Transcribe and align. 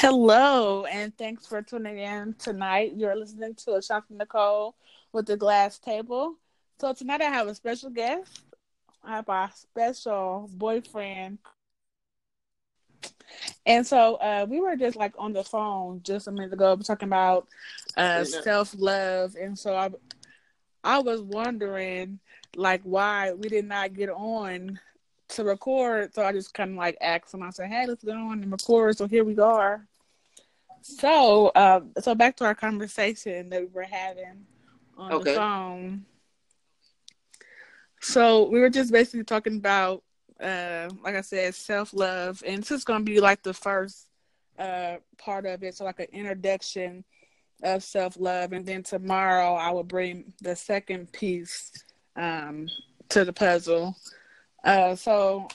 Hello, 0.00 0.84
and 0.84 1.12
thanks 1.18 1.44
for 1.44 1.60
tuning 1.60 1.98
in 1.98 2.32
tonight. 2.34 2.92
You're 2.94 3.16
listening 3.16 3.56
to 3.56 3.74
a 3.74 3.82
shot 3.82 4.06
from 4.06 4.18
Nicole 4.18 4.76
with 5.12 5.26
the 5.26 5.36
glass 5.36 5.80
table. 5.80 6.36
So 6.80 6.92
tonight 6.92 7.20
I 7.20 7.24
have 7.24 7.48
a 7.48 7.54
special 7.56 7.90
guest. 7.90 8.42
I 9.02 9.16
have 9.16 9.28
our 9.28 9.50
special 9.52 10.48
boyfriend. 10.52 11.38
And 13.66 13.84
so 13.84 14.14
uh, 14.14 14.46
we 14.48 14.60
were 14.60 14.76
just 14.76 14.96
like 14.96 15.14
on 15.18 15.32
the 15.32 15.42
phone 15.42 16.00
just 16.04 16.28
a 16.28 16.30
minute 16.30 16.52
ago 16.52 16.76
talking 16.76 17.08
about 17.08 17.48
uh, 17.96 18.22
self 18.22 18.76
love, 18.78 19.34
and 19.34 19.58
so 19.58 19.74
I, 19.74 19.90
I 20.84 21.00
was 21.00 21.22
wondering 21.22 22.20
like 22.54 22.82
why 22.84 23.32
we 23.32 23.48
did 23.48 23.64
not 23.64 23.94
get 23.94 24.10
on 24.10 24.78
to 25.30 25.44
record. 25.44 26.14
So 26.14 26.22
I 26.22 26.32
just 26.32 26.54
kind 26.54 26.70
of 26.70 26.76
like 26.76 26.96
asked 27.00 27.34
him. 27.34 27.42
I 27.42 27.50
said, 27.50 27.68
"Hey, 27.68 27.86
let's 27.86 28.04
go 28.04 28.12
on 28.12 28.42
and 28.42 28.52
record." 28.52 28.96
So 28.96 29.06
here 29.06 29.24
we 29.24 29.36
are. 29.38 29.86
So, 30.82 31.48
uh, 31.48 31.80
so 32.00 32.14
back 32.14 32.36
to 32.36 32.44
our 32.44 32.54
conversation 32.54 33.50
that 33.50 33.60
we 33.60 33.68
were 33.68 33.82
having 33.82 34.46
on 34.96 35.12
okay. 35.12 35.32
the 35.32 35.36
phone. 35.36 36.04
So 38.00 38.48
we 38.48 38.60
were 38.60 38.70
just 38.70 38.92
basically 38.92 39.24
talking 39.24 39.56
about, 39.56 40.02
uh, 40.40 40.88
like 41.02 41.14
I 41.14 41.20
said, 41.20 41.54
self 41.54 41.92
love, 41.92 42.42
and 42.46 42.62
this 42.62 42.70
is 42.70 42.84
going 42.84 43.04
to 43.04 43.10
be 43.10 43.20
like 43.20 43.42
the 43.42 43.54
first 43.54 44.08
uh, 44.58 44.96
part 45.16 45.46
of 45.46 45.62
it. 45.62 45.74
So 45.74 45.84
like 45.84 46.00
an 46.00 46.06
introduction 46.12 47.04
of 47.62 47.82
self 47.82 48.16
love, 48.18 48.52
and 48.52 48.64
then 48.64 48.82
tomorrow 48.82 49.54
I 49.54 49.70
will 49.72 49.84
bring 49.84 50.32
the 50.40 50.54
second 50.54 51.12
piece 51.12 51.72
um, 52.16 52.68
to 53.08 53.24
the 53.24 53.32
puzzle. 53.32 53.96
Uh, 54.64 54.94
so 54.94 55.48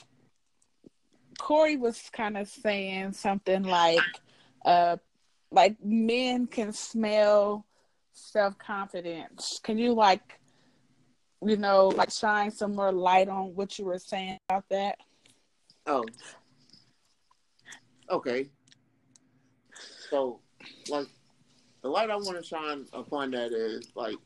Corey 1.38 1.76
was 1.76 2.10
kind 2.12 2.36
of 2.36 2.48
saying 2.48 3.12
something 3.12 3.62
like, 3.62 4.00
uh, 4.64 4.96
like 5.54 5.76
men 5.82 6.46
can 6.46 6.72
smell 6.72 7.64
self 8.12 8.58
confidence. 8.58 9.60
Can 9.62 9.78
you 9.78 9.92
like, 9.94 10.40
you 11.42 11.56
know, 11.56 11.88
like 11.88 12.10
shine 12.10 12.50
some 12.50 12.74
more 12.74 12.92
light 12.92 13.28
on 13.28 13.54
what 13.54 13.78
you 13.78 13.84
were 13.84 13.98
saying 13.98 14.38
about 14.48 14.64
that? 14.70 14.96
Oh, 15.86 16.04
okay. 18.10 18.48
So, 20.10 20.40
like, 20.88 21.06
the 21.82 21.88
light 21.88 22.10
I 22.10 22.16
want 22.16 22.36
to 22.36 22.42
shine 22.42 22.86
upon 22.92 23.30
that 23.32 23.52
is 23.52 23.86
like, 23.94 24.16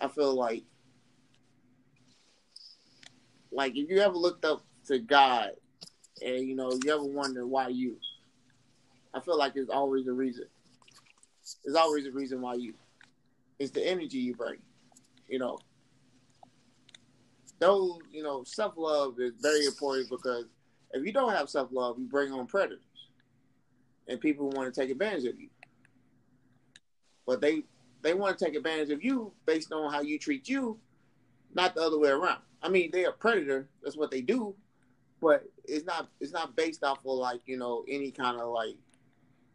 I 0.00 0.08
feel 0.08 0.34
like 0.34 0.64
like 3.50 3.76
if 3.76 3.88
you 3.88 4.00
ever 4.00 4.14
looked 4.14 4.44
up 4.44 4.64
to 4.88 4.98
God 4.98 5.50
and 6.22 6.46
you 6.46 6.54
know 6.54 6.72
you 6.84 6.92
ever 6.92 7.04
wonder 7.04 7.46
why 7.46 7.68
you, 7.68 7.96
I 9.14 9.20
feel 9.20 9.38
like 9.38 9.54
there's 9.54 9.68
always 9.68 10.06
a 10.08 10.12
reason. 10.12 10.46
There's 11.64 11.76
always 11.76 12.06
a 12.06 12.10
reason 12.10 12.40
why 12.40 12.54
you. 12.54 12.74
It's 13.58 13.70
the 13.70 13.86
energy 13.86 14.18
you 14.18 14.34
bring, 14.34 14.58
you 15.28 15.38
know. 15.38 15.58
Though 17.60 18.00
you 18.10 18.22
know 18.22 18.42
self 18.44 18.74
love 18.76 19.20
is 19.20 19.32
very 19.40 19.64
important 19.64 20.10
because 20.10 20.46
if 20.92 21.06
you 21.06 21.12
don't 21.12 21.32
have 21.32 21.48
self 21.48 21.68
love, 21.70 21.96
you 21.98 22.06
bring 22.06 22.32
on 22.32 22.46
predators, 22.46 22.80
and 24.08 24.20
people 24.20 24.50
want 24.50 24.74
to 24.74 24.80
take 24.80 24.90
advantage 24.90 25.24
of 25.24 25.38
you. 25.38 25.48
But 27.26 27.40
they 27.40 27.62
they 28.02 28.14
want 28.14 28.36
to 28.36 28.44
take 28.44 28.56
advantage 28.56 28.90
of 28.90 29.04
you 29.04 29.32
based 29.46 29.72
on 29.72 29.92
how 29.92 30.00
you 30.00 30.18
treat 30.18 30.48
you, 30.48 30.78
not 31.54 31.76
the 31.76 31.82
other 31.82 31.98
way 31.98 32.10
around. 32.10 32.40
I 32.60 32.68
mean, 32.68 32.90
they're 32.92 33.10
a 33.10 33.12
predator. 33.12 33.68
That's 33.82 33.96
what 33.96 34.10
they 34.10 34.20
do, 34.20 34.56
but 35.20 35.44
it's 35.64 35.84
not 35.84 36.08
it's 36.20 36.32
not 36.32 36.56
based 36.56 36.82
off 36.82 36.98
of 36.98 37.18
like 37.18 37.42
you 37.46 37.56
know 37.56 37.84
any 37.88 38.10
kind 38.10 38.40
of 38.40 38.48
like 38.48 38.74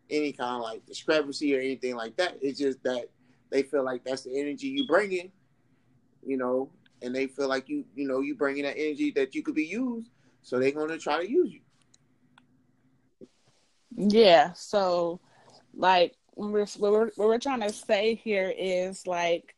any 0.10 0.32
kind 0.32 0.56
of 0.56 0.62
like 0.62 0.86
discrepancy 0.86 1.56
or 1.56 1.60
anything 1.60 1.96
like 1.96 2.16
that. 2.18 2.38
It's 2.42 2.60
just 2.60 2.84
that 2.84 3.10
they 3.50 3.64
feel 3.64 3.84
like 3.84 4.04
that's 4.04 4.24
the 4.24 4.40
energy 4.40 4.68
you 4.68 4.88
bring 4.88 5.12
in, 5.12 5.32
you 6.26 6.38
know, 6.38 6.70
and 7.02 7.16
they 7.16 7.28
feel 7.28 7.48
like 7.48 7.70
you 7.70 7.86
you 7.96 8.08
know 8.08 8.22
you 8.22 8.36
bring 8.36 8.58
in 8.58 8.64
that 8.64 8.78
energy 8.78 9.12
that 9.12 9.36
you 9.36 9.44
could 9.44 9.56
be 9.56 9.66
used, 9.66 10.12
so 10.42 10.60
they're 10.60 10.72
gonna 10.72 10.98
try 10.98 11.24
to 11.24 11.30
use 11.30 11.52
you. 11.52 11.62
Yeah. 13.96 14.54
So, 14.54 15.20
like 15.74 16.16
when 16.34 16.52
we're 16.52 16.66
what 16.78 16.92
we're, 16.92 17.12
what 17.16 17.28
we're 17.28 17.40
trying 17.40 17.62
to 17.62 17.74
say 17.74 18.16
here 18.16 18.54
is 18.58 19.06
like 19.08 19.56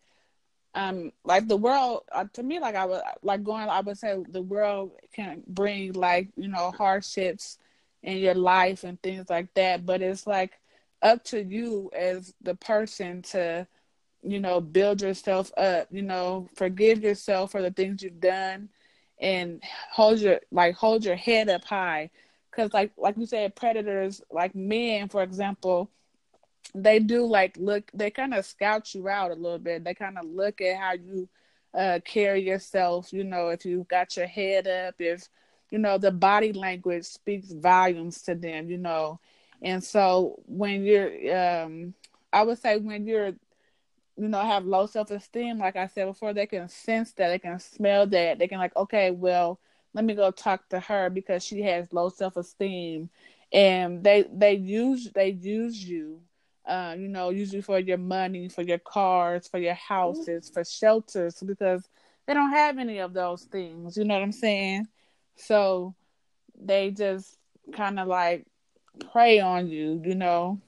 um 0.73 1.11
like 1.25 1.47
the 1.47 1.57
world 1.57 2.03
uh, 2.13 2.25
to 2.31 2.44
me 2.44 2.59
like 2.59 2.75
i 2.75 2.85
would 2.85 3.01
like 3.23 3.44
going 3.44 3.67
i 3.67 3.81
would 3.81 3.97
say 3.97 4.23
the 4.29 4.41
world 4.41 4.91
can 5.13 5.44
bring 5.47 5.91
like 5.94 6.29
you 6.38 6.47
know 6.47 6.72
hardships 6.72 7.57
in 8.03 8.17
your 8.17 8.35
life 8.35 8.84
and 8.84 9.01
things 9.01 9.29
like 9.29 9.53
that 9.53 9.85
but 9.85 10.01
it's 10.01 10.25
like 10.25 10.59
up 11.01 11.23
to 11.23 11.44
you 11.44 11.89
as 11.95 12.34
the 12.41 12.56
person 12.56 13.22
to 13.22 13.67
you 14.23 14.39
know 14.39 14.62
build 14.62 15.01
yourself 15.01 15.51
up 15.57 15.88
you 15.91 16.01
know 16.01 16.47
forgive 16.56 17.01
yourself 17.03 17.51
for 17.51 17.61
the 17.61 17.72
things 17.72 18.03
you've 18.03 18.19
done 18.19 18.69
and 19.22 19.61
hold 19.91 20.19
your 20.19 20.40
like 20.51 20.75
hold 20.75 21.06
your 21.06 21.16
head 21.16 21.47
up 21.47 21.63
high. 21.63 22.09
Because 22.50 22.73
like 22.73 22.91
like 22.97 23.16
you 23.17 23.25
said 23.25 23.56
predators 23.56 24.22
like 24.29 24.53
men 24.56 25.07
for 25.07 25.23
example 25.23 25.90
they 26.75 27.00
do 27.00 27.25
like 27.25 27.56
look 27.57 27.90
they 27.94 28.09
kind 28.11 28.34
of 28.34 28.45
scout 28.45 28.94
you 28.94 29.07
out 29.07 29.31
a 29.31 29.35
little 29.35 29.59
bit. 29.59 29.84
They 29.84 29.94
kind 29.94 30.17
of 30.17 30.25
look 30.25 30.59
at 30.59 30.78
how 30.78 30.94
you 30.94 31.29
uh 31.73 32.00
carry 32.03 32.41
yourself 32.41 33.13
you 33.13 33.23
know 33.23 33.47
if 33.47 33.63
you've 33.63 33.88
got 33.88 34.17
your 34.17 34.28
head 34.28 34.67
up 34.67 34.95
if 35.00 35.29
you 35.71 35.79
know 35.79 35.97
the 35.97 36.11
body 36.11 36.53
language 36.53 37.05
speaks 37.05 37.51
volumes 37.51 38.21
to 38.21 38.35
them 38.35 38.69
you 38.69 38.77
know 38.77 39.19
and 39.61 39.83
so 39.83 40.41
when 40.45 40.83
you're 40.83 41.35
um 41.35 41.93
i 42.33 42.43
would 42.43 42.59
say 42.59 42.77
when 42.77 43.05
you're 43.07 43.33
you 44.17 44.27
know 44.27 44.41
have 44.41 44.65
low 44.65 44.85
self-esteem 44.85 45.57
like 45.57 45.75
i 45.75 45.87
said 45.87 46.05
before 46.05 46.33
they 46.33 46.45
can 46.45 46.67
sense 46.69 47.13
that 47.13 47.29
they 47.29 47.39
can 47.39 47.59
smell 47.59 48.05
that 48.05 48.37
they 48.37 48.47
can 48.47 48.59
like 48.59 48.75
okay 48.75 49.11
well 49.11 49.59
let 49.93 50.05
me 50.05 50.13
go 50.13 50.31
talk 50.31 50.67
to 50.69 50.79
her 50.79 51.09
because 51.09 51.43
she 51.43 51.61
has 51.61 51.91
low 51.93 52.09
self-esteem 52.09 53.09
and 53.53 54.03
they 54.03 54.25
they 54.33 54.53
use 54.53 55.09
they 55.13 55.29
use 55.29 55.83
you 55.83 56.21
uh, 56.65 56.95
you 56.97 57.07
know, 57.07 57.29
usually 57.29 57.61
for 57.61 57.79
your 57.79 57.97
money, 57.97 58.47
for 58.47 58.61
your 58.61 58.77
cars, 58.77 59.47
for 59.47 59.57
your 59.57 59.73
houses, 59.73 60.49
for 60.49 60.63
shelters, 60.63 61.41
because 61.45 61.89
they 62.27 62.33
don't 62.33 62.51
have 62.51 62.77
any 62.77 62.99
of 62.99 63.13
those 63.13 63.43
things. 63.43 63.97
You 63.97 64.05
know 64.05 64.13
what 64.15 64.23
I'm 64.23 64.31
saying? 64.31 64.87
So 65.41 65.96
they 66.59 66.91
just 66.91 67.38
kind 67.74 68.00
of 68.00 68.07
like 68.07 68.46
prey 69.12 69.40
on 69.40 69.68
you, 69.68 70.02
you 70.03 70.16
know. 70.16 70.59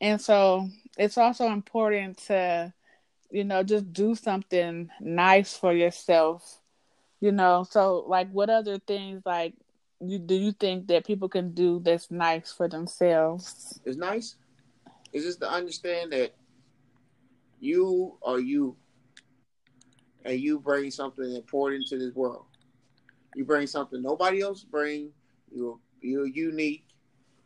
And 0.00 0.20
so 0.20 0.68
it's 0.98 1.16
also 1.16 1.46
important 1.46 2.18
to, 2.26 2.72
you 3.30 3.44
know, 3.44 3.62
just 3.62 3.92
do 3.92 4.14
something 4.14 4.90
nice 5.00 5.56
for 5.56 5.72
yourself, 5.72 6.60
you 7.20 7.32
know. 7.32 7.64
So, 7.68 8.04
like, 8.06 8.30
what 8.30 8.50
other 8.50 8.78
things, 8.78 9.22
like, 9.24 9.54
you 10.00 10.18
do 10.18 10.34
you 10.34 10.52
think 10.52 10.88
that 10.88 11.06
people 11.06 11.28
can 11.28 11.54
do 11.54 11.80
that's 11.80 12.10
nice 12.10 12.52
for 12.52 12.68
themselves? 12.68 13.80
It's 13.84 13.96
nice. 13.96 14.36
It's 15.12 15.24
just 15.24 15.40
to 15.40 15.50
understand 15.50 16.12
that 16.12 16.34
you 17.60 18.18
are 18.22 18.40
you, 18.40 18.76
and 20.24 20.38
you 20.38 20.58
bring 20.58 20.90
something 20.90 21.34
important 21.34 21.86
to 21.88 21.98
this 21.98 22.14
world. 22.14 22.44
You 23.34 23.44
bring 23.44 23.66
something 23.66 24.00
nobody 24.00 24.40
else 24.40 24.62
bring. 24.64 25.10
You're 25.52 25.78
you're 26.00 26.26
unique. 26.26 26.86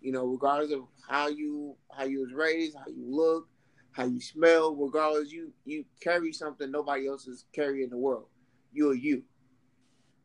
You 0.01 0.13
know, 0.13 0.27
regardless 0.27 0.73
of 0.73 0.85
how 1.09 1.29
you 1.29 1.75
how 1.97 2.05
you 2.05 2.21
was 2.21 2.33
raised, 2.33 2.77
how 2.77 2.87
you 2.89 3.05
look, 3.09 3.49
how 3.93 4.05
you 4.05 4.21
smell, 4.21 4.75
regardless, 4.75 5.33
you 5.33 5.53
you 5.65 5.85
carry 6.01 6.33
something 6.33 6.71
nobody 6.71 7.09
else 7.09 7.27
is 7.27 7.47
carrying 7.53 7.85
in 7.85 7.91
the 7.91 7.99
world. 7.99 8.27
You're 8.73 8.95
you. 8.95 9.23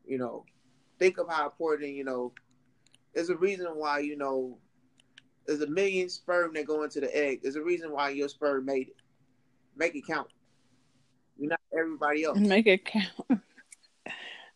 You 0.06 0.18
know, 0.18 0.44
think 0.98 1.18
of 1.18 1.28
how 1.28 1.46
important 1.46 1.94
you 1.94 2.04
know 2.04 2.32
there's 3.14 3.30
a 3.30 3.36
reason 3.36 3.66
why 3.74 4.00
you 4.00 4.16
know 4.16 4.58
there's 5.46 5.60
a 5.60 5.66
million 5.66 6.08
sperm 6.08 6.52
that 6.54 6.66
go 6.66 6.82
into 6.82 7.00
the 7.00 7.16
egg. 7.16 7.40
There's 7.42 7.56
a 7.56 7.62
reason 7.62 7.90
why 7.90 8.10
your 8.10 8.28
sperm 8.28 8.64
made 8.64 8.88
it. 8.88 8.96
Make 9.76 9.94
it 9.94 10.06
count. 10.06 10.28
You're 11.38 11.50
not 11.50 11.60
everybody 11.76 12.24
else. 12.24 12.38
Make 12.38 12.66
it 12.66 12.84
count. 12.84 13.06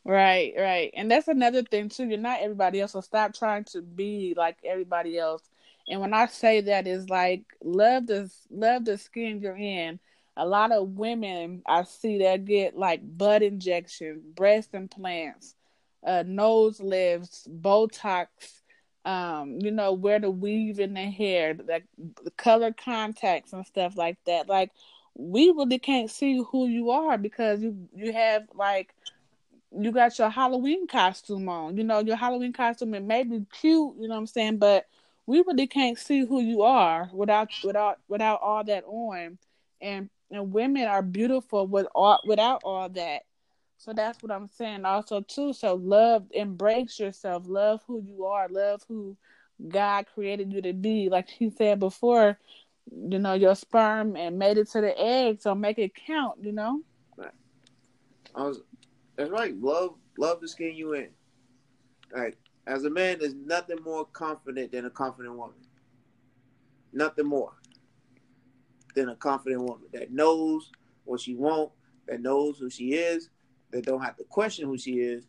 right, 0.08 0.54
right. 0.58 0.90
And 0.94 1.10
that's 1.10 1.28
another 1.28 1.62
thing 1.62 1.90
too. 1.90 2.06
You're 2.08 2.18
not 2.18 2.40
everybody 2.40 2.80
else. 2.80 2.92
So 2.92 3.00
stop 3.02 3.34
trying 3.34 3.64
to 3.72 3.82
be 3.82 4.34
like 4.36 4.56
everybody 4.64 5.18
else. 5.18 5.42
And 5.88 6.00
when 6.00 6.14
I 6.14 6.26
say 6.26 6.62
that 6.62 6.86
is 6.86 7.08
like 7.08 7.42
love 7.62 8.06
the 8.06 8.30
love 8.50 8.84
the 8.86 8.98
skin 8.98 9.40
you're 9.40 9.56
in. 9.56 10.00
A 10.36 10.46
lot 10.46 10.72
of 10.72 10.90
women 10.90 11.62
I 11.66 11.82
see 11.82 12.18
that 12.18 12.44
get 12.44 12.76
like 12.76 13.00
butt 13.18 13.42
injections, 13.42 14.22
breast 14.34 14.72
implants, 14.72 15.56
uh, 16.06 16.24
nose 16.26 16.80
lifts, 16.80 17.46
Botox, 17.50 18.28
um, 19.04 19.58
you 19.60 19.70
know, 19.70 19.92
where 19.92 20.20
to 20.20 20.30
weave 20.30 20.80
in 20.80 20.94
the 20.94 21.10
hair, 21.10 21.56
like 21.66 21.84
the 22.24 22.30
color 22.32 22.72
contacts 22.72 23.52
and 23.52 23.66
stuff 23.66 23.96
like 23.96 24.18
that. 24.26 24.48
Like 24.48 24.70
we 25.14 25.50
really 25.50 25.78
can't 25.78 26.10
see 26.10 26.42
who 26.50 26.66
you 26.68 26.90
are 26.92 27.18
because 27.18 27.60
you 27.60 27.88
you 27.94 28.12
have 28.12 28.44
like 28.54 28.94
you 29.76 29.92
got 29.92 30.18
your 30.18 30.30
Halloween 30.30 30.86
costume 30.86 31.48
on. 31.48 31.76
You 31.76 31.84
know, 31.84 32.00
your 32.00 32.16
Halloween 32.16 32.52
costume 32.52 32.94
it 32.94 33.02
may 33.02 33.24
be 33.24 33.44
cute, 33.52 33.94
you 33.98 34.08
know 34.08 34.14
what 34.14 34.20
I'm 34.20 34.26
saying, 34.26 34.58
but 34.58 34.86
we 35.26 35.40
really 35.40 35.66
can't 35.66 35.98
see 35.98 36.24
who 36.24 36.40
you 36.40 36.62
are 36.62 37.10
without 37.12 37.50
without 37.62 37.98
without 38.08 38.40
all 38.40 38.64
that 38.64 38.84
on. 38.84 39.38
And 39.80 40.08
and 40.30 40.52
women 40.52 40.84
are 40.84 41.02
beautiful 41.02 41.66
with 41.66 41.86
all 41.94 42.20
without 42.24 42.62
all 42.64 42.88
that. 42.90 43.22
So 43.76 43.92
that's 43.92 44.22
what 44.22 44.32
I'm 44.32 44.48
saying 44.48 44.84
also 44.84 45.20
too. 45.20 45.52
So 45.52 45.74
love 45.74 46.24
embrace 46.32 46.98
yourself, 46.98 47.44
love 47.46 47.82
who 47.86 48.02
you 48.02 48.24
are, 48.24 48.48
love 48.48 48.82
who 48.88 49.16
God 49.68 50.06
created 50.14 50.52
you 50.52 50.62
to 50.62 50.72
be. 50.72 51.08
Like 51.08 51.28
he 51.28 51.50
said 51.50 51.78
before, 51.78 52.38
you 52.90 53.18
know, 53.18 53.34
your 53.34 53.54
sperm 53.54 54.16
and 54.16 54.38
made 54.38 54.58
it 54.58 54.70
to 54.70 54.80
the 54.80 54.98
egg, 54.98 55.40
so 55.40 55.54
make 55.54 55.78
it 55.78 55.94
count, 55.94 56.38
you 56.42 56.52
know? 56.52 56.80
I 58.34 58.42
was 58.42 58.60
that's 59.18 59.30
right. 59.30 59.60
Love 59.60 59.96
love 60.16 60.40
the 60.40 60.48
skin 60.48 60.74
you 60.74 60.94
in. 60.94 61.08
Like 62.14 62.38
as 62.66 62.84
a 62.84 62.90
man, 62.90 63.18
there's 63.18 63.34
nothing 63.34 63.78
more 63.84 64.04
confident 64.06 64.70
than 64.72 64.86
a 64.86 64.90
confident 64.90 65.36
woman. 65.36 65.56
Nothing 66.92 67.26
more 67.26 67.52
than 68.94 69.08
a 69.08 69.16
confident 69.16 69.62
woman 69.62 69.88
that 69.92 70.12
knows 70.12 70.70
what 71.04 71.20
she 71.20 71.34
wants, 71.34 71.74
that 72.06 72.22
knows 72.22 72.58
who 72.58 72.70
she 72.70 72.94
is, 72.94 73.28
that 73.72 73.84
don't 73.84 74.00
have 74.00 74.16
to 74.16 74.24
question 74.24 74.68
who 74.68 74.78
she 74.78 75.00
is. 75.00 75.26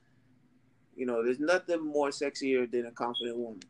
You 0.95 1.07
know, 1.07 1.23
there's 1.23 1.39
nothing 1.39 1.83
more 1.83 2.09
sexier 2.09 2.69
than 2.69 2.85
a 2.85 2.91
confident 2.91 3.37
woman. 3.37 3.61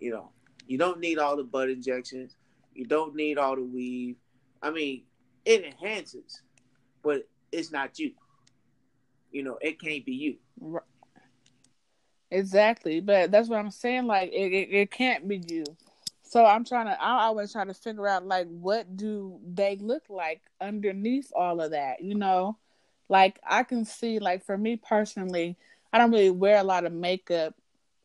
You 0.00 0.10
know, 0.10 0.30
you 0.66 0.76
don't 0.76 0.98
need 0.98 1.18
all 1.18 1.36
the 1.36 1.44
butt 1.44 1.70
injections. 1.70 2.34
You 2.74 2.84
don't 2.84 3.14
need 3.14 3.38
all 3.38 3.54
the 3.54 3.62
weave. 3.62 4.16
I 4.62 4.70
mean, 4.70 5.02
it 5.44 5.64
enhances, 5.64 6.42
but 7.02 7.28
it's 7.52 7.70
not 7.70 7.98
you. 7.98 8.12
You 9.30 9.42
know, 9.42 9.58
it 9.60 9.80
can't 9.80 10.04
be 10.04 10.12
you. 10.12 10.82
Exactly, 12.30 13.00
but 13.00 13.30
that's 13.30 13.48
what 13.48 13.58
I'm 13.58 13.70
saying. 13.70 14.06
Like, 14.06 14.30
it, 14.32 14.52
it, 14.52 14.68
it 14.72 14.90
can't 14.90 15.26
be 15.26 15.42
you. 15.46 15.64
So 16.22 16.44
I'm 16.46 16.64
trying 16.64 16.86
to. 16.86 17.02
I 17.02 17.24
always 17.24 17.50
try 17.52 17.64
to 17.64 17.74
figure 17.74 18.06
out 18.06 18.24
like 18.24 18.46
what 18.46 18.96
do 18.96 19.40
they 19.52 19.76
look 19.80 20.04
like 20.08 20.42
underneath 20.60 21.32
all 21.34 21.60
of 21.60 21.72
that. 21.72 22.02
You 22.02 22.14
know, 22.14 22.56
like 23.08 23.40
I 23.44 23.64
can 23.64 23.84
see 23.84 24.20
like 24.20 24.44
for 24.44 24.56
me 24.56 24.76
personally, 24.76 25.56
I 25.92 25.98
don't 25.98 26.12
really 26.12 26.30
wear 26.30 26.58
a 26.58 26.62
lot 26.62 26.84
of 26.84 26.92
makeup. 26.92 27.56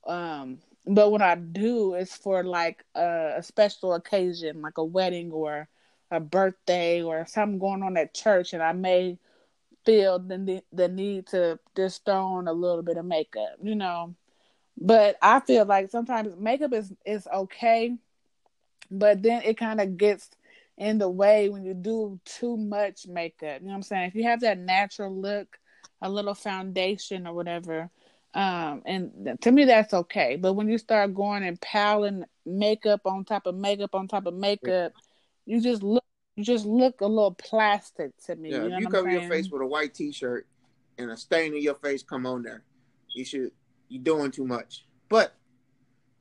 Um, 0.07 0.57
but 0.87 1.11
when 1.11 1.21
I 1.21 1.35
do, 1.35 1.93
it's 1.93 2.17
for 2.17 2.43
like 2.43 2.83
a, 2.95 3.35
a 3.37 3.43
special 3.43 3.93
occasion, 3.93 4.59
like 4.59 4.79
a 4.79 4.83
wedding 4.83 5.31
or 5.31 5.67
a 6.09 6.19
birthday 6.19 7.03
or 7.03 7.27
something 7.27 7.59
going 7.59 7.83
on 7.83 7.95
at 7.95 8.15
church, 8.15 8.53
and 8.53 8.63
I 8.63 8.71
may 8.71 9.19
feel 9.85 10.19
the 10.19 10.63
the 10.71 10.87
need 10.87 11.27
to 11.27 11.59
just 11.75 12.05
throw 12.05 12.25
on 12.25 12.47
a 12.47 12.53
little 12.53 12.83
bit 12.83 12.97
of 12.97 13.05
makeup, 13.05 13.57
you 13.61 13.75
know. 13.75 14.15
But 14.77 15.17
I 15.21 15.39
feel 15.39 15.65
like 15.65 15.89
sometimes 15.89 16.35
makeup 16.37 16.73
is 16.73 16.93
is 17.05 17.27
okay, 17.33 17.95
but 18.91 19.21
then 19.23 19.41
it 19.43 19.57
kind 19.57 19.81
of 19.81 19.97
gets 19.97 20.31
in 20.77 20.97
the 20.97 21.09
way 21.09 21.49
when 21.49 21.63
you 21.63 21.73
do 21.73 22.19
too 22.25 22.57
much 22.57 23.07
makeup. 23.07 23.61
You 23.61 23.67
know 23.67 23.71
what 23.71 23.75
I'm 23.77 23.83
saying? 23.83 24.07
If 24.07 24.15
you 24.15 24.23
have 24.23 24.41
that 24.41 24.57
natural 24.59 25.13
look, 25.15 25.59
a 26.01 26.09
little 26.09 26.33
foundation 26.35 27.25
or 27.27 27.33
whatever, 27.33 27.89
um, 28.33 28.81
and 28.85 29.37
to 29.41 29.51
me 29.51 29.65
that's 29.65 29.93
okay. 29.93 30.35
But 30.35 30.53
when 30.53 30.69
you 30.69 30.77
start 30.77 31.13
going 31.15 31.43
and 31.43 31.59
piling 31.61 32.25
makeup 32.45 33.01
on 33.05 33.25
top 33.25 33.45
of 33.47 33.55
makeup 33.55 33.95
on 33.95 34.07
top 34.07 34.25
of 34.25 34.33
makeup, 34.33 34.93
you 35.45 35.61
just 35.61 35.83
look 35.83 36.03
you 36.35 36.43
just 36.43 36.65
look 36.65 37.01
a 37.01 37.05
little 37.05 37.33
plastic 37.33 38.11
to 38.25 38.35
me. 38.35 38.51
Yeah, 38.51 38.63
you 38.63 38.69
know 38.69 38.75
if 38.75 38.81
you 38.81 38.87
cover 38.87 39.09
your 39.09 39.29
face 39.29 39.49
with 39.49 39.61
a 39.61 39.65
white 39.65 39.93
T-shirt 39.93 40.47
and 40.97 41.11
a 41.11 41.17
stain 41.17 41.53
in 41.53 41.61
your 41.61 41.75
face 41.75 42.03
come 42.03 42.25
on 42.25 42.43
there, 42.43 42.63
you 43.13 43.23
should 43.25 43.51
you're 43.87 44.03
doing 44.03 44.31
too 44.31 44.45
much. 44.45 44.85
But 45.09 45.33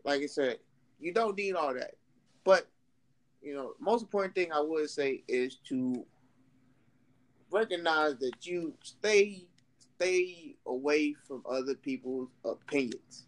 like 0.04 0.22
I 0.22 0.26
said, 0.26 0.58
you 1.00 1.12
don't 1.12 1.36
need 1.36 1.54
all 1.54 1.74
that. 1.74 1.94
But 2.44 2.68
you 3.42 3.54
know, 3.54 3.72
most 3.80 4.02
important 4.02 4.34
thing 4.34 4.52
I 4.52 4.60
would 4.60 4.88
say 4.88 5.22
is 5.26 5.56
to 5.68 6.04
recognize 7.50 8.16
that 8.18 8.46
you 8.46 8.74
stay 8.82 9.46
stay 9.96 10.54
away 10.66 11.14
from 11.26 11.42
other 11.48 11.74
people's 11.74 12.28
opinions. 12.44 13.26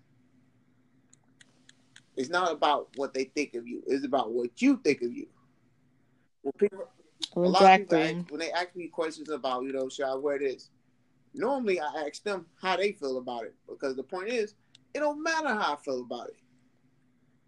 It's 2.17 2.31
not 2.31 2.51
about 2.51 2.89
what 2.97 3.13
they 3.13 3.25
think 3.25 3.55
of 3.55 3.67
you. 3.67 3.83
It's 3.87 4.07
about 4.07 4.33
what 4.33 4.63
you 4.63 4.81
think 4.83 5.03
of 5.03 5.13
you. 5.13 5.27
Well, 6.47 6.53
people, 6.61 6.87
a 7.35 7.41
lot 7.41 7.65
of 7.65 7.81
people 7.81 7.99
ask, 7.99 8.31
when 8.31 8.39
they 8.39 8.53
ask 8.53 8.77
me 8.77 8.87
questions 8.87 9.31
about, 9.31 9.65
you 9.65 9.73
know, 9.73 9.89
should 9.89 10.07
I 10.07 10.15
wear 10.15 10.39
this? 10.39 10.71
Normally, 11.35 11.81
I 11.81 12.05
ask 12.07 12.23
them 12.23 12.47
how 12.63 12.77
they 12.77 12.93
feel 12.93 13.19
about 13.19 13.47
it 13.47 13.55
because 13.69 13.97
the 13.97 14.05
point 14.05 14.29
is, 14.29 14.55
it 14.95 15.01
don't 15.01 15.21
matter 15.21 15.49
how 15.49 15.75
I 15.75 15.77
feel 15.85 16.03
about 16.03 16.29
it 16.29 16.37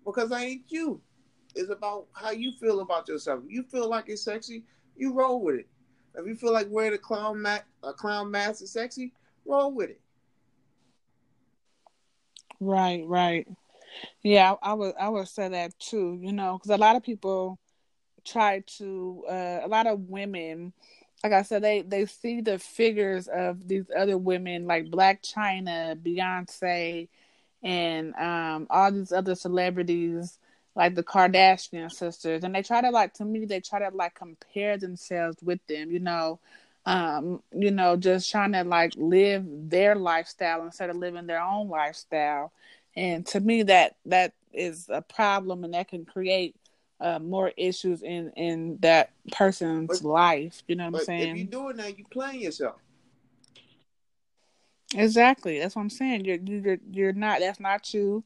because 0.04 0.32
I 0.32 0.42
ain't 0.42 0.62
you. 0.66 1.00
It's 1.54 1.70
about 1.70 2.06
how 2.12 2.32
you 2.32 2.50
feel 2.58 2.80
about 2.80 3.06
yourself. 3.06 3.44
You 3.46 3.62
feel 3.62 3.88
like 3.88 4.08
it's 4.08 4.22
sexy, 4.22 4.64
you 4.96 5.12
roll 5.12 5.40
with 5.40 5.60
it. 5.60 5.68
If 6.16 6.26
you 6.26 6.34
feel 6.34 6.52
like 6.52 6.66
wearing 6.68 6.94
a 6.94 6.98
clown 6.98 7.40
mat, 7.40 7.66
a 7.84 7.92
clown 7.92 8.32
mask 8.32 8.64
is 8.64 8.72
sexy, 8.72 9.12
roll 9.46 9.72
with 9.72 9.90
it. 9.90 10.00
Right, 12.58 13.04
right. 13.06 13.46
Yeah, 14.24 14.54
I, 14.60 14.70
I 14.70 14.74
would 14.74 14.94
I 14.98 15.08
would 15.08 15.28
say 15.28 15.48
that 15.50 15.78
too. 15.78 16.18
You 16.20 16.32
know, 16.32 16.58
because 16.58 16.70
a 16.70 16.76
lot 16.76 16.96
of 16.96 17.04
people 17.04 17.60
try 18.30 18.60
to, 18.78 19.24
uh, 19.28 19.60
a 19.64 19.68
lot 19.68 19.86
of 19.86 20.08
women, 20.08 20.72
like 21.24 21.32
I 21.32 21.42
said, 21.42 21.62
they 21.62 21.82
they 21.82 22.06
see 22.06 22.40
the 22.40 22.58
figures 22.58 23.28
of 23.28 23.66
these 23.68 23.86
other 23.96 24.16
women 24.18 24.66
like 24.66 24.86
Blac 24.90 25.22
Chyna, 25.22 25.96
Beyonce, 25.96 27.08
and 27.62 28.14
um, 28.14 28.66
all 28.70 28.92
these 28.92 29.12
other 29.12 29.34
celebrities 29.34 30.38
like 30.76 30.94
the 30.94 31.02
Kardashian 31.02 31.90
sisters, 31.90 32.44
and 32.44 32.54
they 32.54 32.62
try 32.62 32.80
to 32.80 32.90
like 32.90 33.14
to 33.14 33.24
me 33.24 33.44
they 33.46 33.60
try 33.60 33.80
to 33.80 33.94
like 33.96 34.14
compare 34.14 34.78
themselves 34.78 35.36
with 35.42 35.58
them, 35.66 35.90
you 35.90 35.98
know, 35.98 36.38
um, 36.86 37.42
you 37.52 37.70
know, 37.72 37.96
just 37.96 38.30
trying 38.30 38.52
to 38.52 38.62
like 38.64 38.92
live 38.96 39.44
their 39.46 39.96
lifestyle 39.96 40.64
instead 40.64 40.88
of 40.90 40.96
living 40.96 41.26
their 41.26 41.42
own 41.42 41.68
lifestyle, 41.68 42.52
and 42.96 43.26
to 43.26 43.40
me 43.40 43.64
that 43.64 43.96
that 44.06 44.34
is 44.52 44.86
a 44.88 45.02
problem, 45.02 45.64
and 45.64 45.74
that 45.74 45.88
can 45.88 46.04
create 46.04 46.54
uh, 47.00 47.18
more 47.18 47.52
issues 47.56 48.02
in 48.02 48.30
in 48.36 48.78
that 48.80 49.10
person's 49.32 50.00
but, 50.00 50.08
life. 50.08 50.62
You 50.66 50.76
know 50.76 50.90
what 50.90 51.00
I'm 51.00 51.04
saying? 51.04 51.30
If 51.30 51.36
you're 51.36 51.62
doing 51.62 51.76
that, 51.76 51.98
you're 51.98 52.08
playing 52.10 52.40
yourself. 52.40 52.76
Exactly. 54.94 55.58
That's 55.58 55.76
what 55.76 55.82
I'm 55.82 55.90
saying. 55.90 56.24
You're 56.24 56.38
you're 56.38 56.78
you're 56.90 57.12
not. 57.12 57.40
That's 57.40 57.60
not 57.60 57.92
you. 57.92 58.24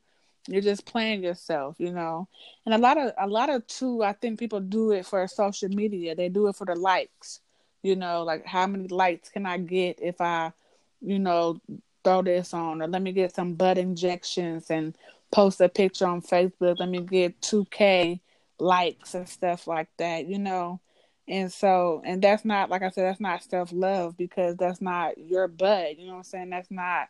You're 0.48 0.62
just 0.62 0.84
playing 0.86 1.22
yourself, 1.22 1.76
you 1.78 1.92
know. 1.92 2.28
And 2.66 2.74
a 2.74 2.78
lot 2.78 2.98
of 2.98 3.12
a 3.18 3.26
lot 3.26 3.50
of 3.50 3.66
too, 3.66 4.02
I 4.02 4.12
think 4.12 4.38
people 4.38 4.60
do 4.60 4.92
it 4.92 5.06
for 5.06 5.26
social 5.28 5.68
media. 5.68 6.14
They 6.14 6.28
do 6.28 6.48
it 6.48 6.56
for 6.56 6.64
the 6.64 6.74
likes, 6.74 7.40
you 7.82 7.96
know, 7.96 8.22
like 8.22 8.46
how 8.46 8.66
many 8.66 8.88
likes 8.88 9.28
can 9.28 9.46
I 9.46 9.58
get 9.58 10.00
if 10.00 10.20
I, 10.20 10.52
you 11.00 11.18
know, 11.18 11.60
throw 12.02 12.22
this 12.22 12.54
on 12.54 12.82
or 12.82 12.88
let 12.88 13.02
me 13.02 13.12
get 13.12 13.34
some 13.34 13.54
butt 13.54 13.78
injections 13.78 14.70
and 14.70 14.96
post 15.30 15.60
a 15.60 15.68
picture 15.68 16.06
on 16.06 16.22
Facebook. 16.22 16.78
Let 16.80 16.88
me 16.88 17.00
get 17.00 17.40
2K 17.40 18.20
likes 18.62 19.14
and 19.14 19.28
stuff 19.28 19.66
like 19.66 19.88
that, 19.98 20.26
you 20.26 20.38
know. 20.38 20.80
And 21.28 21.52
so, 21.52 22.02
and 22.04 22.22
that's 22.22 22.44
not, 22.44 22.70
like 22.70 22.82
I 22.82 22.90
said, 22.90 23.04
that's 23.04 23.20
not 23.20 23.42
self 23.42 23.70
love 23.72 24.16
because 24.16 24.56
that's 24.56 24.80
not 24.80 25.18
your 25.18 25.48
butt, 25.48 25.98
you 25.98 26.06
know 26.06 26.12
what 26.12 26.18
I'm 26.18 26.24
saying? 26.24 26.50
That's 26.50 26.70
not 26.70 27.08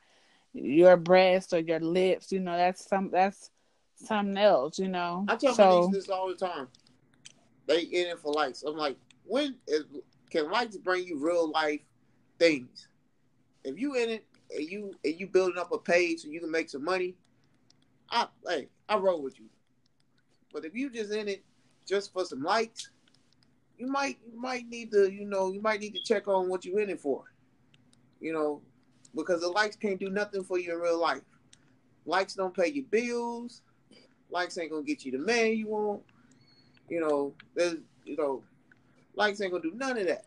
your 0.52 0.96
breast 0.96 1.52
or 1.52 1.58
your 1.58 1.80
lips. 1.80 2.32
You 2.32 2.40
know, 2.40 2.56
that's 2.56 2.86
some 2.86 3.10
that's 3.10 3.50
something 3.96 4.36
else. 4.36 4.78
You 4.78 4.88
know. 4.88 5.24
I 5.28 5.36
tell 5.36 5.54
so, 5.54 5.88
my 5.88 5.92
this 5.92 6.08
all 6.08 6.28
the 6.28 6.34
time. 6.34 6.68
They 7.66 7.82
in 7.82 8.08
it 8.08 8.18
for 8.18 8.32
likes. 8.32 8.62
I'm 8.62 8.76
like, 8.76 8.96
when 9.24 9.56
is 9.66 9.84
can 10.30 10.50
likes 10.50 10.76
bring 10.76 11.06
you 11.06 11.18
real 11.18 11.50
life 11.50 11.80
things? 12.38 12.88
If 13.64 13.78
you 13.78 13.94
in 13.94 14.10
it 14.10 14.24
and 14.54 14.68
you 14.68 14.94
and 15.04 15.18
you 15.18 15.26
building 15.26 15.58
up 15.58 15.72
a 15.72 15.78
page 15.78 16.20
so 16.20 16.28
you 16.28 16.40
can 16.40 16.50
make 16.50 16.68
some 16.68 16.84
money, 16.84 17.14
I 18.10 18.26
hey, 18.46 18.68
I 18.88 18.96
roll 18.96 19.22
with 19.22 19.38
you. 19.38 19.46
But 20.52 20.64
if 20.64 20.74
you 20.74 20.90
just 20.90 21.12
in 21.12 21.28
it 21.28 21.42
just 21.86 22.12
for 22.12 22.24
some 22.24 22.42
likes, 22.42 22.90
you 23.78 23.86
might 23.86 24.18
you 24.30 24.40
might 24.40 24.68
need 24.68 24.92
to 24.92 25.10
you 25.12 25.24
know 25.24 25.52
you 25.52 25.60
might 25.60 25.80
need 25.80 25.94
to 25.94 26.02
check 26.04 26.28
on 26.28 26.48
what 26.48 26.64
you're 26.64 26.80
in 26.80 26.90
it 26.90 27.00
for. 27.00 27.24
You 28.20 28.32
know, 28.32 28.62
because 29.14 29.40
the 29.40 29.48
likes 29.48 29.76
can't 29.76 29.98
do 29.98 30.10
nothing 30.10 30.44
for 30.44 30.58
you 30.58 30.72
in 30.72 30.78
real 30.78 31.00
life. 31.00 31.22
Likes 32.06 32.34
don't 32.34 32.54
pay 32.54 32.68
your 32.68 32.84
bills. 32.84 33.62
Likes 34.30 34.56
ain't 34.58 34.70
gonna 34.70 34.82
get 34.82 35.04
you 35.04 35.12
the 35.12 35.18
man 35.18 35.56
you 35.56 35.68
want. 35.68 36.02
You 36.88 37.00
know, 37.00 37.34
there's 37.54 37.76
you 38.04 38.16
know, 38.16 38.42
likes 39.14 39.40
ain't 39.40 39.52
gonna 39.52 39.62
do 39.62 39.72
none 39.74 39.98
of 39.98 40.06
that. 40.06 40.26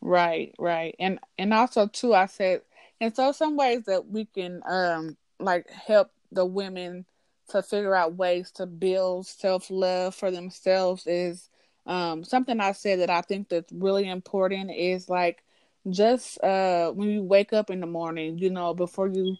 Right, 0.00 0.54
right. 0.58 0.96
And 0.98 1.20
and 1.38 1.54
also 1.54 1.86
too 1.86 2.14
I 2.14 2.26
said 2.26 2.62
and 3.00 3.14
so 3.14 3.32
some 3.32 3.56
ways 3.56 3.84
that 3.86 4.06
we 4.08 4.24
can 4.24 4.62
um 4.66 5.16
like 5.38 5.68
help 5.70 6.10
the 6.30 6.44
women 6.44 7.04
to 7.52 7.62
figure 7.62 7.94
out 7.94 8.16
ways 8.16 8.50
to 8.52 8.66
build 8.66 9.26
self 9.26 9.70
love 9.70 10.14
for 10.14 10.30
themselves 10.30 11.06
is 11.06 11.50
um 11.86 12.24
something 12.24 12.60
I 12.60 12.72
said 12.72 13.00
that 13.00 13.10
I 13.10 13.22
think 13.22 13.48
that's 13.48 13.72
really 13.72 14.08
important 14.08 14.70
is 14.72 15.08
like 15.08 15.44
just 15.90 16.42
uh 16.42 16.90
when 16.92 17.10
you 17.10 17.22
wake 17.22 17.52
up 17.52 17.70
in 17.70 17.80
the 17.80 17.86
morning, 17.86 18.38
you 18.38 18.50
know, 18.50 18.74
before 18.74 19.08
you 19.08 19.36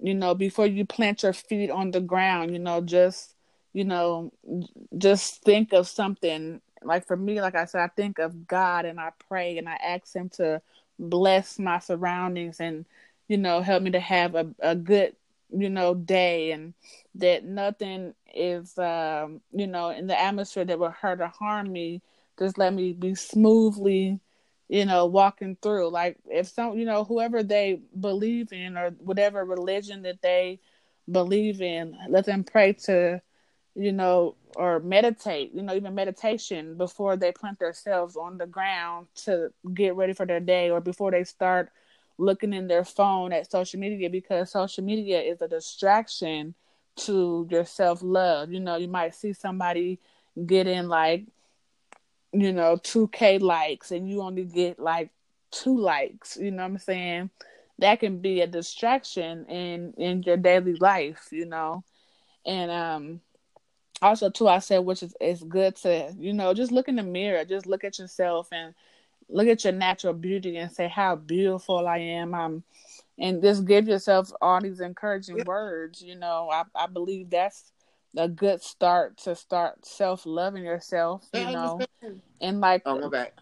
you 0.00 0.14
know, 0.14 0.34
before 0.34 0.66
you 0.66 0.84
plant 0.84 1.22
your 1.22 1.32
feet 1.32 1.70
on 1.70 1.90
the 1.90 2.00
ground, 2.00 2.52
you 2.52 2.58
know, 2.58 2.80
just, 2.80 3.34
you 3.72 3.84
know, 3.84 4.32
just 4.98 5.42
think 5.42 5.72
of 5.72 5.88
something. 5.88 6.60
Like 6.82 7.06
for 7.06 7.16
me, 7.16 7.40
like 7.40 7.54
I 7.54 7.64
said, 7.64 7.80
I 7.82 7.88
think 7.88 8.18
of 8.18 8.46
God 8.46 8.84
and 8.84 9.00
I 9.00 9.10
pray 9.28 9.58
and 9.58 9.68
I 9.68 9.74
ask 9.74 10.14
Him 10.14 10.28
to 10.30 10.60
bless 10.98 11.58
my 11.58 11.78
surroundings 11.78 12.60
and, 12.60 12.84
you 13.28 13.38
know, 13.38 13.60
help 13.62 13.82
me 13.82 13.90
to 13.92 14.00
have 14.00 14.34
a, 14.34 14.48
a 14.60 14.74
good, 14.76 15.16
you 15.50 15.70
know, 15.70 15.94
day 15.94 16.52
and 16.52 16.74
that 17.18 17.44
nothing 17.44 18.14
is, 18.34 18.76
um, 18.78 19.40
you 19.52 19.66
know, 19.66 19.90
in 19.90 20.06
the 20.06 20.20
atmosphere 20.20 20.64
that 20.64 20.78
will 20.78 20.90
hurt 20.90 21.20
or 21.20 21.28
harm 21.28 21.72
me. 21.72 22.02
Just 22.38 22.58
let 22.58 22.74
me 22.74 22.92
be 22.92 23.14
smoothly 23.14 24.20
you 24.68 24.84
know, 24.84 25.06
walking 25.06 25.56
through. 25.62 25.90
Like 25.90 26.18
if 26.26 26.48
some, 26.48 26.78
you 26.78 26.84
know, 26.84 27.04
whoever 27.04 27.42
they 27.42 27.80
believe 27.98 28.52
in 28.52 28.76
or 28.76 28.90
whatever 28.98 29.44
religion 29.44 30.02
that 30.02 30.22
they 30.22 30.60
believe 31.10 31.60
in, 31.60 31.96
let 32.08 32.26
them 32.26 32.44
pray 32.44 32.72
to, 32.84 33.20
you 33.74 33.92
know, 33.92 34.36
or 34.56 34.80
meditate, 34.80 35.52
you 35.54 35.62
know, 35.62 35.74
even 35.74 35.94
meditation 35.94 36.76
before 36.76 37.16
they 37.16 37.32
plant 37.32 37.58
themselves 37.58 38.16
on 38.16 38.38
the 38.38 38.46
ground 38.46 39.06
to 39.14 39.52
get 39.74 39.94
ready 39.94 40.12
for 40.12 40.26
their 40.26 40.40
day 40.40 40.70
or 40.70 40.80
before 40.80 41.10
they 41.10 41.24
start 41.24 41.70
looking 42.18 42.52
in 42.52 42.66
their 42.66 42.84
phone 42.84 43.32
at 43.32 43.50
social 43.50 43.78
media 43.78 44.08
because 44.10 44.50
social 44.50 44.82
media 44.82 45.20
is 45.20 45.40
a 45.42 45.48
distraction 45.48 46.54
to 46.96 47.46
your 47.50 47.64
self 47.64 48.00
love. 48.02 48.52
You 48.52 48.60
know, 48.60 48.76
you 48.76 48.88
might 48.88 49.14
see 49.14 49.32
somebody 49.32 50.00
getting 50.46 50.88
like 50.88 51.26
you 52.32 52.52
know, 52.52 52.76
2K 52.76 53.40
likes 53.40 53.90
and 53.92 54.08
you 54.08 54.20
only 54.22 54.44
get 54.44 54.78
like 54.78 55.10
two 55.50 55.78
likes, 55.78 56.36
you 56.36 56.50
know 56.50 56.62
what 56.64 56.72
I'm 56.72 56.78
saying? 56.78 57.30
That 57.78 58.00
can 58.00 58.18
be 58.18 58.40
a 58.40 58.46
distraction 58.46 59.46
in 59.46 59.94
in 59.96 60.22
your 60.22 60.36
daily 60.36 60.74
life, 60.74 61.28
you 61.30 61.46
know. 61.46 61.84
And 62.44 62.70
um 62.70 63.20
also 64.02 64.28
too 64.30 64.48
I 64.48 64.58
said 64.58 64.78
which 64.80 65.02
is 65.02 65.14
it's 65.20 65.42
good 65.42 65.76
to, 65.76 66.14
you 66.18 66.32
know, 66.32 66.52
just 66.54 66.72
look 66.72 66.88
in 66.88 66.96
the 66.96 67.02
mirror, 67.02 67.44
just 67.44 67.66
look 67.66 67.84
at 67.84 67.98
yourself 67.98 68.48
and 68.52 68.74
look 69.28 69.48
at 69.48 69.64
your 69.64 69.72
natural 69.72 70.12
beauty 70.14 70.56
and 70.56 70.70
say 70.70 70.88
how 70.88 71.16
beautiful 71.16 71.86
I 71.86 71.98
am. 71.98 72.34
I'm 72.34 72.64
and 73.18 73.42
just 73.42 73.64
give 73.64 73.88
yourself 73.88 74.30
all 74.40 74.60
these 74.60 74.80
encouraging 74.80 75.38
yeah. 75.38 75.44
words, 75.46 76.02
you 76.02 76.16
know. 76.16 76.50
I 76.52 76.64
I 76.74 76.86
believe 76.86 77.30
that's 77.30 77.72
a 78.16 78.28
good 78.28 78.62
start 78.62 79.18
to 79.18 79.34
start 79.34 79.84
self 79.86 80.26
loving 80.26 80.64
yourself, 80.64 81.26
you 81.32 81.50
know, 81.50 81.80
and 82.40 82.60
like 82.60 82.82
oh 82.86 83.00
my 83.00 83.08
back. 83.08 83.34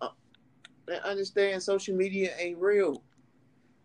Uh, 0.00 0.08
understand 1.04 1.62
social 1.62 1.96
media 1.96 2.32
ain't 2.38 2.58
real. 2.58 3.02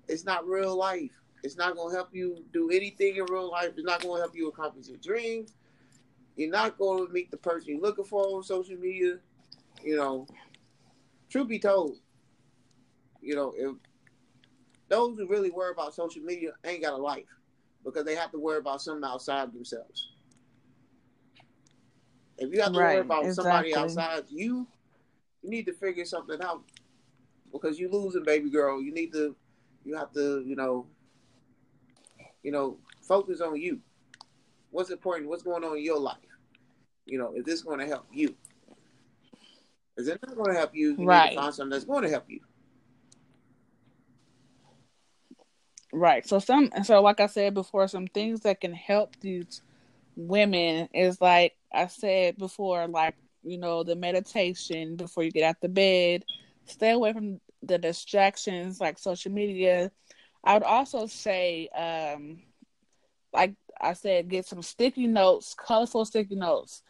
It's 0.08 0.26
not 0.26 0.48
real 0.48 0.76
life. 0.78 1.12
It's 1.44 1.58
not 1.58 1.76
gonna 1.76 1.94
help 1.94 2.10
you 2.12 2.44
do 2.54 2.70
anything 2.72 3.18
in 3.18 3.26
real 3.26 3.52
life. 3.52 3.72
It's 3.78 3.86
not 3.86 4.02
gonna 4.02 4.20
help 4.20 4.36
you 4.36 4.48
accomplish 4.48 4.88
your 4.88 4.98
dreams. 4.98 5.54
You're 6.36 6.50
not 6.50 6.78
gonna 6.78 7.08
meet 7.10 7.32
the 7.32 7.38
person 7.38 7.70
you're 7.70 7.82
looking 7.82 8.06
for 8.06 8.26
on 8.26 8.44
social 8.44 8.78
media. 8.78 9.20
You 9.84 9.98
know, 9.98 10.28
truth 11.30 11.48
be 11.48 11.60
told, 11.60 11.98
you 13.22 13.36
know, 13.36 13.54
if 13.56 13.76
those 14.90 15.18
who 15.18 15.28
really 15.28 15.52
worry 15.52 15.72
about 15.72 15.94
social 15.94 16.22
media 16.22 16.52
ain't 16.64 16.84
got 16.84 16.94
a 16.94 16.98
life 16.98 17.26
because 17.84 18.06
they 18.06 18.16
have 18.16 18.32
to 18.32 18.40
worry 18.40 18.58
about 18.58 18.82
something 18.82 19.08
outside 19.08 19.54
themselves. 19.54 20.10
If 22.38 22.54
you 22.54 22.62
have 22.62 22.74
to 22.74 22.80
right, 22.80 22.96
worry 22.96 23.02
about 23.02 23.26
exactly. 23.26 23.72
somebody 23.72 23.76
outside 23.76 24.24
you, 24.30 24.68
you 25.42 25.50
need 25.50 25.66
to 25.68 25.74
figure 25.74 26.06
something 26.06 26.42
out 26.42 26.64
because 27.52 27.80
you 27.80 27.90
losing 27.90 28.24
baby 28.24 28.50
girl. 28.50 28.82
You 28.82 28.94
need 28.94 29.14
to, 29.14 29.36
you 29.86 29.96
have 29.96 30.12
to, 30.14 30.44
you 30.46 30.56
know, 30.56 30.88
you 32.44 32.52
know, 32.52 32.78
focus 33.02 33.42
on 33.42 33.60
you. 33.60 33.80
What's 34.72 34.90
important? 34.90 35.30
What's 35.30 35.44
going 35.44 35.64
on 35.64 35.78
in 35.78 35.84
your 35.84 36.00
life? 36.00 36.18
You 37.06 37.20
know, 37.20 37.34
is 37.36 37.46
this 37.46 37.62
going 37.62 37.80
to 37.80 37.86
help 37.86 38.06
you? 38.12 38.36
Is 39.98 40.08
it 40.10 40.20
not 40.26 40.36
going 40.36 40.52
to 40.52 40.58
help 40.58 40.76
you? 40.76 40.96
You 40.98 41.06
right. 41.06 41.30
need 41.30 41.36
to 41.36 41.42
find 41.42 41.54
something 41.54 41.72
that's 41.72 41.86
going 41.86 42.04
to 42.04 42.10
help 42.10 42.26
you. 42.28 42.42
Right. 45.96 46.28
So 46.28 46.40
some 46.40 46.72
so 46.84 47.02
like 47.02 47.22
I 47.22 47.28
said 47.28 47.54
before, 47.54 47.88
some 47.88 48.08
things 48.08 48.42
that 48.42 48.60
can 48.60 48.74
help 48.74 49.16
these 49.22 49.62
women 50.18 50.90
is 50.94 51.22
like 51.22 51.56
I 51.74 51.88
said 51.88 52.38
before, 52.38 52.86
like, 52.90 53.16
you 53.44 53.58
know, 53.58 53.84
the 53.84 53.96
meditation 53.96 54.98
before 54.98 55.24
you 55.24 55.32
get 55.32 55.44
out 55.46 55.62
the 55.62 55.70
bed, 55.70 56.26
stay 56.66 56.92
away 56.92 57.14
from 57.14 57.40
the 57.64 57.78
distractions 57.78 58.82
like 58.82 59.00
social 59.00 59.32
media. 59.32 59.90
I 60.44 60.56
would 60.56 60.64
also 60.64 61.08
say, 61.08 61.70
um, 61.70 62.42
like 63.34 63.56
I 63.80 63.94
said, 63.94 64.28
get 64.28 64.46
some 64.46 64.64
sticky 64.64 65.08
notes, 65.08 65.56
colorful 65.58 66.04
sticky 66.04 66.36
notes. 66.36 66.84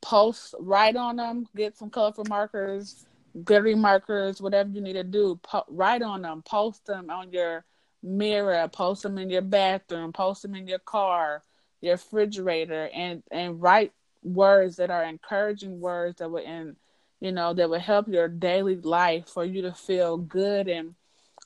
Post, 0.00 0.54
write 0.60 0.94
on 0.94 1.16
them, 1.16 1.48
get 1.56 1.76
some 1.76 1.90
colorful 1.90 2.26
markers, 2.28 3.06
glittery 3.42 3.74
markers, 3.74 4.40
whatever 4.40 4.70
you 4.70 4.80
need 4.80 4.92
to 4.92 5.02
do. 5.02 5.40
Po- 5.42 5.64
write 5.68 6.02
on 6.02 6.22
them, 6.22 6.42
post 6.42 6.86
them 6.86 7.10
on 7.10 7.32
your 7.32 7.64
mirror, 8.02 8.68
post 8.68 9.02
them 9.02 9.18
in 9.18 9.30
your 9.30 9.42
bathroom, 9.42 10.12
post 10.12 10.42
them 10.42 10.54
in 10.54 10.66
your 10.66 10.78
car, 10.78 11.42
your 11.80 11.94
refrigerator, 11.94 12.88
and 12.94 13.22
and 13.30 13.62
write 13.62 13.92
words 14.22 14.76
that 14.76 14.90
are 14.90 15.04
encouraging 15.04 15.80
words 15.80 16.18
that 16.18 16.30
would 16.30 16.44
in 16.44 16.76
you 17.20 17.32
know 17.32 17.54
that 17.54 17.70
would 17.70 17.80
help 17.80 18.08
your 18.08 18.28
daily 18.28 18.76
life 18.76 19.28
for 19.28 19.44
you 19.44 19.62
to 19.62 19.72
feel 19.72 20.16
good 20.16 20.68
and 20.68 20.94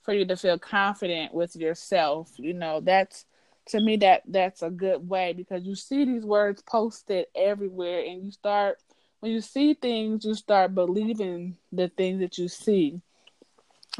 for 0.02 0.14
you 0.14 0.24
to 0.24 0.36
feel 0.36 0.58
confident 0.58 1.34
with 1.34 1.56
yourself. 1.56 2.32
You 2.36 2.54
know 2.54 2.80
that's 2.80 3.26
to 3.66 3.80
me 3.80 3.96
that 3.96 4.22
that's 4.26 4.62
a 4.62 4.70
good 4.70 5.08
way 5.08 5.32
because 5.32 5.64
you 5.64 5.74
see 5.74 6.04
these 6.04 6.24
words 6.24 6.62
posted 6.62 7.26
everywhere 7.34 8.04
and 8.04 8.24
you 8.24 8.30
start 8.30 8.78
when 9.20 9.32
you 9.32 9.40
see 9.40 9.74
things 9.74 10.24
you 10.24 10.34
start 10.34 10.74
believing 10.74 11.56
the 11.72 11.88
things 11.88 12.20
that 12.20 12.38
you 12.38 12.48
see 12.48 13.00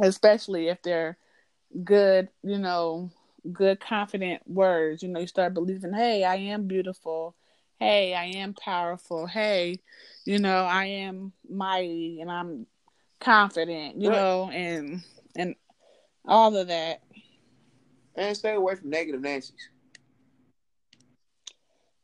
especially 0.00 0.68
if 0.68 0.80
they're 0.82 1.16
good 1.84 2.28
you 2.42 2.58
know 2.58 3.10
good 3.52 3.78
confident 3.80 4.42
words 4.46 5.02
you 5.02 5.08
know 5.08 5.20
you 5.20 5.26
start 5.26 5.54
believing 5.54 5.92
hey 5.92 6.24
i 6.24 6.36
am 6.36 6.66
beautiful 6.66 7.34
hey, 7.78 8.14
I 8.14 8.24
am 8.24 8.54
powerful. 8.54 9.26
Hey, 9.26 9.80
you 10.24 10.38
know, 10.38 10.64
I 10.64 10.86
am 10.86 11.32
mighty 11.48 12.20
and 12.20 12.30
I'm 12.30 12.66
confident, 13.20 14.00
you 14.00 14.08
right. 14.08 14.16
know, 14.16 14.50
and 14.52 15.02
and 15.34 15.54
all 16.26 16.56
of 16.56 16.68
that. 16.68 17.02
And 18.14 18.36
stay 18.36 18.54
away 18.54 18.76
from 18.76 18.90
negative 18.90 19.20
Nancy's. 19.20 19.68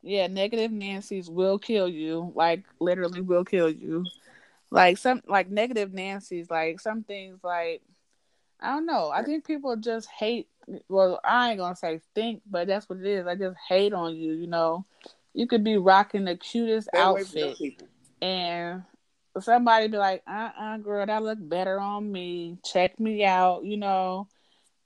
Yeah, 0.03 0.27
negative 0.27 0.71
Nancy's 0.71 1.29
will 1.29 1.57
kill 1.57 1.87
you. 1.87 2.31
Like 2.35 2.65
literally 2.79 3.21
will 3.21 3.45
kill 3.45 3.69
you. 3.69 4.05
Like 4.69 4.97
some 4.97 5.21
like 5.27 5.49
negative 5.49 5.93
Nancy's, 5.93 6.49
like 6.49 6.79
some 6.79 7.03
things 7.03 7.39
like 7.43 7.81
I 8.63 8.69
don't 8.73 8.87
know. 8.87 9.11
I 9.11 9.23
think 9.23 9.45
people 9.45 9.75
just 9.77 10.09
hate 10.09 10.47
well, 10.89 11.19
I 11.25 11.51
ain't 11.51 11.59
gonna 11.59 11.75
say 11.75 12.01
think, 12.15 12.41
but 12.49 12.67
that's 12.67 12.89
what 12.89 12.99
it 12.99 13.05
is. 13.05 13.27
I 13.27 13.35
just 13.35 13.57
hate 13.69 13.93
on 13.93 14.15
you, 14.15 14.33
you 14.33 14.47
know 14.47 14.85
you 15.33 15.47
could 15.47 15.63
be 15.63 15.77
rocking 15.77 16.25
the 16.25 16.37
cutest 16.37 16.89
Stay 16.89 16.99
outfit 16.99 17.57
and 18.21 18.83
somebody 19.39 19.87
be 19.87 19.97
like, 19.97 20.23
uh 20.27 20.51
uh 20.57 20.77
girl, 20.77 21.05
that 21.05 21.23
look 21.23 21.39
better 21.41 21.79
on 21.79 22.11
me. 22.11 22.57
Check 22.63 22.99
me 22.99 23.25
out, 23.25 23.65
you 23.65 23.77
know. 23.77 24.27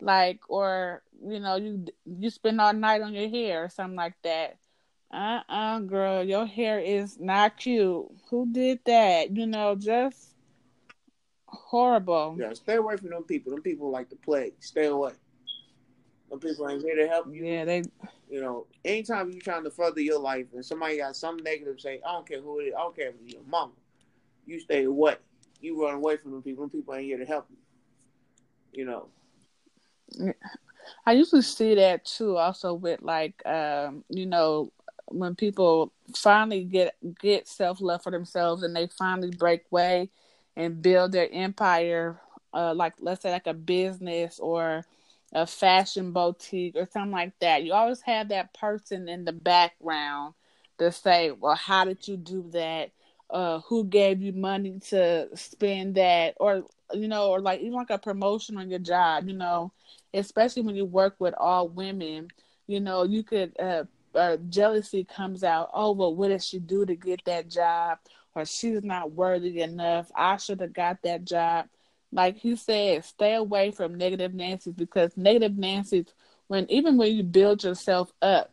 Like 0.01 0.41
or 0.49 1.03
you 1.25 1.39
know, 1.39 1.55
you 1.57 1.85
you 2.05 2.29
spend 2.29 2.61
all 2.61 2.73
night 2.73 3.01
on 3.01 3.13
your 3.13 3.29
hair 3.29 3.65
or 3.65 3.69
something 3.69 3.97
like 3.97 4.15
that. 4.23 4.57
Uh 5.13 5.41
uh 5.49 5.79
girl, 5.79 6.23
your 6.23 6.45
hair 6.45 6.79
is 6.79 7.19
not 7.19 7.57
cute. 7.57 8.05
Who 8.29 8.51
did 8.51 8.79
that? 8.85 9.35
You 9.35 9.47
know, 9.47 9.75
just 9.75 10.36
horrible. 11.47 12.35
Yeah, 12.39 12.53
stay 12.53 12.75
away 12.75 12.97
from 12.97 13.09
them 13.09 13.23
people. 13.23 13.51
Them 13.51 13.61
people 13.61 13.89
like 13.89 14.09
the 14.09 14.15
plague. 14.15 14.53
Stay 14.59 14.85
away. 14.85 15.13
Them 16.29 16.39
people 16.39 16.69
ain't 16.69 16.81
here 16.81 16.95
to 16.95 17.07
help 17.07 17.27
you. 17.33 17.45
Yeah, 17.45 17.65
they 17.65 17.83
you 18.29 18.41
know, 18.41 18.67
anytime 18.83 19.31
you're 19.31 19.41
trying 19.41 19.63
to 19.63 19.71
further 19.71 20.01
your 20.01 20.19
life 20.19 20.47
and 20.53 20.65
somebody 20.65 20.97
got 20.97 21.15
some 21.15 21.37
negative 21.37 21.79
say, 21.79 22.01
I 22.05 22.11
don't 22.11 22.27
care 22.27 22.41
who 22.41 22.59
it 22.59 22.63
is, 22.65 22.73
I 22.75 22.79
don't 22.79 22.95
care 22.95 23.09
if 23.09 23.15
it's 23.23 23.33
your 23.33 23.43
mama, 23.47 23.71
you 24.45 24.59
stay 24.59 24.83
away. 24.83 25.15
You 25.61 25.81
run 25.81 25.95
away 25.95 26.17
from 26.17 26.31
them 26.31 26.41
people. 26.41 26.63
Them 26.63 26.69
people 26.69 26.93
ain't 26.93 27.05
here 27.05 27.17
to 27.17 27.25
help 27.25 27.47
you. 27.49 27.57
You 28.73 28.85
know. 28.85 29.07
I 31.05 31.13
usually 31.13 31.41
see 31.41 31.75
that 31.75 32.05
too, 32.05 32.37
also 32.37 32.73
with 32.73 33.01
like, 33.01 33.45
um, 33.45 34.03
you 34.09 34.25
know, 34.25 34.71
when 35.09 35.35
people 35.35 35.93
finally 36.15 36.63
get 36.63 36.95
get 37.21 37.47
self 37.47 37.79
love 37.81 38.03
for 38.03 38.11
themselves 38.11 38.63
and 38.63 38.75
they 38.75 38.87
finally 38.87 39.31
break 39.31 39.63
way 39.71 40.09
and 40.57 40.83
build 40.83 41.13
their 41.13 41.29
empire, 41.31 42.21
uh, 42.53 42.75
like 42.75 42.95
let's 43.01 43.23
say 43.23 43.31
like 43.31 43.47
a 43.47 43.55
business 43.55 44.39
or 44.39 44.85
a 45.33 45.47
fashion 45.47 46.13
boutique 46.13 46.75
or 46.77 46.87
something 46.91 47.11
like 47.13 47.39
that. 47.41 47.63
You 47.63 47.73
always 47.73 48.01
have 48.03 48.29
that 48.29 48.53
person 48.55 49.09
in 49.09 49.25
the 49.25 49.33
background 49.33 50.35
to 50.79 50.91
say, 50.91 51.31
"Well, 51.31 51.55
how 51.55 51.85
did 51.85 52.07
you 52.07 52.17
do 52.17 52.49
that? 52.53 52.91
Uh, 53.29 53.61
who 53.61 53.85
gave 53.85 54.21
you 54.21 54.33
money 54.33 54.79
to 54.89 55.29
spend 55.35 55.95
that?" 55.95 56.35
Or 56.39 56.65
you 56.93 57.09
know, 57.09 57.31
or 57.31 57.41
like 57.41 57.61
even 57.61 57.73
like 57.75 57.91
a 57.91 57.99
promotion 57.99 58.57
on 58.57 58.69
your 58.71 58.79
job, 58.79 59.27
you 59.29 59.35
know, 59.35 59.73
especially 60.13 60.63
when 60.63 60.75
you 60.75 60.85
work 60.85 61.15
with 61.19 61.35
all 61.35 61.69
women, 61.69 62.29
you 62.67 62.79
know, 62.81 63.03
you 63.03 63.23
could 63.23 63.55
uh, 64.15 64.37
jealousy 64.49 65.03
comes 65.05 65.43
out. 65.43 65.69
Oh, 65.73 65.91
well, 65.93 66.15
what 66.15 66.29
did 66.29 66.43
she 66.43 66.59
do 66.59 66.85
to 66.85 66.95
get 66.95 67.23
that 67.25 67.49
job? 67.49 67.99
Or 68.37 68.45
she's 68.45 68.83
not 68.83 69.13
worthy 69.13 69.61
enough. 69.61 70.11
I 70.15 70.37
should 70.37 70.61
have 70.61 70.71
got 70.71 71.01
that 71.01 71.25
job. 71.25 71.65
Like 72.11 72.37
he 72.37 72.55
said, 72.55 73.03
stay 73.03 73.33
away 73.33 73.71
from 73.71 73.95
negative 73.95 74.35
Nancy's 74.35 74.75
because 74.75 75.17
negative 75.17 75.57
Nancy's, 75.57 76.05
when 76.45 76.69
even 76.69 76.97
when 76.97 77.15
you 77.15 77.23
build 77.23 77.63
yourself 77.63 78.13
up, 78.21 78.51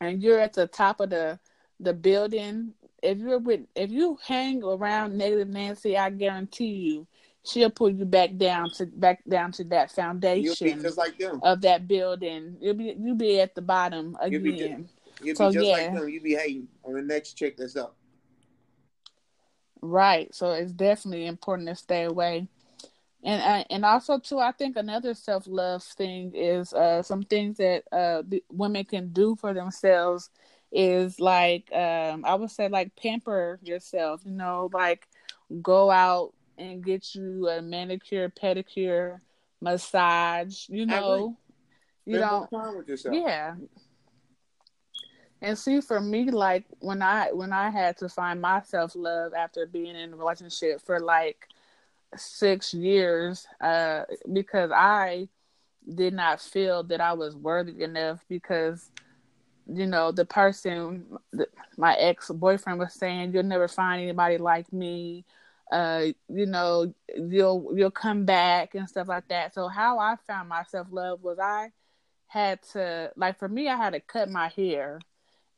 and 0.00 0.22
you're 0.22 0.38
at 0.38 0.52
the 0.52 0.68
top 0.68 1.00
of 1.00 1.10
the 1.10 1.40
the 1.80 1.92
building, 1.92 2.74
if 3.02 3.18
you're 3.18 3.40
with 3.40 3.62
if 3.74 3.90
you 3.90 4.16
hang 4.24 4.62
around 4.62 5.18
negative 5.18 5.48
Nancy, 5.48 5.98
I 5.98 6.10
guarantee 6.10 6.66
you 6.66 7.08
she'll 7.42 7.70
pull 7.70 7.90
you 7.90 8.04
back 8.04 8.36
down 8.36 8.70
to 8.74 8.86
back 8.86 9.24
down 9.28 9.50
to 9.52 9.64
that 9.64 9.90
foundation 9.90 10.82
just 10.82 10.96
like 10.96 11.18
them. 11.18 11.40
of 11.42 11.62
that 11.62 11.88
building. 11.88 12.58
You'll 12.60 12.74
be 12.74 12.94
you'll 12.96 13.16
be 13.16 13.40
at 13.40 13.56
the 13.56 13.62
bottom 13.62 14.16
again. 14.20 14.32
You'll 14.32 14.52
be, 14.52 14.56
just, 14.56 14.94
you'll 15.20 15.34
so, 15.34 15.48
be 15.48 15.54
just 15.54 15.66
yeah. 15.66 15.72
like 15.72 15.94
them. 15.94 16.08
You'll 16.08 16.22
be 16.22 16.36
hating 16.36 16.68
on 16.84 16.94
the 16.94 17.02
next 17.02 17.32
chick 17.32 17.56
that's 17.56 17.74
up. 17.74 17.96
Right. 19.86 20.34
So 20.34 20.52
it's 20.52 20.72
definitely 20.72 21.26
important 21.26 21.68
to 21.68 21.74
stay 21.74 22.04
away. 22.04 22.48
And 23.22 23.42
uh, 23.42 23.64
and 23.70 23.84
also 23.84 24.18
too, 24.18 24.38
I 24.38 24.52
think 24.52 24.76
another 24.76 25.14
self 25.14 25.46
love 25.46 25.82
thing 25.82 26.32
is 26.34 26.72
uh, 26.72 27.02
some 27.02 27.22
things 27.22 27.58
that 27.58 27.84
uh, 27.92 28.22
women 28.50 28.84
can 28.84 29.12
do 29.12 29.36
for 29.36 29.52
themselves 29.54 30.30
is 30.72 31.20
like 31.20 31.70
um, 31.72 32.24
I 32.24 32.34
would 32.34 32.50
say 32.50 32.68
like 32.68 32.96
pamper 32.96 33.60
yourself. 33.62 34.22
You 34.24 34.32
know, 34.32 34.70
like 34.72 35.06
go 35.62 35.90
out 35.90 36.32
and 36.58 36.82
get 36.84 37.14
you 37.14 37.48
a 37.48 37.60
manicure, 37.62 38.30
pedicure, 38.30 39.20
massage. 39.60 40.68
You 40.68 40.86
know, 40.86 41.36
you 42.06 42.18
don't. 42.18 42.50
Yeah. 43.06 43.56
And 45.44 45.58
see, 45.58 45.82
for 45.82 46.00
me, 46.00 46.30
like 46.30 46.64
when 46.80 47.02
I 47.02 47.30
when 47.32 47.52
I 47.52 47.68
had 47.68 47.98
to 47.98 48.08
find 48.08 48.40
my 48.40 48.62
self 48.62 48.96
love 48.96 49.34
after 49.34 49.66
being 49.66 49.94
in 49.94 50.14
a 50.14 50.16
relationship 50.16 50.80
for 50.80 50.98
like 51.00 51.48
six 52.16 52.72
years, 52.72 53.46
uh, 53.60 54.04
because 54.32 54.70
I 54.72 55.28
did 55.94 56.14
not 56.14 56.40
feel 56.40 56.82
that 56.84 57.02
I 57.02 57.12
was 57.12 57.36
worthy 57.36 57.82
enough 57.82 58.24
because 58.26 58.90
you 59.66 59.86
know 59.86 60.12
the 60.12 60.24
person 60.24 61.04
my 61.76 61.94
ex 61.96 62.30
boyfriend 62.30 62.78
was 62.78 62.94
saying 62.94 63.34
you'll 63.34 63.42
never 63.42 63.68
find 63.68 64.02
anybody 64.02 64.38
like 64.38 64.72
me. 64.72 65.26
Uh 65.70 66.06
you 66.30 66.46
know 66.46 66.94
you'll 67.18 67.70
you'll 67.76 67.90
come 67.90 68.24
back 68.24 68.74
and 68.74 68.88
stuff 68.88 69.08
like 69.08 69.28
that. 69.28 69.52
So 69.52 69.68
how 69.68 69.98
i 69.98 70.16
found 70.26 70.48
myself 70.48 70.88
love 70.90 71.22
was 71.22 71.38
i 71.38 71.70
had 72.28 72.62
to 72.72 73.12
like 73.16 73.38
for 73.38 73.48
me 73.48 73.68
i 73.68 73.76
had 73.76 73.92
to 73.92 74.00
cut 74.00 74.30
my 74.30 74.48
hair 74.48 75.00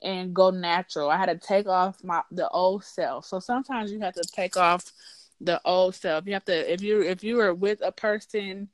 and 0.03 0.35
go 0.35 0.51
natural. 0.51 1.11
I 1.11 1.17
had 1.17 1.27
to 1.27 1.37
take 1.37 1.67
off 1.67 2.03
my 2.05 2.23
the 2.31 2.49
old 2.49 2.85
self. 2.85 3.27
So 3.27 3.41
sometimes 3.41 3.93
you 3.93 4.01
have 4.01 4.15
to 4.15 4.25
take 4.35 4.57
off 4.57 4.93
the 5.41 5.61
old 5.65 5.95
self. 5.95 6.27
You 6.27 6.35
have 6.35 6.45
to 6.47 6.73
if 6.73 6.83
you 6.83 7.03
if 7.03 7.25
you 7.25 7.41
are 7.41 7.55
with 7.55 7.81
a 7.83 7.93
person 7.93 8.69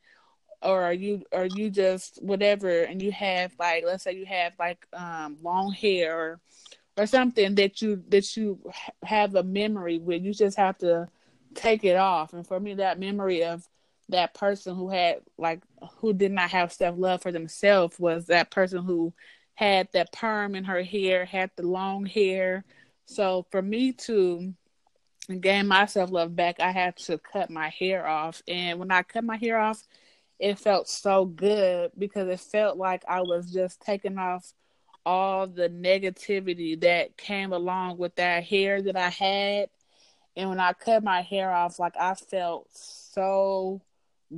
or 0.63 0.83
are 0.83 0.93
you 0.93 1.23
or 1.33 1.47
you 1.47 1.71
just 1.71 2.23
whatever 2.23 2.83
and 2.83 3.03
you 3.03 3.11
have 3.11 3.53
like 3.59 3.85
let's 3.85 4.05
say 4.05 4.13
you 4.13 4.27
have 4.27 4.53
like 4.59 4.87
um 4.93 5.37
long 5.43 5.73
hair 5.73 6.17
or 6.17 6.41
or 6.97 7.07
something 7.07 7.55
that 7.57 7.83
you 7.83 8.03
that 8.09 8.37
you 8.37 8.61
have 9.03 9.35
a 9.35 9.43
memory 9.43 9.99
with 9.99 10.23
you 10.23 10.33
just 10.33 10.57
have 10.57 10.79
to 10.79 11.09
take 11.55 11.85
it 11.85 11.97
off. 11.97 12.33
And 12.33 12.47
for 12.47 12.59
me, 12.59 12.75
that 12.75 12.99
memory 12.99 13.45
of 13.45 13.67
that 14.09 14.35
person 14.35 14.75
who 14.75 14.91
had 14.91 15.21
like 15.39 15.63
who 15.99 16.13
did 16.13 16.33
not 16.33 16.51
have 16.51 16.73
self 16.73 16.97
love 16.99 17.23
for 17.23 17.33
themselves 17.33 17.99
was 17.99 18.27
that 18.27 18.51
person 18.51 18.85
who 18.85 19.13
had 19.55 19.89
that 19.93 20.13
perm 20.13 20.55
in 20.55 20.65
her 20.65 20.83
hair, 20.83 21.25
had 21.25 21.51
the 21.57 21.67
long 21.67 22.07
hair. 22.07 22.65
So 23.07 23.47
for 23.51 23.63
me 23.63 23.93
to 23.93 24.55
gain 25.41 25.67
my 25.67 25.87
self 25.87 26.11
love 26.11 26.35
back, 26.37 26.61
I 26.61 26.71
had 26.73 26.97
to 26.99 27.19
cut 27.19 27.51
my 27.51 27.69
hair 27.69 28.07
off. 28.07 28.43
And 28.49 28.79
when 28.79 28.91
I 28.91 29.03
cut 29.03 29.25
my 29.25 29.37
hair 29.37 29.59
off, 29.59 29.83
it 30.39 30.59
felt 30.59 30.89
so 30.89 31.25
good 31.25 31.93
because 31.99 32.29
it 32.29 32.41
felt 32.41 32.77
like 32.77 33.05
I 33.09 33.21
was 33.23 33.53
just 33.53 33.81
taking 33.81 34.19
off 34.19 34.53
all 35.07 35.47
the 35.47 35.69
negativity 35.69 36.81
that 36.81 37.17
came 37.17 37.53
along 37.53 37.99
with 37.99 38.15
that 38.17 38.45
hair 38.45 38.83
that 38.83 38.97
I 38.97 39.11
had 39.11 39.69
and 40.37 40.49
when 40.49 40.61
I 40.61 40.73
cut 40.73 41.05
my 41.05 41.23
hair 41.23 41.53
off, 41.53 41.79
like 41.79 41.97
I 41.99 42.15
felt 42.15 42.69
so 42.73 43.83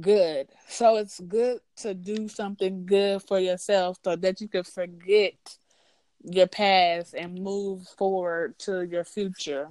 good. 0.00 0.48
So 0.68 0.96
it's 0.96 1.20
good 1.20 1.60
to 1.76 1.94
do 1.94 2.28
something 2.28 2.86
good 2.86 3.22
for 3.22 3.38
yourself 3.38 3.98
so 4.04 4.16
that 4.16 4.40
you 4.40 4.48
can 4.48 4.64
forget 4.64 5.34
your 6.22 6.46
past 6.46 7.14
and 7.14 7.34
move 7.34 7.86
forward 7.98 8.58
to 8.60 8.82
your 8.82 9.04
future. 9.04 9.68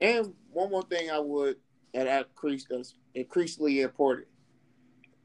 And 0.00 0.32
one 0.50 0.70
more 0.70 0.82
thing 0.82 1.10
I 1.10 1.18
would 1.18 1.56
and 1.94 2.08
that 2.08 2.26
increase 2.28 2.66
that's 2.68 2.94
increasingly 3.14 3.80
important 3.80 4.28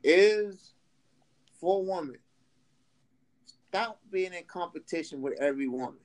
is 0.04 0.74
for 1.60 1.86
women. 1.86 2.18
Stop 3.70 4.00
being 4.12 4.34
in 4.34 4.44
competition 4.46 5.22
with 5.22 5.40
every 5.40 5.68
woman. 5.68 6.00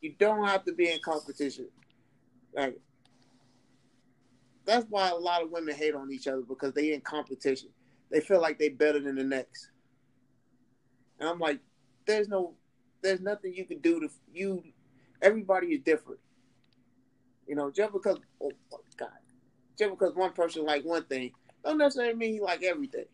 You 0.00 0.14
don't 0.18 0.46
have 0.46 0.64
to 0.64 0.72
be 0.72 0.90
in 0.90 0.98
competition. 1.00 1.68
Like 2.54 2.80
that's 4.70 4.86
why 4.88 5.08
a 5.08 5.16
lot 5.16 5.42
of 5.42 5.50
women 5.50 5.74
hate 5.74 5.96
on 5.96 6.12
each 6.12 6.28
other 6.28 6.42
because 6.42 6.72
they 6.74 6.92
in 6.92 7.00
competition. 7.00 7.70
They 8.10 8.20
feel 8.20 8.40
like 8.40 8.58
they 8.58 8.68
better 8.68 9.00
than 9.00 9.16
the 9.16 9.24
next. 9.24 9.68
And 11.18 11.28
I'm 11.28 11.40
like, 11.40 11.58
there's 12.06 12.28
no, 12.28 12.54
there's 13.02 13.20
nothing 13.20 13.52
you 13.52 13.64
can 13.64 13.80
do 13.80 13.98
to 13.98 14.08
you. 14.32 14.62
Everybody 15.22 15.68
is 15.68 15.80
different. 15.80 16.20
You 17.48 17.56
know, 17.56 17.72
just 17.72 17.92
because 17.92 18.18
oh 18.40 18.52
my 18.70 18.78
god, 18.96 19.08
just 19.76 19.90
because 19.90 20.14
one 20.14 20.32
person 20.32 20.64
like 20.64 20.84
one 20.84 21.04
thing, 21.04 21.32
don't 21.64 21.78
necessarily 21.78 22.14
mean 22.14 22.34
he 22.34 22.40
like 22.40 22.62
everything. 22.62 23.06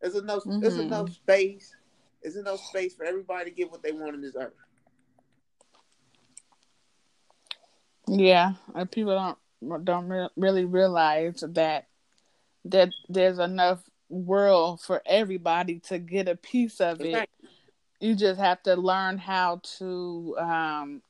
There's 0.00 0.14
enough. 0.14 0.44
Mm-hmm. 0.44 0.60
There's 0.60 0.78
enough 0.78 1.10
space. 1.10 1.76
There's 2.22 2.36
enough 2.36 2.60
space 2.60 2.94
for 2.94 3.04
everybody 3.04 3.50
to 3.50 3.56
get 3.56 3.70
what 3.70 3.82
they 3.82 3.92
want 3.92 4.14
in 4.14 4.22
this 4.22 4.36
earth. 4.36 4.54
Yeah, 8.08 8.54
people 8.90 9.14
don't 9.14 9.38
don't 9.84 10.08
re- 10.08 10.28
really 10.36 10.64
realize 10.64 11.44
that 11.46 11.86
that 12.66 12.90
there's 13.08 13.38
enough 13.38 13.82
world 14.08 14.80
for 14.80 15.02
everybody 15.06 15.78
to 15.80 15.98
get 15.98 16.28
a 16.28 16.36
piece 16.36 16.80
of 16.80 17.00
it. 17.00 17.28
You 18.00 18.14
just 18.14 18.40
have 18.40 18.62
to 18.64 18.76
learn 18.76 19.18
how 19.18 19.60
to 19.78 20.36
um 20.38 21.02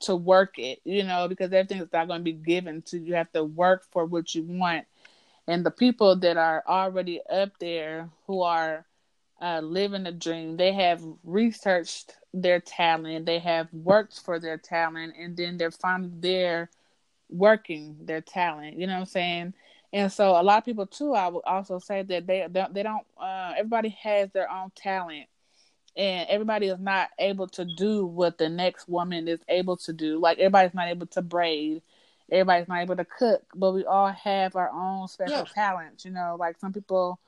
to 0.00 0.16
work 0.16 0.58
it, 0.58 0.80
you 0.84 1.04
know, 1.04 1.28
because 1.28 1.52
everything's 1.52 1.92
not 1.92 2.08
going 2.08 2.20
to 2.20 2.24
be 2.24 2.32
given 2.32 2.82
to 2.82 2.98
you. 2.98 3.06
You 3.06 3.14
have 3.14 3.32
to 3.32 3.44
work 3.44 3.84
for 3.90 4.04
what 4.04 4.34
you 4.34 4.42
want. 4.44 4.86
And 5.46 5.64
the 5.64 5.70
people 5.70 6.16
that 6.16 6.36
are 6.36 6.62
already 6.66 7.20
up 7.30 7.58
there 7.58 8.10
who 8.26 8.42
are 8.42 8.86
uh, 9.40 9.60
living 9.60 10.06
a 10.06 10.12
dream, 10.12 10.56
they 10.56 10.72
have 10.72 11.02
researched 11.24 12.16
their 12.34 12.60
talent, 12.60 13.26
they 13.26 13.38
have 13.38 13.72
worked 13.72 14.20
for 14.20 14.38
their 14.38 14.58
talent, 14.58 15.14
and 15.18 15.36
then 15.36 15.56
they're 15.56 15.70
finally 15.70 16.10
there 16.18 16.70
working 17.28 17.96
their 18.00 18.20
talent. 18.20 18.78
You 18.78 18.86
know 18.86 18.94
what 18.94 19.00
I'm 19.00 19.06
saying? 19.06 19.54
And 19.92 20.12
so 20.12 20.32
a 20.40 20.42
lot 20.42 20.58
of 20.58 20.64
people 20.64 20.86
too, 20.86 21.14
I 21.14 21.28
would 21.28 21.44
also 21.46 21.78
say 21.78 22.02
that 22.02 22.26
they 22.26 22.46
don't, 22.50 22.74
they 22.74 22.82
don't. 22.82 23.04
Uh, 23.18 23.54
everybody 23.56 23.90
has 24.02 24.30
their 24.32 24.50
own 24.50 24.70
talent, 24.74 25.26
and 25.96 26.28
everybody 26.28 26.68
is 26.68 26.78
not 26.78 27.08
able 27.18 27.48
to 27.48 27.64
do 27.64 28.04
what 28.04 28.36
the 28.38 28.48
next 28.48 28.88
woman 28.88 29.28
is 29.28 29.40
able 29.48 29.76
to 29.78 29.92
do. 29.92 30.18
Like 30.18 30.38
everybody's 30.38 30.74
not 30.74 30.88
able 30.88 31.06
to 31.06 31.22
braid, 31.22 31.82
everybody's 32.30 32.68
not 32.68 32.82
able 32.82 32.96
to 32.96 33.04
cook, 33.04 33.42
but 33.54 33.72
we 33.72 33.84
all 33.86 34.12
have 34.12 34.56
our 34.56 34.70
own 34.70 35.08
special 35.08 35.38
yeah. 35.38 35.44
talents. 35.54 36.04
You 36.04 36.10
know, 36.10 36.36
like 36.38 36.58
some 36.58 36.72
people 36.72 37.18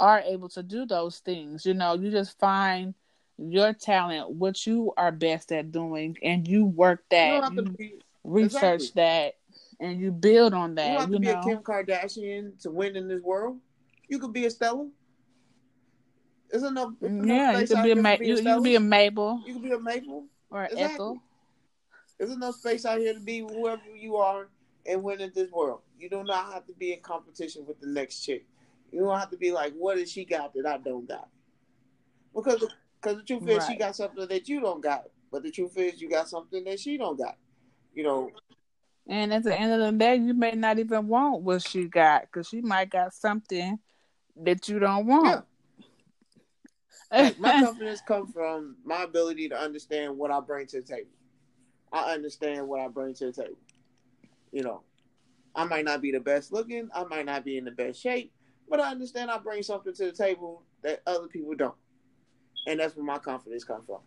are 0.00 0.20
able 0.20 0.48
to 0.50 0.62
do 0.62 0.86
those 0.86 1.18
things. 1.18 1.66
You 1.66 1.74
know, 1.74 1.94
you 1.94 2.10
just 2.10 2.38
find 2.38 2.94
your 3.38 3.74
talent, 3.74 4.30
what 4.30 4.66
you 4.66 4.94
are 4.96 5.12
best 5.12 5.52
at 5.52 5.70
doing, 5.70 6.16
and 6.22 6.48
you 6.48 6.64
work 6.64 7.04
that, 7.10 7.52
you, 7.52 7.76
you 7.78 7.98
research 8.24 8.82
exactly. 8.82 9.02
that, 9.02 9.34
and 9.80 10.00
you 10.00 10.10
build 10.10 10.54
on 10.54 10.74
that. 10.76 10.86
You 10.86 10.92
don't 10.92 11.00
have 11.00 11.10
you 11.10 11.18
to 11.18 11.24
know? 11.24 11.42
be 11.42 11.50
a 11.50 11.54
Kim 11.54 11.62
Kardashian 11.62 12.60
to 12.62 12.70
win 12.70 12.96
in 12.96 13.08
this 13.08 13.22
world. 13.22 13.58
You 14.08 14.18
could 14.18 14.32
be 14.32 14.46
a 14.46 14.50
Stella. 14.50 14.88
There's 16.50 16.62
enough. 16.62 16.92
yeah, 17.00 17.58
you 17.58 17.66
could 17.66 17.82
be 17.82 17.90
a, 17.90 17.96
Ma- 17.96 18.16
you, 18.20 18.36
you 18.36 18.42
could 18.42 18.62
be 18.62 18.76
a 18.76 18.80
Mabel. 18.80 19.42
You 19.44 19.54
could 19.54 19.62
be 19.62 19.72
a 19.72 19.78
Mabel 19.78 20.26
or 20.50 20.64
exactly. 20.64 20.84
Ethel. 20.84 21.22
There's 22.18 22.30
enough 22.30 22.54
space 22.54 22.86
out 22.86 22.98
here 22.98 23.12
to 23.12 23.20
be 23.20 23.40
whoever 23.40 23.82
you 23.94 24.16
are 24.16 24.48
and 24.86 25.02
win 25.02 25.20
in 25.20 25.32
this 25.34 25.50
world. 25.50 25.80
You 25.98 26.08
do 26.08 26.24
not 26.24 26.52
have 26.52 26.66
to 26.66 26.72
be 26.74 26.92
in 26.92 27.00
competition 27.00 27.66
with 27.66 27.80
the 27.80 27.88
next 27.88 28.20
chick. 28.20 28.46
You 28.92 29.00
don't 29.00 29.18
have 29.18 29.30
to 29.30 29.36
be 29.36 29.50
like, 29.50 29.74
what 29.74 29.96
does 29.96 30.10
she 30.10 30.24
got 30.24 30.54
that 30.54 30.66
I 30.66 30.78
don't 30.78 31.06
got? 31.06 31.28
Because 32.34 32.64
because 33.00 33.18
the 33.18 33.22
truth 33.22 33.48
is, 33.48 33.58
right. 33.58 33.66
she 33.66 33.76
got 33.76 33.96
something 33.96 34.26
that 34.28 34.48
you 34.48 34.60
don't 34.60 34.82
got. 34.82 35.04
But 35.30 35.42
the 35.42 35.50
truth 35.50 35.76
is, 35.76 36.00
you 36.00 36.08
got 36.08 36.28
something 36.28 36.64
that 36.64 36.80
she 36.80 36.96
don't 36.96 37.18
got. 37.18 37.36
You 37.94 38.04
know. 38.04 38.30
And 39.08 39.32
at 39.32 39.44
the 39.44 39.58
end 39.58 39.72
of 39.72 39.80
the 39.80 39.92
day, 39.98 40.16
you 40.16 40.34
may 40.34 40.52
not 40.52 40.78
even 40.78 41.06
want 41.06 41.42
what 41.42 41.62
she 41.62 41.84
got 41.84 42.22
because 42.22 42.48
she 42.48 42.60
might 42.60 42.90
got 42.90 43.12
something 43.12 43.78
that 44.36 44.68
you 44.68 44.78
don't 44.78 45.06
want. 45.06 45.44
Yeah. 47.12 47.22
like 47.22 47.38
my 47.38 47.50
confidence 47.64 48.00
comes 48.00 48.32
from 48.32 48.76
my 48.84 49.04
ability 49.04 49.48
to 49.50 49.56
understand 49.56 50.16
what 50.16 50.30
I 50.30 50.40
bring 50.40 50.66
to 50.68 50.80
the 50.80 50.86
table. 50.86 51.10
I 51.92 52.14
understand 52.14 52.66
what 52.66 52.80
I 52.80 52.88
bring 52.88 53.14
to 53.14 53.26
the 53.26 53.32
table. 53.32 53.58
You 54.50 54.64
know, 54.64 54.82
I 55.54 55.64
might 55.64 55.84
not 55.84 56.02
be 56.02 56.10
the 56.10 56.20
best 56.20 56.52
looking, 56.52 56.88
I 56.92 57.04
might 57.04 57.26
not 57.26 57.44
be 57.44 57.58
in 57.58 57.64
the 57.64 57.70
best 57.70 58.00
shape, 58.00 58.32
but 58.68 58.80
I 58.80 58.90
understand 58.90 59.30
I 59.30 59.38
bring 59.38 59.62
something 59.62 59.94
to 59.94 60.04
the 60.06 60.12
table 60.12 60.62
that 60.82 61.02
other 61.06 61.28
people 61.28 61.54
don't. 61.54 61.74
And 62.66 62.80
that's 62.80 62.96
where 62.96 63.04
my 63.04 63.18
confidence 63.18 63.62
comes 63.62 63.86
from. 63.86 64.00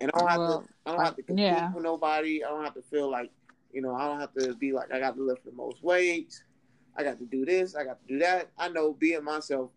And 0.00 0.10
I 0.14 0.18
don't 0.18 0.28
have 0.28 0.38
well, 0.38 0.62
to 0.62 0.68
I 0.86 0.92
don't 0.92 1.04
have 1.04 1.16
to 1.16 1.22
compete 1.22 1.44
yeah. 1.44 1.72
with 1.72 1.82
nobody. 1.82 2.44
I 2.44 2.48
don't 2.48 2.64
have 2.64 2.74
to 2.74 2.82
feel 2.82 3.10
like, 3.10 3.30
you 3.72 3.82
know, 3.82 3.94
I 3.94 4.06
don't 4.06 4.20
have 4.20 4.32
to 4.34 4.54
be 4.54 4.72
like 4.72 4.92
I 4.92 4.98
got 4.98 5.16
to 5.16 5.22
lift 5.22 5.44
the 5.44 5.52
most 5.52 5.82
weights. 5.82 6.42
I 6.96 7.02
got 7.02 7.18
to 7.18 7.26
do 7.26 7.44
this, 7.44 7.74
I 7.74 7.84
got 7.84 7.98
to 8.06 8.12
do 8.12 8.18
that. 8.20 8.50
I 8.56 8.68
know 8.68 8.92
being 8.92 9.24
myself 9.24 9.70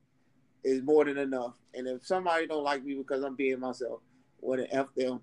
is 0.63 0.83
more 0.83 1.05
than 1.05 1.17
enough. 1.17 1.55
And 1.73 1.87
if 1.87 2.05
somebody 2.05 2.47
don't 2.47 2.63
like 2.63 2.83
me 2.83 2.95
because 2.95 3.23
I'm 3.23 3.35
being 3.35 3.59
myself, 3.59 4.01
what 4.39 4.59
an 4.59 4.67
F 4.71 4.87
them. 4.95 5.21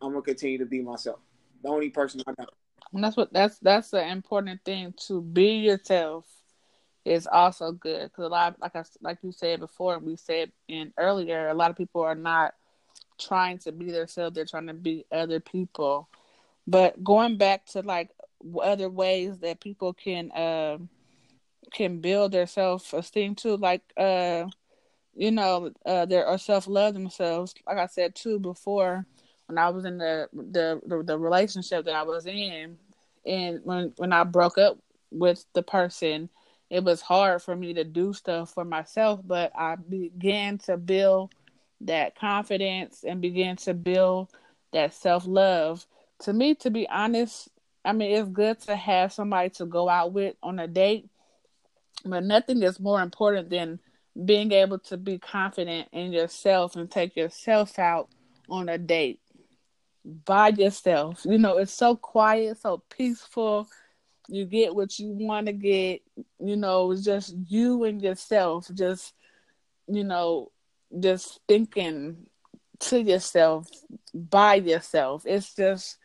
I'm 0.00 0.12
gonna 0.12 0.22
continue 0.22 0.58
to 0.58 0.66
be 0.66 0.82
myself. 0.82 1.20
The 1.62 1.68
only 1.68 1.90
person 1.90 2.22
I 2.26 2.32
know. 2.38 2.46
And 2.92 3.04
that's 3.04 3.16
what 3.16 3.32
that's 3.32 3.58
that's 3.58 3.90
the 3.90 4.06
important 4.06 4.64
thing 4.64 4.94
to 5.06 5.22
be 5.22 5.56
yourself 5.56 6.26
is 7.04 7.26
also 7.26 7.72
good 7.72 8.04
because 8.04 8.24
a 8.24 8.28
lot, 8.28 8.56
like 8.60 8.76
I 8.76 8.84
like 9.00 9.18
you 9.22 9.32
said 9.32 9.60
before, 9.60 9.98
we 9.98 10.16
said 10.16 10.52
in 10.68 10.92
earlier, 10.98 11.48
a 11.48 11.54
lot 11.54 11.70
of 11.70 11.76
people 11.76 12.02
are 12.02 12.14
not 12.14 12.54
trying 13.18 13.58
to 13.58 13.72
be 13.72 13.90
themselves; 13.90 14.34
they're 14.34 14.44
trying 14.44 14.66
to 14.66 14.74
be 14.74 15.04
other 15.12 15.40
people. 15.40 16.08
But 16.66 17.02
going 17.02 17.36
back 17.36 17.66
to 17.66 17.80
like 17.82 18.10
other 18.62 18.88
ways 18.88 19.38
that 19.38 19.60
people 19.60 19.92
can 19.92 20.30
uh, 20.32 20.78
can 21.72 22.00
build 22.00 22.32
their 22.32 22.46
self 22.46 22.92
esteem 22.92 23.34
too, 23.34 23.56
like 23.56 23.82
uh, 23.96 24.46
you 25.14 25.30
know, 25.30 25.70
uh, 25.86 26.06
their 26.06 26.26
or 26.26 26.38
self 26.38 26.66
love 26.66 26.94
themselves. 26.94 27.54
Like 27.66 27.78
I 27.78 27.86
said 27.86 28.14
too 28.14 28.38
before, 28.38 29.06
when 29.46 29.58
I 29.58 29.70
was 29.70 29.84
in 29.84 29.98
the, 29.98 30.28
the 30.32 30.80
the 30.86 31.02
the 31.02 31.18
relationship 31.18 31.84
that 31.86 31.94
I 31.94 32.02
was 32.02 32.26
in, 32.26 32.78
and 33.26 33.60
when 33.64 33.92
when 33.96 34.12
I 34.12 34.24
broke 34.24 34.58
up 34.58 34.78
with 35.10 35.44
the 35.52 35.62
person 35.62 36.30
it 36.72 36.82
was 36.82 37.02
hard 37.02 37.42
for 37.42 37.54
me 37.54 37.74
to 37.74 37.84
do 37.84 38.14
stuff 38.14 38.54
for 38.54 38.64
myself, 38.64 39.20
but 39.22 39.52
I 39.54 39.76
began 39.76 40.56
to 40.60 40.78
build 40.78 41.34
that 41.86 42.18
confidence 42.18 43.04
and 43.06 43.20
begin 43.20 43.56
to 43.56 43.74
build 43.74 44.28
that 44.72 44.94
self 44.94 45.26
love. 45.26 45.86
To 46.20 46.32
me, 46.32 46.54
to 46.56 46.70
be 46.70 46.88
honest, 46.88 47.48
I 47.84 47.92
mean, 47.92 48.12
it's 48.12 48.28
good 48.28 48.60
to 48.60 48.76
have 48.76 49.12
somebody 49.12 49.50
to 49.50 49.66
go 49.66 49.88
out 49.88 50.12
with 50.12 50.36
on 50.42 50.58
a 50.58 50.68
date, 50.68 51.08
but 52.04 52.24
nothing 52.24 52.62
is 52.62 52.78
more 52.78 53.00
important 53.00 53.50
than 53.50 53.80
being 54.24 54.52
able 54.52 54.78
to 54.78 54.96
be 54.96 55.18
confident 55.18 55.88
in 55.92 56.12
yourself 56.12 56.76
and 56.76 56.90
take 56.90 57.16
yourself 57.16 57.78
out 57.78 58.08
on 58.48 58.68
a 58.68 58.78
date 58.78 59.20
by 60.04 60.48
yourself. 60.48 61.24
You 61.24 61.38
know, 61.38 61.56
it's 61.56 61.72
so 61.72 61.96
quiet, 61.96 62.58
so 62.58 62.82
peaceful 62.88 63.68
you 64.28 64.44
get 64.44 64.74
what 64.74 64.98
you 64.98 65.10
want 65.10 65.46
to 65.46 65.52
get 65.52 66.00
you 66.38 66.56
know 66.56 66.90
it's 66.90 67.04
just 67.04 67.34
you 67.48 67.84
and 67.84 68.02
yourself 68.02 68.68
just 68.74 69.14
you 69.88 70.04
know 70.04 70.50
just 71.00 71.40
thinking 71.48 72.26
to 72.80 73.00
yourself 73.00 73.68
by 74.14 74.56
yourself. 74.56 75.24
It's 75.26 75.54
just 75.54 75.98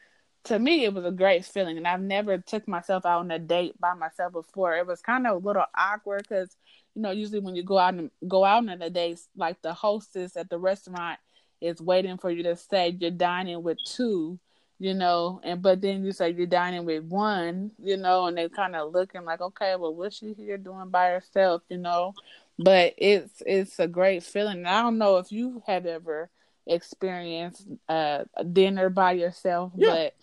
to 0.46 0.60
me 0.60 0.86
it 0.86 0.94
was 0.94 1.04
a 1.04 1.12
great 1.12 1.44
feeling 1.44 1.76
and 1.76 1.86
i've 1.86 2.00
never 2.00 2.38
took 2.38 2.66
myself 2.70 3.06
out 3.06 3.20
on 3.20 3.32
a 3.32 3.40
date 3.40 3.80
by 3.80 3.94
myself 3.94 4.34
before. 4.34 4.76
It 4.76 4.88
was 4.88 5.02
kind 5.02 5.28
of 5.28 5.36
a 5.36 5.46
little 5.46 5.66
awkward 5.78 6.26
because 6.28 6.56
you 6.96 7.02
know 7.02 7.12
usually 7.12 7.40
when 7.40 7.56
you 7.56 7.64
go 7.64 7.78
out 7.78 7.96
and 7.96 8.12
go 8.28 8.46
out 8.46 8.68
on 8.70 8.82
a 8.82 8.90
date 8.90 9.20
like 9.36 9.62
the 9.62 9.74
hostess 9.74 10.38
at 10.38 10.50
the 10.50 10.58
restaurant 10.58 11.20
is 11.60 11.82
waiting 11.82 12.18
for 12.18 12.30
you 12.32 12.44
to 12.44 12.56
say 12.56 12.96
you're 13.00 13.12
dining 13.12 13.64
with 13.64 13.84
two 13.84 14.40
you 14.80 14.94
know, 14.94 15.42
and 15.44 15.62
but 15.62 15.82
then 15.82 16.06
you 16.06 16.12
say 16.12 16.30
you're 16.30 16.46
dining 16.46 16.86
with 16.86 17.04
one, 17.04 17.72
you 17.82 17.98
know, 17.98 18.28
and 18.28 18.38
they're 18.38 18.50
kind 18.50 18.76
of 18.76 18.94
looking 18.94 19.26
like, 19.26 19.42
okay, 19.42 19.76
well, 19.76 19.94
what's 19.94 20.18
she 20.18 20.34
here 20.34 20.58
doing 20.58 20.90
by 20.90 21.10
herself, 21.10 21.64
you 21.70 21.78
know? 21.78 22.14
But 22.60 22.96
it's 22.98 23.44
it's 23.46 23.80
a 23.80 23.88
great 23.88 24.24
feeling. 24.24 24.66
I 24.66 24.82
don't 24.82 24.98
know 24.98 25.18
if 25.18 25.32
you 25.32 25.62
have 25.68 25.86
ever 25.86 26.30
experienced 26.66 27.68
uh, 27.88 28.24
a 28.36 28.44
dinner 28.44 28.90
by 28.90 29.14
yourself, 29.14 29.74
yeah. 29.76 29.90
but 29.90 30.16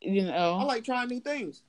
you 0.00 0.22
know, 0.22 0.58
I 0.60 0.64
like 0.64 0.84
trying 0.84 1.08
new 1.08 1.20
things. 1.20 1.62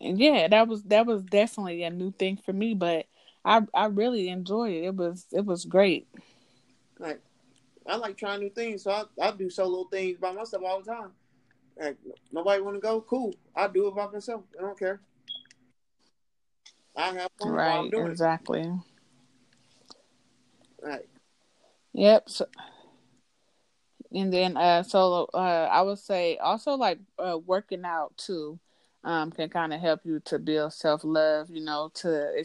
And 0.00 0.18
yeah, 0.18 0.46
that 0.48 0.68
was 0.68 0.82
that 0.84 1.06
was 1.06 1.22
definitely 1.22 1.82
a 1.82 1.90
new 1.90 2.12
thing 2.12 2.36
for 2.36 2.52
me, 2.52 2.74
but 2.74 3.06
I 3.44 3.62
I 3.74 3.86
really 3.86 4.28
enjoyed 4.28 4.72
it. 4.72 4.84
It 4.84 4.94
was 4.94 5.26
it 5.32 5.44
was 5.44 5.64
great. 5.64 6.06
Like 6.98 7.20
I 7.86 7.96
like 7.96 8.16
trying 8.16 8.40
new 8.40 8.50
things, 8.50 8.84
so 8.84 8.90
I, 8.92 9.04
I 9.20 9.30
do 9.32 9.50
solo 9.50 9.84
things 9.84 10.18
by 10.18 10.32
myself 10.32 10.62
all 10.64 10.80
the 10.80 10.92
time. 10.92 11.10
Like, 11.80 11.96
nobody 12.32 12.60
want 12.60 12.76
to 12.76 12.80
go? 12.80 13.00
Cool, 13.00 13.34
I 13.56 13.66
do 13.68 13.88
it 13.88 13.94
by 13.94 14.06
myself. 14.08 14.42
I 14.58 14.62
don't 14.62 14.78
care. 14.78 15.00
I 16.98 17.12
have 17.12 17.30
fun 17.38 17.50
right, 17.52 17.66
while 17.66 17.80
I'm 17.80 17.90
doing 17.90 18.10
exactly. 18.10 18.60
It. 18.60 18.72
Right. 20.82 21.08
Yep. 21.94 22.28
So, 22.28 22.46
and 24.12 24.32
then 24.32 24.56
uh, 24.56 24.82
so 24.82 25.28
uh, 25.34 25.68
I 25.70 25.82
would 25.82 25.98
say 25.98 26.36
also 26.38 26.72
like 26.72 26.98
uh, 27.18 27.38
working 27.38 27.84
out 27.84 28.16
too 28.16 28.58
um, 29.04 29.30
can 29.30 29.48
kind 29.48 29.72
of 29.72 29.80
help 29.80 30.00
you 30.04 30.20
to 30.26 30.38
build 30.38 30.72
self 30.72 31.04
love. 31.04 31.50
You 31.50 31.64
know, 31.64 31.90
to 31.94 32.44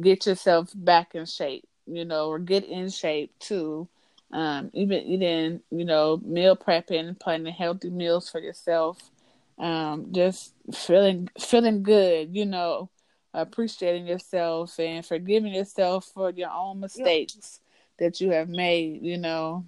get 0.00 0.26
yourself 0.26 0.72
back 0.74 1.14
in 1.14 1.26
shape. 1.26 1.68
You 1.86 2.04
know, 2.04 2.28
or 2.28 2.38
get 2.38 2.64
in 2.64 2.88
shape 2.90 3.32
too 3.38 3.88
um, 4.32 4.70
even 4.72 5.02
eating, 5.02 5.60
you 5.70 5.84
know, 5.84 6.20
meal 6.24 6.56
prepping, 6.56 7.18
planning 7.20 7.52
healthy 7.52 7.90
meals 7.90 8.30
for 8.30 8.40
yourself, 8.40 9.10
um, 9.58 10.06
just 10.12 10.54
feeling 10.74 11.28
feeling 11.38 11.82
good, 11.82 12.34
you 12.34 12.46
know, 12.46 12.88
appreciating 13.34 14.06
yourself 14.06 14.78
and 14.78 15.04
forgiving 15.04 15.54
yourself 15.54 16.06
for 16.06 16.30
your 16.30 16.50
own 16.50 16.80
mistakes 16.80 17.60
yeah. 17.98 18.06
that 18.06 18.20
you 18.20 18.30
have 18.30 18.48
made, 18.48 19.02
you 19.02 19.18
know. 19.18 19.64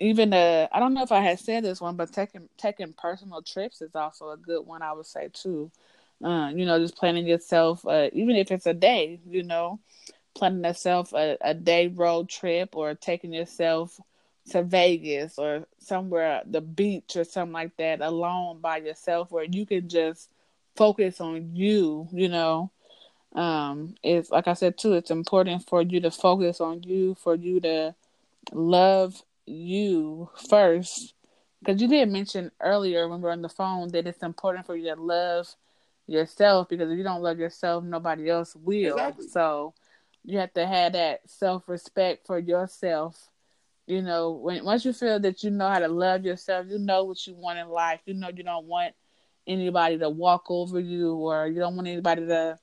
Even 0.00 0.32
uh 0.32 0.68
I 0.72 0.78
don't 0.80 0.94
know 0.94 1.02
if 1.02 1.12
I 1.12 1.20
had 1.20 1.38
said 1.38 1.64
this 1.64 1.80
one, 1.80 1.96
but 1.96 2.12
taking 2.12 2.48
taking 2.56 2.92
personal 2.92 3.42
trips 3.42 3.80
is 3.80 3.94
also 3.94 4.30
a 4.30 4.36
good 4.36 4.66
one 4.66 4.82
I 4.82 4.92
would 4.92 5.06
say 5.06 5.28
too. 5.32 5.70
Uh, 6.22 6.50
you 6.54 6.64
know, 6.64 6.78
just 6.78 6.96
planning 6.96 7.26
yourself, 7.26 7.86
uh, 7.86 8.08
even 8.12 8.36
if 8.36 8.50
it's 8.50 8.66
a 8.66 8.72
day, 8.74 9.20
you 9.28 9.42
know, 9.42 9.80
planning 10.34 10.64
yourself 10.64 11.12
a, 11.12 11.36
a 11.40 11.54
day 11.54 11.88
road 11.88 12.28
trip 12.28 12.76
or 12.76 12.94
taking 12.94 13.32
yourself 13.32 14.00
to 14.50 14.62
Vegas 14.62 15.38
or 15.38 15.66
somewhere 15.78 16.42
the 16.46 16.60
beach 16.60 17.16
or 17.16 17.24
something 17.24 17.52
like 17.52 17.76
that 17.76 18.00
alone 18.00 18.60
by 18.60 18.78
yourself 18.78 19.30
where 19.30 19.44
you 19.44 19.66
can 19.66 19.88
just 19.88 20.30
focus 20.76 21.20
on 21.20 21.54
you, 21.54 22.08
you 22.12 22.28
know. 22.28 22.70
Um 23.34 23.94
it's 24.02 24.30
like 24.30 24.48
I 24.48 24.54
said 24.54 24.78
too, 24.78 24.94
it's 24.94 25.10
important 25.10 25.68
for 25.68 25.82
you 25.82 26.00
to 26.00 26.10
focus 26.10 26.60
on 26.60 26.82
you, 26.84 27.14
for 27.14 27.34
you 27.34 27.60
to 27.60 27.94
love 28.52 29.22
you 29.46 30.30
first. 30.48 31.14
Because 31.60 31.80
you 31.80 31.88
did 31.88 32.08
mention 32.10 32.50
earlier 32.60 33.08
when 33.08 33.20
we 33.20 33.24
were 33.24 33.32
on 33.32 33.42
the 33.42 33.48
phone 33.48 33.88
that 33.92 34.06
it's 34.06 34.22
important 34.22 34.66
for 34.66 34.76
you 34.76 34.94
to 34.94 35.00
love 35.00 35.48
yourself 36.06 36.68
because 36.68 36.90
if 36.90 36.96
you 36.96 37.04
don't 37.04 37.22
love 37.22 37.38
yourself, 37.38 37.82
nobody 37.82 38.30
else 38.30 38.54
will. 38.54 38.96
Exactly. 38.96 39.26
So 39.28 39.74
you 40.24 40.38
have 40.38 40.52
to 40.54 40.66
have 40.66 40.92
that 40.92 41.20
self 41.26 41.68
respect 41.68 42.26
for 42.26 42.38
yourself. 42.38 43.30
You 43.86 44.02
know, 44.02 44.32
when 44.32 44.64
once 44.64 44.84
you 44.84 44.92
feel 44.92 45.20
that 45.20 45.42
you 45.42 45.50
know 45.50 45.68
how 45.68 45.78
to 45.78 45.88
love 45.88 46.24
yourself, 46.24 46.66
you 46.68 46.78
know 46.78 47.04
what 47.04 47.24
you 47.26 47.34
want 47.34 47.58
in 47.58 47.68
life. 47.68 48.00
You 48.04 48.14
know 48.14 48.30
you 48.34 48.42
don't 48.42 48.66
want 48.66 48.94
anybody 49.46 49.98
to 49.98 50.08
walk 50.08 50.46
over 50.50 50.80
you 50.80 51.14
or 51.14 51.46
you 51.46 51.60
don't 51.60 51.76
want 51.76 51.88
anybody 51.88 52.26
to 52.26 52.58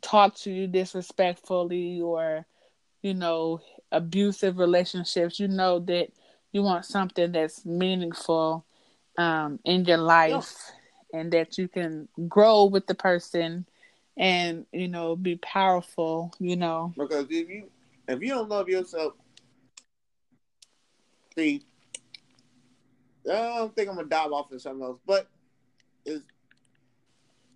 talk 0.00 0.34
to 0.34 0.50
you 0.50 0.66
disrespectfully 0.66 2.00
or 2.00 2.46
you 3.02 3.14
know 3.14 3.60
abusive 3.92 4.58
relationships 4.58 5.40
you 5.40 5.48
know 5.48 5.78
that 5.78 6.08
you 6.52 6.62
want 6.62 6.84
something 6.84 7.32
that's 7.32 7.64
meaningful 7.64 8.64
um, 9.16 9.58
in 9.64 9.84
your 9.84 9.98
life 9.98 10.72
and 11.12 11.32
that 11.32 11.58
you 11.58 11.68
can 11.68 12.08
grow 12.28 12.64
with 12.64 12.86
the 12.86 12.94
person 12.94 13.66
and 14.16 14.66
you 14.72 14.88
know 14.88 15.16
be 15.16 15.36
powerful 15.36 16.34
you 16.38 16.56
know. 16.56 16.92
Because 16.96 17.26
if 17.30 17.48
you 17.48 17.70
if 18.08 18.20
you 18.20 18.28
don't 18.28 18.48
love 18.48 18.68
yourself 18.68 19.14
see 21.36 21.62
i 23.30 23.56
don't 23.56 23.74
think 23.76 23.88
i'm 23.88 23.94
gonna 23.96 24.08
dive 24.08 24.32
off 24.32 24.50
of 24.50 24.60
something 24.60 24.82
else 24.82 24.98
but 25.06 25.28
is 26.08 26.22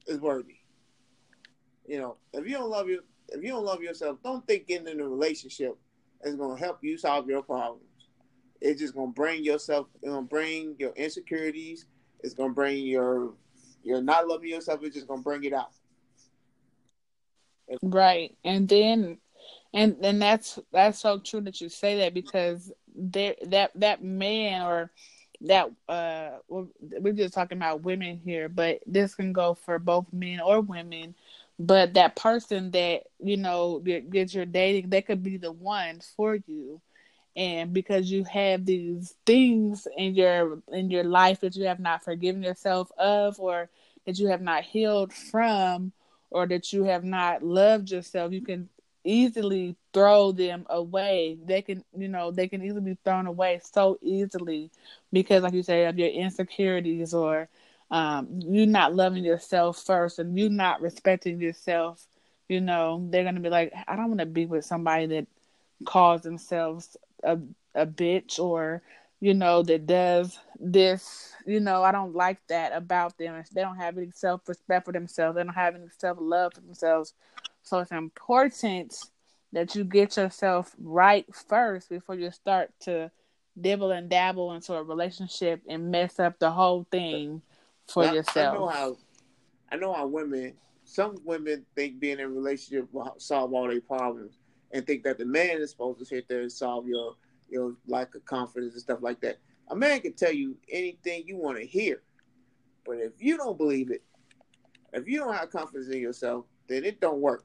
is 0.07 0.21
worthy 0.21 0.57
you 1.87 1.99
know 1.99 2.17
if 2.33 2.47
you 2.47 2.53
don't 2.53 2.71
love 2.71 2.89
you 2.89 3.03
if 3.29 3.43
you 3.43 3.51
don't 3.51 3.65
love 3.65 3.83
yourself 3.83 4.19
don't 4.23 4.47
think 4.47 4.67
getting 4.67 4.89
in 4.89 5.01
a 5.01 5.09
relationship 5.09 5.77
is 6.25 6.37
gonna 6.37 6.59
help 6.59 6.79
you 6.83 6.97
solve 6.97 7.29
your 7.29 7.43
problems 7.43 7.93
it's 8.63 8.81
just 8.81 8.95
gonna 8.95 9.13
bring 9.13 9.45
yourself. 9.45 9.89
It's 9.95 10.09
gonna 10.09 10.23
bring 10.23 10.77
your 10.79 10.93
insecurities. 10.93 11.87
It's 12.21 12.35
gonna 12.35 12.53
bring 12.53 12.87
your 12.87 13.35
you're 13.83 14.03
not 14.03 14.29
loving 14.29 14.51
yourself. 14.51 14.81
It's 14.83 14.95
just 14.95 15.09
gonna 15.09 15.23
bring 15.23 15.45
it 15.45 15.53
out. 15.53 15.73
Right, 17.83 18.37
and 18.45 18.69
then, 18.69 19.19
and 19.75 19.97
and 20.03 20.23
that's 20.23 20.59
that's 20.73 21.01
so 21.01 21.19
true 21.19 21.41
that 21.43 21.61
you 21.61 21.69
say 21.69 21.99
that 21.99 22.15
because 22.15 22.73
there 22.95 23.35
that 23.47 23.73
that 23.75 24.05
man 24.05 24.63
or 24.63 24.93
that 25.43 25.71
uh 25.89 26.31
we're 26.49 27.13
just 27.13 27.35
talking 27.35 27.59
about 27.59 27.83
women 27.83 28.21
here, 28.25 28.49
but 28.49 28.81
this 28.87 29.15
can 29.15 29.33
go 29.33 29.55
for 29.55 29.79
both 29.79 30.07
men 30.13 30.41
or 30.41 30.61
women. 30.61 31.15
But 31.59 31.95
that 31.95 32.17
person 32.17 32.71
that 32.73 33.03
you 33.21 33.37
know 33.37 33.81
that 33.81 34.35
you're 34.35 34.47
dating, 34.47 34.91
they 34.91 35.03
could 35.03 35.23
be 35.23 35.37
the 35.37 35.53
one 35.53 36.01
for 36.17 36.37
you 36.47 36.81
and 37.37 37.73
because 37.73 38.11
you 38.11 38.25
have 38.25 38.65
these 38.67 39.15
things 39.25 39.89
in 39.97 40.15
your 40.15 40.61
in 40.73 40.91
your 40.91 41.05
life 41.05 41.41
that 41.41 41.57
you 41.57 41.65
have 41.65 41.81
not 41.81 42.05
forgiven 42.05 42.43
yourself 42.43 42.91
of 42.99 43.39
or 43.41 43.71
that 44.07 44.19
you 44.19 44.29
have 44.29 44.43
not 44.43 44.65
healed 44.65 45.13
from 45.13 45.93
or 46.31 46.47
that 46.47 46.73
you 46.73 46.85
have 46.85 47.05
not 47.05 47.43
loved 47.43 47.91
yourself 47.91 48.33
you 48.33 48.43
can 48.43 48.69
easily 49.05 49.77
throw 49.93 50.33
them 50.33 50.67
away. 50.71 51.39
They 51.45 51.63
can 51.63 51.85
you 51.97 52.09
know 52.09 52.31
they 52.31 52.49
can 52.49 52.63
easily 52.63 52.81
be 52.81 52.99
thrown 53.05 53.27
away 53.27 53.61
so 53.63 53.99
easily 54.03 54.71
because 55.13 55.43
like 55.43 55.55
you 55.55 55.63
say 55.63 55.87
of 55.87 55.99
your 55.99 56.09
insecurities 56.09 57.15
or 57.15 57.49
um, 57.91 58.29
you 58.41 58.67
not 58.67 58.95
loving 58.95 59.25
yourself 59.25 59.83
first 59.85 60.19
and 60.19 60.39
you 60.39 60.49
not 60.49 60.81
respecting 60.81 61.41
yourself 61.41 62.07
you 62.49 62.61
know 62.61 63.07
they're 63.11 63.25
gonna 63.25 63.41
be 63.41 63.51
like 63.51 63.73
i 63.87 63.97
don't 63.97 64.09
want 64.09 64.21
to 64.21 64.27
be 64.27 64.47
with 64.47 64.65
somebody 64.65 65.07
that 65.07 65.27
calls 65.85 66.23
themselves 66.23 66.97
a 67.23 67.39
a 67.75 67.87
bitch 67.87 68.39
or 68.39 68.83
you 69.21 69.35
know 69.35 69.63
that 69.63 69.87
does 69.87 70.39
this 70.59 71.33
you 71.47 71.61
know 71.61 71.83
i 71.83 71.93
don't 71.93 72.15
like 72.15 72.39
that 72.49 72.73
about 72.73 73.17
them. 73.19 73.43
They 73.53 73.63
don't 73.63 73.77
have 73.77 73.97
any 73.97 74.11
self-respect 74.11 74.87
for 74.87 74.93
themselves. 74.93 75.37
They 75.37 75.45
don't 75.45 75.55
have 75.55 75.75
any 75.75 75.87
self-love 75.99 76.55
for 76.55 76.61
themselves 76.61 77.15
so 77.63 77.79
it's 77.79 77.93
important 77.93 78.95
that 79.53 79.75
you 79.75 79.85
get 79.85 80.17
yourself 80.17 80.75
right 80.79 81.27
first 81.35 81.89
before 81.89 82.15
you 82.15 82.31
start 82.31 82.71
to 82.81 83.11
dibble 83.61 83.91
and 83.91 84.09
dabble 84.09 84.55
into 84.55 84.75
a 84.75 84.83
relationship 84.83 85.61
and 85.69 85.91
mess 85.91 86.19
up 86.19 86.39
the 86.39 86.51
whole 86.51 86.87
thing 86.91 87.43
for 87.87 88.05
now, 88.05 88.13
yourself 88.13 88.55
i 88.55 88.59
know 88.59 88.69
how 88.69 88.97
i 89.73 89.77
know 89.77 89.93
how 89.93 90.07
women 90.07 90.55
some 90.85 91.17
women 91.25 91.65
think 91.75 92.01
being 92.01 92.19
in 92.19 92.25
a 92.25 92.29
relationship 92.29 92.89
will 92.93 93.15
solve 93.19 93.53
all 93.53 93.69
their 93.69 93.81
problems 93.81 94.39
and 94.73 94.87
think 94.87 95.05
that 95.05 95.19
the 95.19 95.25
man 95.25 95.59
is 95.59 95.71
supposed 95.71 95.99
to 95.99 96.05
sit 96.05 96.29
there 96.29 96.41
and 96.41 96.53
solve 96.53 96.87
your 96.87 97.15
your 97.49 97.75
lack 97.87 98.15
of 98.15 98.25
confidence 98.25 98.73
and 98.73 98.83
stuff 98.83 99.01
like 99.03 99.21
that. 99.21 99.37
A 99.69 99.77
man 99.77 100.01
can 100.01 100.15
tell 100.15 100.33
you 100.33 100.57
anything 100.71 101.25
you 101.27 101.37
want 101.37 101.59
to 101.59 101.67
hear, 101.67 102.03
but 102.85 102.97
if 102.97 103.13
you 103.19 103.37
don't 103.37 103.59
believe 103.59 103.91
it, 103.91 104.03
if 104.93 105.07
you 105.07 105.19
don't 105.19 105.35
have 105.35 105.51
confidence 105.51 105.89
in 105.89 106.01
yourself, 106.01 106.47
then 106.69 106.85
it 106.85 107.01
don't 107.01 107.21
work. 107.21 107.45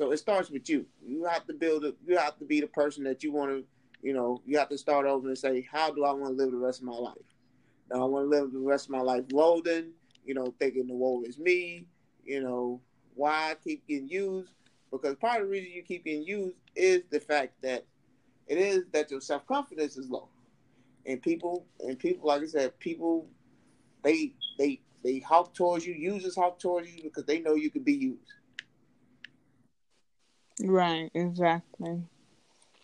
So 0.00 0.12
it 0.12 0.16
starts 0.16 0.48
with 0.48 0.66
you. 0.70 0.86
You 1.06 1.24
have 1.24 1.46
to 1.46 1.52
build 1.52 1.84
it. 1.84 1.94
You 2.06 2.16
have 2.16 2.38
to 2.38 2.46
be 2.46 2.58
the 2.62 2.68
person 2.68 3.04
that 3.04 3.22
you 3.22 3.32
want 3.32 3.50
to. 3.50 3.64
You 4.00 4.14
know, 4.14 4.40
you 4.46 4.56
have 4.56 4.70
to 4.70 4.78
start 4.78 5.04
over 5.04 5.28
and 5.28 5.36
say, 5.36 5.68
how 5.70 5.90
do 5.90 6.06
I 6.06 6.12
want 6.12 6.38
to 6.38 6.42
live 6.42 6.52
the 6.52 6.56
rest 6.56 6.80
of 6.80 6.86
my 6.86 6.96
life? 6.96 7.18
Now 7.92 8.00
I 8.00 8.04
want 8.06 8.24
to 8.24 8.30
live 8.30 8.50
the 8.50 8.60
rest 8.60 8.86
of 8.86 8.92
my 8.92 9.02
life 9.02 9.24
loathing. 9.30 9.90
You 10.24 10.32
know, 10.32 10.54
thinking 10.58 10.86
the 10.86 10.94
woe 10.94 11.22
is 11.26 11.38
me. 11.38 11.84
You 12.24 12.42
know, 12.42 12.80
why 13.14 13.50
I 13.50 13.56
keep 13.62 13.86
getting 13.86 14.08
used 14.08 14.54
because 14.90 15.16
part 15.16 15.42
of 15.42 15.48
the 15.48 15.50
reason 15.50 15.70
you 15.70 15.82
keep 15.82 16.06
getting 16.06 16.22
used 16.22 16.56
is 16.74 17.02
the 17.10 17.20
fact 17.20 17.60
that 17.60 17.84
it 18.46 18.56
is 18.56 18.84
that 18.92 19.10
your 19.10 19.20
self 19.20 19.46
confidence 19.46 19.98
is 19.98 20.08
low, 20.08 20.30
and 21.04 21.20
people 21.20 21.66
and 21.80 21.98
people 21.98 22.26
like 22.26 22.40
I 22.40 22.46
said, 22.46 22.78
people 22.78 23.26
they 24.02 24.32
they 24.56 24.80
they 25.04 25.18
hawk 25.18 25.52
towards 25.52 25.86
you, 25.86 25.92
users 25.92 26.36
hawk 26.36 26.58
towards 26.58 26.90
you 26.90 27.02
because 27.02 27.26
they 27.26 27.40
know 27.40 27.54
you 27.54 27.68
can 27.68 27.82
be 27.82 27.92
used. 27.92 28.32
Right, 30.64 31.10
exactly. 31.14 32.02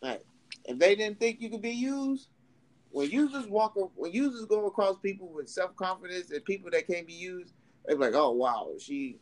Right. 0.03 0.23
If 0.65 0.79
they 0.79 0.95
didn't 0.95 1.21
think 1.21 1.41
you 1.41 1.51
could 1.51 1.62
be 1.62 1.71
used, 1.71 2.29
when 2.91 3.11
users 3.11 3.47
walk 3.47 3.75
when 3.95 4.12
users 4.12 4.47
go 4.47 4.67
across 4.67 4.99
people 4.99 5.29
with 5.29 5.49
self 5.49 5.77
confidence 5.77 6.31
and 6.31 6.45
people 6.45 6.71
that 6.71 6.87
can't 6.87 7.07
be 7.07 7.12
used, 7.12 7.53
they're 7.85 7.97
like, 7.97 8.15
oh 8.15 8.33
wow, 8.33 8.71
she 8.79 9.19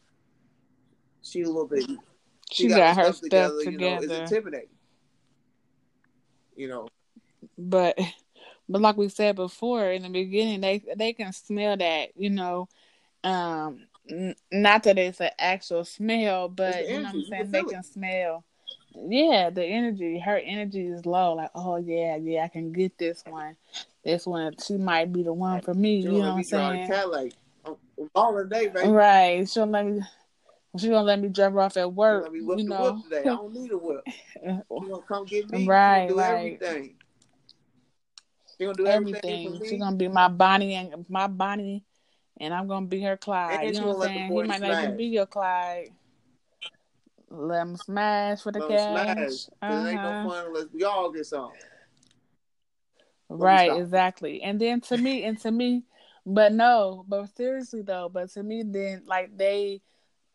she 1.23 1.43
a 1.43 1.47
little 1.47 1.67
bit 1.67 1.89
she, 2.51 2.65
she 2.65 2.69
got, 2.69 2.77
got 2.77 2.97
her 2.97 3.13
stuff 3.13 3.21
together, 3.23 3.59
together. 3.65 3.71
You 3.71 3.79
know, 3.79 4.03
it's 4.03 4.31
intimidating. 4.31 4.69
You 6.57 6.69
know. 6.69 6.89
But 7.59 7.99
but 8.69 8.81
like 8.81 8.97
we 8.97 9.09
said 9.09 9.37
before 9.37 9.91
in 9.91 10.03
the 10.03 10.09
beginning, 10.09 10.61
they 10.61 10.83
they 10.97 11.13
can 11.13 11.33
smell 11.33 11.77
that, 11.77 12.11
you 12.17 12.31
know. 12.31 12.69
Um 13.25 13.87
not 14.53 14.83
that 14.85 14.99
it's 14.99 15.21
an 15.21 15.31
actual 15.39 15.85
smell, 15.85 16.49
but 16.49 16.89
you 16.89 16.95
know 16.95 17.03
what 17.03 17.15
I'm 17.15 17.25
saying, 17.25 17.51
they 17.51 17.63
can 17.63 17.83
smell. 17.83 18.45
Yeah, 18.95 19.51
the 19.51 19.65
energy, 19.65 20.21
her 20.21 20.39
energy 20.39 20.87
is 20.87 21.05
low. 21.05 21.35
Like, 21.35 21.51
oh 21.55 21.77
yeah, 21.77 22.17
yeah, 22.17 22.45
I 22.45 22.49
can 22.49 22.73
get 22.73 22.97
this 22.99 23.23
one. 23.27 23.57
This 24.05 24.27
one, 24.27 24.55
she 24.65 24.77
might 24.77 25.13
be 25.13 25.23
the 25.23 25.33
one 25.33 25.61
for 25.63 25.75
me. 25.75 25.97
you 25.97 26.13
know 26.13 26.19
what 26.19 26.29
I'm 26.29 26.45
saying? 26.45 26.91
Like, 27.09 27.33
all 28.15 28.45
day, 28.45 28.69
baby. 28.69 28.89
Right. 28.89 29.49
She'll 29.49 29.67
let 29.67 29.87
me 29.87 30.01
she 30.77 30.89
gonna 30.89 31.03
let 31.03 31.21
me 31.21 31.29
drop 31.29 31.53
her 31.53 31.61
off 31.61 31.77
at 31.77 31.93
work. 31.93 32.31
you 32.33 32.65
know. 32.65 33.01
today. 33.05 33.21
I 33.21 33.25
don't 33.25 33.55
need 33.55 33.71
a 33.71 33.79
whip. 33.79 34.07
She 34.45 34.51
gonna 34.89 35.03
come 35.07 35.25
get 35.25 35.51
me. 35.51 35.67
Right, 35.67 36.09
do 36.09 36.19
right. 36.19 36.59
everything. 36.59 36.95
She 38.59 38.65
gonna 38.65 38.75
do 38.75 38.87
everything. 38.87 39.47
everything 39.47 39.69
She 39.69 39.79
gonna 39.79 39.97
be 39.97 40.09
my 40.09 40.29
Bonnie 40.29 40.75
and 40.75 41.07
my 41.09 41.27
Bonnie, 41.27 41.85
and 42.41 42.53
I'm 42.53 42.67
gonna 42.67 42.87
be 42.87 43.03
her 43.03 43.17
Clyde. 43.17 43.67
And 43.67 43.75
you 43.75 43.81
know 43.81 43.89
what 43.89 44.09
I'm 44.09 44.15
saying? 44.15 44.33
He 44.33 44.43
might 44.43 44.57
smash. 44.59 44.61
not 44.61 44.85
even 44.85 44.97
be 44.97 45.05
your 45.07 45.27
Clyde. 45.27 45.89
Let 47.31 47.63
him 47.63 47.77
smash 47.77 48.43
for 48.43 48.53
the 48.53 48.61
let 48.61 48.69
cash. 48.69 49.33
Smash. 49.33 49.47
Uh-huh. 49.63 49.89
ain't 49.89 50.03
no 50.03 50.09
uh-huh. 50.09 50.29
fun 50.29 50.47
unless 50.47 50.67
we 50.73 50.85
all 50.85 51.11
get 51.11 51.27
some. 51.27 51.53
Right, 53.29 53.77
exactly. 53.77 54.43
And 54.43 54.61
then 54.61 54.81
to 54.83 54.97
me, 54.97 55.25
and 55.25 55.41
to 55.41 55.51
me, 55.51 55.85
but 56.27 56.53
no, 56.53 57.05
but 57.09 57.35
seriously 57.37 57.83
though, 57.83 58.09
but 58.13 58.31
to 58.33 58.43
me, 58.43 58.63
then 58.65 59.03
like 59.07 59.37
they 59.37 59.81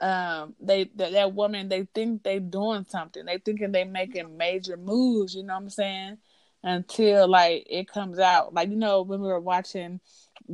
um 0.01 0.55
they 0.59 0.89
that, 0.95 1.11
that 1.11 1.33
woman 1.33 1.67
they 1.67 1.85
think 1.93 2.23
they 2.23 2.39
doing 2.39 2.85
something 2.87 3.25
they 3.25 3.37
thinking 3.37 3.71
they 3.71 3.83
making 3.83 4.37
major 4.37 4.77
moves 4.77 5.35
you 5.35 5.43
know 5.43 5.55
what 5.55 5.63
i'm 5.63 5.69
saying 5.69 6.17
until 6.63 7.27
like 7.27 7.65
it 7.69 7.87
comes 7.87 8.17
out 8.17 8.53
like 8.53 8.69
you 8.69 8.77
know 8.77 9.01
when 9.01 9.19
we 9.19 9.27
were 9.27 9.39
watching 9.39 9.99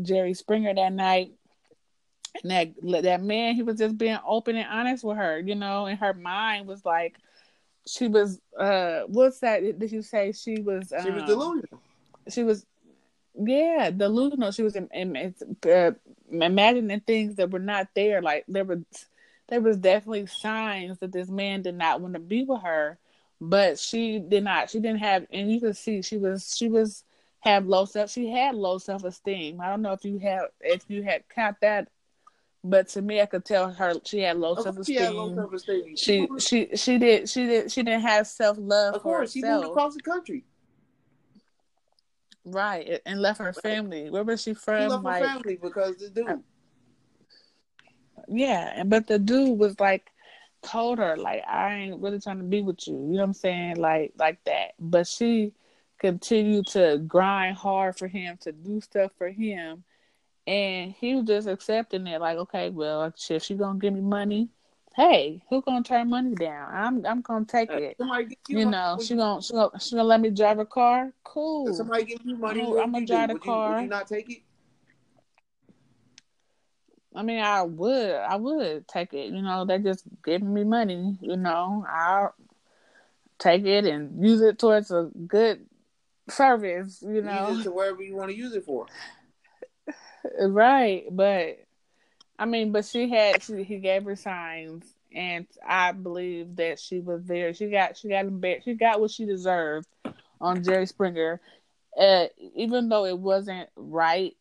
jerry 0.02 0.34
springer 0.34 0.74
that 0.74 0.94
night. 0.94 1.32
And 2.44 2.52
that 2.52 3.04
that 3.04 3.24
man 3.24 3.56
he 3.56 3.64
was 3.64 3.78
just 3.78 3.98
being 3.98 4.18
open 4.28 4.58
and 4.58 4.68
honest 4.70 5.06
with 5.06 5.16
her 5.16 5.40
you 5.40 5.56
know 5.56 5.86
and 5.86 5.98
her 5.98 6.14
mind 6.14 6.68
was 6.68 6.84
like 6.84 7.16
she 7.88 8.10
was 8.10 8.42
uh 8.60 9.04
what's 9.08 9.40
that 9.40 9.80
did 9.80 9.90
you 9.90 10.02
say 10.02 10.34
she 10.34 10.60
was 10.62 10.92
um, 10.92 11.06
she 11.06 11.12
was 11.12 11.22
um, 11.22 11.28
delusional. 11.28 11.82
she 12.28 12.44
was 12.44 12.66
yeah 13.38 13.90
delusional. 13.96 14.52
She 14.52 14.64
was 14.64 14.76
in, 14.76 14.88
in, 14.90 15.36
uh, 15.70 15.92
imagining 16.32 17.00
things 17.02 17.36
that 17.36 17.52
were 17.52 17.60
not 17.60 17.88
there. 17.96 18.22
Like 18.22 18.46
there 18.48 18.66
were 18.66 18.82
there 19.48 19.62
was 19.62 19.78
definitely 19.78 20.26
signs 20.28 20.98
that 21.00 21.12
this 21.12 21.30
man 21.30 21.62
did 21.62 21.76
not 21.76 22.02
want 22.02 22.14
to 22.14 22.20
be 22.20 22.44
with 22.44 22.62
her, 22.62 22.98
but 23.40 23.78
she 23.78 24.20
did 24.20 24.44
not. 24.44 24.70
She 24.70 24.80
didn't 24.80 25.00
have, 25.00 25.28
and 25.32 25.52
you 25.52 25.60
could 25.60 25.78
see 25.78 26.02
she 26.02 26.18
was 26.18 26.56
she 26.56 26.70
was 26.70 27.04
have 27.46 27.68
low 27.68 27.86
self. 27.86 28.10
She 28.10 28.30
had 28.30 28.56
low 28.56 28.78
self 28.78 29.04
esteem. 29.04 29.62
I 29.62 29.70
don't 29.70 29.82
know 29.82 29.94
if 29.94 30.04
you 30.04 30.18
have 30.20 30.50
if 30.62 30.84
you 30.88 31.04
had 31.04 31.24
caught 31.30 31.56
that, 31.62 31.88
but 32.64 32.90
to 32.90 33.02
me, 33.02 33.22
I 33.22 33.28
could 33.28 33.46
tell 33.46 33.72
her 33.72 33.94
she 34.04 34.20
had 34.22 34.38
low 34.38 34.56
self 34.56 34.78
esteem. 34.80 35.96
She 35.96 36.28
she 36.40 36.70
she 36.76 36.98
did 36.98 37.30
she 37.30 37.46
did 37.46 37.72
she 37.72 37.84
didn't 37.84 38.02
have 38.02 38.28
self 38.28 38.58
love. 38.60 38.96
Of 38.96 39.04
course, 39.04 39.34
she 39.34 39.42
moved 39.42 39.68
across 39.68 39.96
the 39.96 40.02
country. 40.02 40.44
Right, 42.44 43.02
and 43.06 43.22
left 43.22 43.40
her 43.40 43.54
family. 43.54 44.10
Where 44.10 44.24
was 44.24 44.42
she 44.42 44.54
from? 44.54 44.82
She 44.82 44.88
left 44.88 45.04
like, 45.04 45.24
her 45.24 45.28
family 45.30 45.60
because 45.62 45.98
the 45.98 46.10
dude. 46.10 46.30
Uh, 46.30 46.38
yeah, 48.28 48.84
but 48.84 49.08
the 49.08 49.20
dude 49.20 49.58
was 49.58 49.80
like 49.80 50.12
told 50.62 50.98
her 50.98 51.16
like 51.16 51.44
I 51.48 51.76
ain't 51.76 52.02
really 52.02 52.20
trying 52.20 52.40
to 52.40 52.44
be 52.44 52.62
with 52.62 52.88
you. 52.88 52.94
You 52.94 53.00
know 53.00 53.18
what 53.18 53.24
I'm 53.24 53.34
saying? 53.34 53.76
Like 53.78 54.14
like 54.18 54.44
that. 54.46 54.74
But 54.80 55.08
she 55.08 55.54
continued 56.00 56.68
to 56.68 57.02
grind 57.08 57.58
hard 57.58 57.98
for 57.98 58.08
him 58.08 58.38
to 58.42 58.52
do 58.52 58.82
stuff 58.82 59.12
for 59.18 59.30
him. 59.30 59.84
And 60.48 60.92
he 60.92 61.16
was 61.16 61.26
just 61.26 61.48
accepting 61.48 62.06
it, 62.06 62.22
like, 62.22 62.38
okay, 62.38 62.70
well, 62.70 63.12
if 63.30 63.44
she 63.44 63.56
gonna 63.56 63.80
give 63.80 63.94
me 63.94 64.02
money, 64.02 64.50
hey, 64.96 65.42
who 65.50 65.62
gonna 65.62 65.84
turn 65.84 66.10
money 66.10 66.36
down? 66.36 66.70
I'm 66.72 67.06
I'm 67.06 67.22
gonna 67.22 67.46
take 67.46 67.72
it. 67.72 67.98
You, 68.00 68.60
you 68.60 68.66
know, 68.66 68.98
she 69.02 69.16
gonna 69.16 69.42
she 69.42 69.54
gonna 69.54 69.80
she 69.80 69.96
gonna 69.96 70.04
let 70.04 70.22
me 70.22 70.30
drive 70.30 70.60
a 70.60 70.66
car. 70.66 71.12
Cool. 71.24 71.70
If 71.70 71.76
somebody 71.76 72.06
give 72.06 72.20
you 72.24 72.38
money, 72.38 72.62
I'm, 72.62 72.80
I'm 72.80 72.92
gonna 72.92 73.06
drive 73.06 73.32
a 73.32 73.40
car. 73.40 73.70
You, 73.70 73.76
would 73.76 73.84
you 73.84 73.90
not 73.90 74.08
take 74.08 74.30
it? 74.30 74.42
I 77.16 77.24
mean, 77.24 77.40
I 77.40 77.62
would, 77.62 78.16
I 78.16 78.36
would 78.36 78.88
take 78.88 79.14
it. 79.14 79.32
You 79.32 79.42
know, 79.42 79.66
they're 79.66 79.80
just 79.80 80.04
giving 80.24 80.54
me 80.54 80.64
money. 80.64 81.18
You 81.22 81.38
know, 81.38 81.86
I'll 81.90 82.36
take 83.40 83.66
it 83.66 83.86
and 83.86 84.24
use 84.24 84.42
it 84.42 84.60
towards 84.60 84.92
a 84.92 85.10
good 85.28 85.66
service, 86.30 87.04
you 87.06 87.22
know. 87.22 87.50
Use 87.50 87.62
it 87.62 87.64
to 87.64 87.72
wherever 87.72 88.02
you 88.02 88.16
want 88.16 88.30
to 88.32 88.38
use 88.38 88.54
it 88.54 88.66
for. 88.66 88.88
Right, 90.40 91.06
but 91.12 91.60
I 92.38 92.46
mean, 92.46 92.72
but 92.72 92.86
she 92.86 93.10
had 93.10 93.44
she, 93.44 93.64
he 93.64 93.78
gave 93.78 94.04
her 94.06 94.16
signs, 94.16 94.86
and 95.14 95.46
I 95.66 95.92
believe 95.92 96.56
that 96.58 96.80
she 96.80 97.00
was 97.00 97.24
there. 97.26 97.54
She 97.54 97.68
got 97.68 97.98
she 97.98 98.10
got 98.10 98.26
she 98.64 98.74
got 98.74 99.00
what 99.00 99.12
she 99.12 99.26
deserved 99.26 99.88
on 100.42 100.64
Jerry 100.64 100.86
Springer, 100.86 101.40
uh, 102.00 102.26
even 102.56 102.90
though 102.90 103.06
it 103.06 103.18
wasn't 103.18 103.70
right 103.76 104.36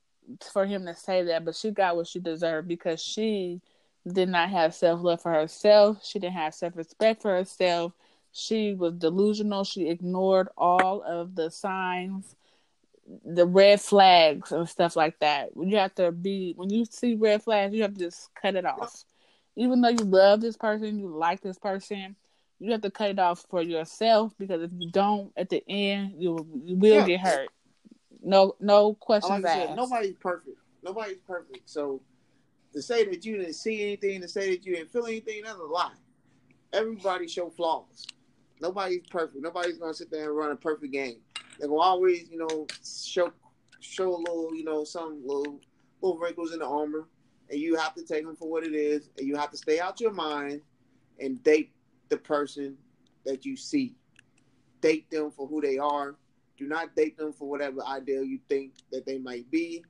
for 0.52 0.66
him 0.66 0.86
to 0.86 0.94
say 0.94 1.22
that, 1.24 1.44
but 1.44 1.54
she 1.54 1.70
got 1.70 1.96
what 1.96 2.06
she 2.06 2.18
deserved 2.18 2.66
because 2.66 3.00
she 3.00 3.60
did 4.10 4.28
not 4.28 4.50
have 4.50 4.74
self 4.74 5.02
love 5.02 5.22
for 5.22 5.32
herself. 5.32 6.04
She 6.04 6.18
didn't 6.18 6.34
have 6.34 6.54
self 6.54 6.76
respect 6.76 7.22
for 7.22 7.30
herself. 7.30 7.92
She 8.36 8.74
was 8.74 8.94
delusional. 8.94 9.62
She 9.62 9.88
ignored 9.88 10.48
all 10.58 11.02
of 11.02 11.36
the 11.36 11.52
signs, 11.52 12.34
the 13.24 13.46
red 13.46 13.80
flags, 13.80 14.50
and 14.50 14.68
stuff 14.68 14.96
like 14.96 15.20
that. 15.20 15.50
You 15.56 15.76
have 15.76 15.94
to 15.94 16.10
be, 16.10 16.52
when 16.56 16.68
you 16.68 16.84
see 16.84 17.14
red 17.14 17.44
flags, 17.44 17.72
you 17.72 17.82
have 17.82 17.94
to 17.94 18.00
just 18.00 18.34
cut 18.34 18.56
it 18.56 18.66
off. 18.66 19.04
Even 19.54 19.80
though 19.80 19.90
you 19.90 20.04
love 20.04 20.40
this 20.40 20.56
person, 20.56 20.98
you 20.98 21.06
like 21.06 21.42
this 21.42 21.58
person, 21.58 22.16
you 22.58 22.72
have 22.72 22.80
to 22.80 22.90
cut 22.90 23.10
it 23.10 23.20
off 23.20 23.44
for 23.48 23.62
yourself 23.62 24.34
because 24.36 24.62
if 24.62 24.70
you 24.76 24.90
don't, 24.90 25.32
at 25.36 25.48
the 25.48 25.62
end, 25.68 26.14
you, 26.18 26.44
you 26.64 26.74
will 26.74 26.96
yeah. 26.96 27.06
get 27.06 27.20
hurt. 27.20 27.48
No, 28.20 28.56
no 28.58 28.94
questions 28.94 29.44
like 29.44 29.58
asked. 29.58 29.76
nobody's 29.76 30.16
perfect. 30.16 30.58
Nobody's 30.82 31.18
perfect. 31.18 31.70
So 31.70 32.00
to 32.72 32.82
say 32.82 33.04
that 33.04 33.24
you 33.24 33.36
didn't 33.36 33.54
see 33.54 33.80
anything, 33.80 34.22
to 34.22 34.28
say 34.28 34.50
that 34.50 34.66
you 34.66 34.74
didn't 34.74 34.90
feel 34.90 35.06
anything, 35.06 35.42
that's 35.44 35.56
a 35.56 35.62
lie. 35.62 35.92
Everybody 36.72 37.28
show 37.28 37.48
flaws. 37.48 38.04
Nobody's 38.60 39.06
perfect. 39.10 39.42
Nobody's 39.42 39.78
gonna 39.78 39.94
sit 39.94 40.10
there 40.10 40.28
and 40.28 40.36
run 40.36 40.50
a 40.50 40.56
perfect 40.56 40.92
game. 40.92 41.18
They 41.60 41.66
will 41.66 41.80
always, 41.80 42.28
you 42.30 42.38
know, 42.38 42.66
show 42.84 43.32
show 43.80 44.14
a 44.14 44.16
little, 44.16 44.54
you 44.54 44.64
know, 44.64 44.84
some 44.84 45.22
little 45.24 45.60
little 46.00 46.18
wrinkles 46.18 46.52
in 46.52 46.60
the 46.60 46.66
armor, 46.66 47.08
and 47.50 47.60
you 47.60 47.76
have 47.76 47.94
to 47.94 48.04
take 48.04 48.24
them 48.24 48.36
for 48.36 48.48
what 48.50 48.64
it 48.64 48.74
is, 48.74 49.10
and 49.18 49.26
you 49.26 49.36
have 49.36 49.50
to 49.50 49.56
stay 49.56 49.80
out 49.80 50.00
your 50.00 50.12
mind 50.12 50.60
and 51.20 51.42
date 51.42 51.72
the 52.08 52.16
person 52.16 52.76
that 53.24 53.44
you 53.44 53.56
see. 53.56 53.94
Date 54.80 55.10
them 55.10 55.30
for 55.30 55.46
who 55.46 55.60
they 55.60 55.78
are. 55.78 56.16
Do 56.56 56.66
not 56.66 56.94
date 56.94 57.16
them 57.16 57.32
for 57.32 57.48
whatever 57.48 57.84
ideal 57.84 58.22
you 58.22 58.38
think 58.48 58.74
that 58.92 59.06
they 59.06 59.18
might 59.18 59.50
be. 59.50 59.84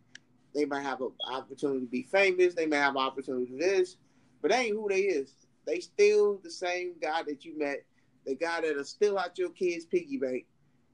They 0.54 0.64
might 0.64 0.82
have 0.82 1.00
an 1.00 1.10
opportunity 1.28 1.80
to 1.80 1.86
be 1.90 2.04
famous. 2.04 2.54
They 2.54 2.66
may 2.66 2.76
have 2.76 2.94
an 2.94 3.02
opportunity 3.02 3.46
to 3.46 3.58
this, 3.58 3.96
but 4.40 4.50
they 4.50 4.66
ain't 4.66 4.76
who 4.76 4.88
they 4.88 5.00
is. 5.00 5.34
They 5.66 5.80
still 5.80 6.40
the 6.42 6.50
same 6.50 6.94
guy 7.00 7.22
that 7.24 7.44
you 7.44 7.58
met, 7.58 7.84
the 8.26 8.34
guy 8.34 8.60
that'll 8.60 8.84
still 8.84 9.18
out 9.18 9.38
your 9.38 9.50
kid's 9.50 9.84
piggy 9.84 10.18
bank. 10.18 10.46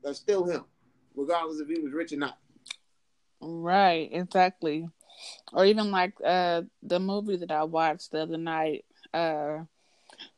That's 0.02 0.18
still 0.18 0.44
him, 0.44 0.64
regardless 1.14 1.60
if 1.60 1.68
he 1.68 1.80
was 1.80 1.92
rich 1.92 2.12
or 2.12 2.16
not. 2.16 2.38
Right, 3.40 4.08
exactly. 4.12 4.88
Or 5.52 5.64
even 5.64 5.90
like 5.90 6.14
uh 6.24 6.62
the 6.82 7.00
movie 7.00 7.36
that 7.36 7.50
I 7.50 7.64
watched 7.64 8.12
the 8.12 8.22
other 8.22 8.38
night, 8.38 8.84
uh 9.12 9.58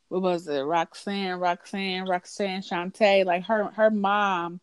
what 0.09 0.21
was 0.21 0.47
it? 0.47 0.61
Roxanne, 0.61 1.39
Roxanne, 1.39 2.05
Roxanne 2.05 2.61
Shante, 2.61 3.25
like 3.25 3.45
her 3.45 3.65
her 3.71 3.89
mom 3.89 4.59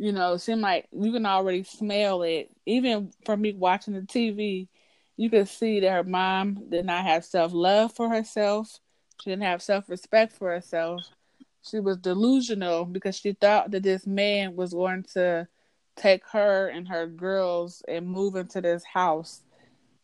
you 0.00 0.12
know, 0.12 0.38
seemed 0.38 0.62
like 0.62 0.88
you 0.92 1.12
can 1.12 1.26
already 1.26 1.62
smell 1.62 2.22
it. 2.22 2.50
Even 2.64 3.12
for 3.26 3.36
me 3.36 3.52
watching 3.52 3.92
the 3.92 4.00
TV, 4.00 4.66
you 5.18 5.28
could 5.28 5.46
see 5.46 5.80
that 5.80 5.92
her 5.92 6.04
mom 6.04 6.70
did 6.70 6.86
not 6.86 7.04
have 7.04 7.22
self 7.22 7.52
love 7.52 7.92
for 7.92 8.08
herself. 8.08 8.80
She 9.20 9.28
didn't 9.28 9.42
have 9.42 9.60
self 9.60 9.90
respect 9.90 10.32
for 10.32 10.52
herself. 10.52 11.02
She 11.62 11.80
was 11.80 11.98
delusional 11.98 12.84
because 12.84 13.16
she 13.16 13.32
thought 13.32 13.70
that 13.70 13.82
this 13.82 14.06
man 14.06 14.56
was 14.56 14.72
going 14.72 15.04
to 15.14 15.46
take 15.96 16.22
her 16.32 16.68
and 16.68 16.88
her 16.88 17.06
girls 17.06 17.82
and 17.86 18.08
move 18.08 18.36
into 18.36 18.60
this 18.60 18.84
house. 18.84 19.42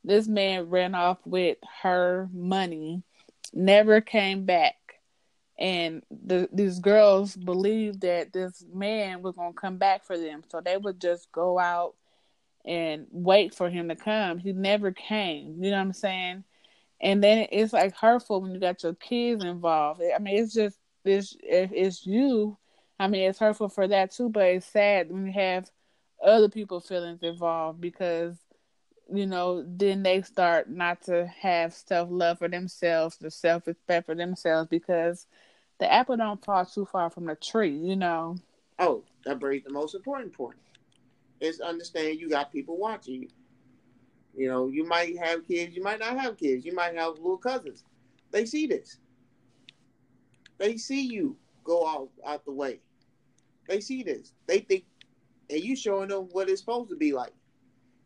This 0.05 0.29
man 0.29 0.69
ran 0.69 0.95
off 0.95 1.19
with 1.25 1.59
her 1.83 2.29
money, 2.33 3.03
never 3.53 4.01
came 4.01 4.45
back. 4.45 4.75
And 5.59 6.03
the, 6.11 6.49
these 6.53 6.81
girls 6.81 7.35
believed 7.35 8.03
that 8.03 8.33
this 8.33 8.63
man 8.73 9.23
was 9.23 9.37
going 9.37 9.55
to 9.55 9.59
come 9.59 9.79
back 9.79 10.05
for 10.05 10.19
them. 10.19 10.45
So 10.51 10.61
they 10.61 10.77
would 10.77 11.01
just 11.01 11.33
go 11.33 11.59
out 11.59 11.95
and 12.67 13.07
wait 13.11 13.55
for 13.55 13.71
him 13.71 13.89
to 13.89 13.97
come. 13.97 14.39
He 14.39 14.53
never 14.53 14.91
came 14.91 15.57
you 15.59 15.71
know 15.71 15.77
what 15.77 15.83
i'm 15.83 15.93
saying? 15.93 16.45
And 17.01 17.23
then 17.23 17.47
it's 17.53 17.73
like 17.73 17.95
hurtful 17.95 18.41
when 18.41 18.53
you 18.53 18.61
got 18.61 18.83
your 18.83 18.95
kids 18.95 19.45
involved. 19.45 20.03
I 20.15 20.19
mean 20.19 20.43
it's 20.43 20.53
just 20.53 20.79
this 21.07 21.37
if 21.43 21.71
it's 21.73 22.07
you 22.07 22.57
i 23.01 23.09
mean 23.09 23.29
it's 23.29 23.39
hurtful 23.39 23.69
for 23.69 23.89
that 23.89 24.11
too 24.13 24.29
but 24.29 24.45
it's 24.45 24.67
sad 24.67 25.11
when 25.11 25.27
you 25.27 25.33
have 25.33 25.71
other 26.25 26.49
people 26.49 26.81
feelings 26.81 27.23
involved 27.23 27.81
because 27.81 28.37
you 29.13 29.27
know 29.27 29.65
then 29.67 30.03
they 30.03 30.21
start 30.23 30.69
not 30.69 31.01
to 31.03 31.27
have 31.27 31.73
self 31.73 32.09
love 32.11 32.39
for 32.39 32.49
themselves 32.49 33.17
the 33.19 33.31
self 33.31 33.67
respect 33.67 34.07
for 34.07 34.15
themselves 34.15 34.69
because 34.69 35.27
the 35.79 35.93
apple 35.93 36.17
don't 36.17 36.45
fall 36.45 36.65
too 36.65 36.87
far 36.87 37.11
from 37.11 37.27
the 37.27 37.35
tree, 37.35 37.77
you 37.77 37.97
know. 37.97 38.37
Oh, 38.79 39.05
that 39.25 39.39
brings 39.39 39.65
the 39.65 39.73
most 39.73 39.95
important 39.95 40.33
point. 40.33 40.59
Is 41.41 41.61
understand 41.61 42.19
you 42.19 42.31
got 42.31 42.53
people 42.53 42.79
watching 42.79 43.23
you. 43.23 43.29
You 44.35 44.49
know, 44.49 44.69
you 44.69 44.87
might 44.87 45.19
have 45.19 45.47
kids, 45.47 45.77
you 45.77 45.83
might 45.83 45.99
not 45.99 46.19
have 46.19 46.37
kids, 46.37 46.65
you 46.65 46.75
might 46.75 46.95
have 46.95 47.15
little 47.17 47.39
cousins. 47.39 47.85
They 48.31 48.45
see 48.45 48.67
this. 48.67 48.99
They 50.59 50.77
see 50.77 51.03
you 51.03 51.37
go 51.65 51.87
out 51.87 52.11
out 52.27 52.45
the 52.45 52.53
way. 52.53 52.81
They 53.69 53.81
see 53.81 54.03
this. 54.03 54.33
They 54.47 54.61
think, 54.61 54.85
and 55.51 55.61
you 55.61 55.77
showing 55.77 56.09
them 56.09 56.29
what 56.33 56.49
it's 56.49 56.61
supposed 56.61 56.91
to 56.91 56.97
be 56.97 57.13
like. 57.13 57.33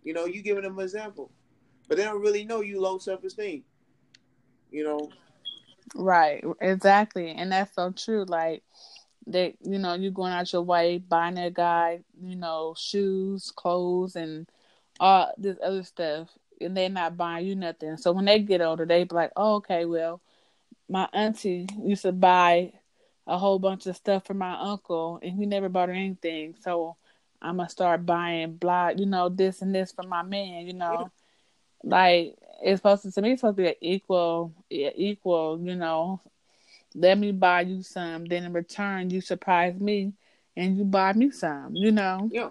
You 0.03 0.15
know, 0.15 0.25
you 0.25 0.43
giving 0.43 0.63
them 0.63 0.79
an 0.79 0.85
example, 0.85 1.31
but 1.89 1.99
they 1.99 2.05
don't 2.05 2.21
really 2.21 2.45
know 2.45 2.61
you 2.61 2.81
low 2.81 2.99
self 2.99 3.25
esteem. 3.25 3.65
You 4.71 4.85
know, 4.85 5.11
Right, 5.95 6.45
exactly. 6.61 7.31
And 7.31 7.53
that's 7.53 7.75
so 7.75 7.91
true. 7.91 8.25
Like 8.27 8.63
that, 9.27 9.55
you 9.63 9.79
know, 9.79 9.95
you 9.95 10.11
going 10.11 10.33
out 10.33 10.53
your 10.53 10.63
way 10.63 10.99
buying 10.99 11.39
a 11.39 11.51
guy, 11.51 12.01
you 12.21 12.37
know, 12.37 12.75
shoes, 12.77 13.51
clothes 13.51 14.17
and 14.17 14.49
all 15.01 15.33
this 15.39 15.57
other 15.63 15.83
stuff 15.83 16.29
and 16.61 16.77
they're 16.77 16.89
not 16.89 17.17
buying 17.17 17.47
you 17.47 17.55
nothing. 17.57 17.97
So 17.97 18.13
when 18.13 18.27
they 18.27 18.39
get 18.41 18.61
older 18.61 18.87
they 18.87 19.05
be 19.05 19.15
like, 19.15 19.33
Oh, 19.37 19.57
okay, 19.57 19.85
well, 19.85 20.21
my 20.91 21.09
auntie 21.13 21.69
used 21.85 22.03
to 22.03 22.13
buy 22.13 22.73
a 23.27 23.39
whole 23.39 23.61
bunch 23.61 23.87
of 23.87 23.97
stuff 23.97 24.27
for 24.27 24.35
my 24.35 24.59
uncle 24.59 25.21
and 25.23 25.39
he 25.39 25.47
never 25.47 25.69
bought 25.69 25.89
her 25.89 25.95
anything. 25.95 26.57
So 26.61 26.97
I'm 27.41 27.59
gonna 27.59 27.69
start 27.69 28.05
buying 28.05 28.57
blah, 28.57 28.89
you 28.89 29.07
know, 29.07 29.29
this 29.29 29.63
and 29.63 29.75
this 29.75 29.93
for 29.93 30.03
my 30.03 30.23
man, 30.23 30.67
you 30.67 30.73
know. 30.73 31.11
Like 31.85 32.37
it's 32.63 32.81
supposed 32.81 33.03
to, 33.05 33.13
to 33.13 33.23
me 33.23 33.33
it's 33.33 33.41
supposed 33.41 33.57
to 33.59 33.63
be 33.63 33.69
an 33.69 33.75
equal 33.81 34.53
equal, 34.69 35.61
you 35.63 35.77
know. 35.77 36.21
Let 36.95 37.19
me 37.19 37.31
buy 37.31 37.61
you 37.63 37.83
some, 37.83 38.25
then 38.25 38.45
in 38.45 38.53
return 38.53 39.11
you 39.11 39.21
surprise 39.21 39.79
me 39.79 40.13
and 40.57 40.77
you 40.77 40.85
buy 40.85 41.13
me 41.13 41.31
some, 41.31 41.77
you 41.77 41.93
know. 41.93 42.29
Yeah. 42.33 42.51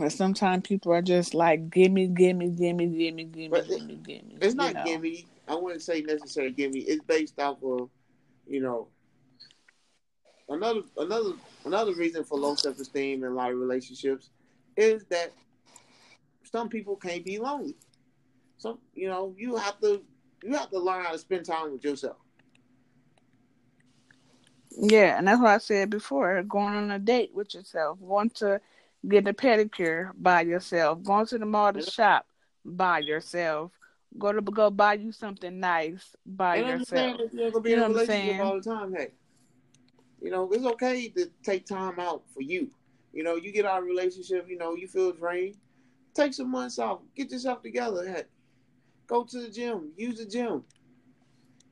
But 0.00 0.10
sometimes 0.10 0.66
people 0.66 0.92
are 0.92 1.00
just 1.00 1.32
like, 1.32 1.70
gimme, 1.70 2.08
gimme, 2.08 2.48
gimme, 2.50 2.86
gimme, 2.86 3.24
gimme, 3.24 3.62
gimme, 3.62 3.94
gimme. 4.02 4.38
It's 4.40 4.56
not 4.56 4.74
know? 4.74 4.84
gimme. 4.84 5.26
I 5.48 5.54
wouldn't 5.54 5.82
say 5.82 6.00
necessarily 6.02 6.52
gimme. 6.52 6.80
It's 6.80 7.04
based 7.04 7.38
off 7.38 7.58
of, 7.62 7.88
you 8.46 8.60
know, 8.60 8.88
another 10.48 10.82
another 10.96 11.32
another 11.64 11.94
reason 11.94 12.24
for 12.24 12.38
low 12.38 12.54
self 12.54 12.78
esteem 12.78 13.24
in 13.24 13.30
a 13.30 13.34
lot 13.34 13.52
of 13.52 13.58
relationships 13.58 14.30
is 14.76 15.04
that 15.06 15.32
some 16.44 16.68
people 16.68 16.96
can't 16.96 17.24
be 17.24 17.38
lonely. 17.38 17.76
Some, 18.58 18.78
you 18.94 19.08
know, 19.08 19.34
you 19.36 19.56
have 19.56 19.80
to 19.80 20.02
you 20.42 20.54
have 20.54 20.70
to 20.70 20.78
learn 20.78 21.04
how 21.04 21.12
to 21.12 21.18
spend 21.18 21.44
time 21.44 21.72
with 21.72 21.84
yourself. 21.84 22.16
Yeah, 24.78 25.16
and 25.18 25.26
that's 25.26 25.40
what 25.40 25.50
I 25.50 25.58
said 25.58 25.90
before. 25.90 26.42
Going 26.42 26.74
on 26.74 26.90
a 26.90 26.98
date 26.98 27.30
with 27.32 27.54
yourself, 27.54 27.98
going 28.06 28.30
to 28.30 28.60
get 29.08 29.26
a 29.26 29.32
pedicure 29.32 30.10
by 30.16 30.42
yourself, 30.42 31.02
going 31.02 31.26
to 31.26 31.38
the 31.38 31.46
mall 31.46 31.72
to 31.72 31.82
shop 31.82 32.26
by 32.64 32.98
yourself, 32.98 33.72
go 34.18 34.32
to 34.32 34.40
go 34.40 34.70
buy 34.70 34.94
you 34.94 35.12
something 35.12 35.60
nice 35.60 36.14
by 36.24 36.56
and 36.56 36.80
yourself. 36.80 37.20
You're 37.32 37.50
gonna 37.50 37.62
be 37.62 37.70
you 37.70 37.76
in 37.76 37.82
a 37.82 37.88
relationship 37.88 38.40
all 38.40 38.60
the 38.60 38.62
time. 38.62 38.94
Hey, 38.94 39.10
you 40.20 40.30
know 40.30 40.50
it's 40.50 40.64
okay 40.64 41.08
to 41.08 41.30
take 41.42 41.66
time 41.66 41.98
out 41.98 42.22
for 42.34 42.42
you. 42.42 42.70
You 43.12 43.22
know, 43.22 43.36
you 43.36 43.50
get 43.52 43.64
out 43.64 43.78
of 43.78 43.84
a 43.84 43.86
relationship. 43.86 44.46
You 44.48 44.58
know, 44.58 44.74
you 44.74 44.88
feel 44.88 45.12
drained. 45.12 45.56
Take 46.14 46.34
some 46.34 46.50
months 46.50 46.78
off. 46.78 47.00
Get 47.14 47.30
yourself 47.30 47.62
together. 47.62 48.06
Heck, 48.06 48.26
go 49.06 49.24
to 49.24 49.40
the 49.40 49.50
gym. 49.50 49.92
Use 49.96 50.18
the 50.18 50.26
gym. 50.26 50.64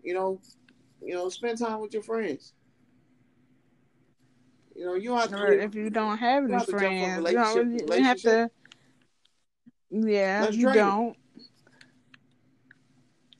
You 0.03 0.14
know, 0.14 0.40
you 1.03 1.14
know, 1.14 1.28
spend 1.28 1.59
time 1.59 1.80
with 1.80 1.92
your 1.92 2.03
friends. 2.03 2.55
You 4.74 4.86
know, 4.86 4.95
you 4.95 5.11
don't 5.11 5.18
have 5.18 5.30
to. 5.30 5.36
Or 5.36 5.53
if 5.53 5.74
you 5.74 5.90
don't 5.90 6.18
have 6.18 6.45
any 6.51 6.64
friends, 6.64 7.30
you, 7.30 7.36
don't, 7.36 7.88
you 7.88 8.03
have 8.03 8.20
to. 8.22 8.51
Yeah, 9.90 10.49
you 10.49 10.72
don't. 10.72 11.16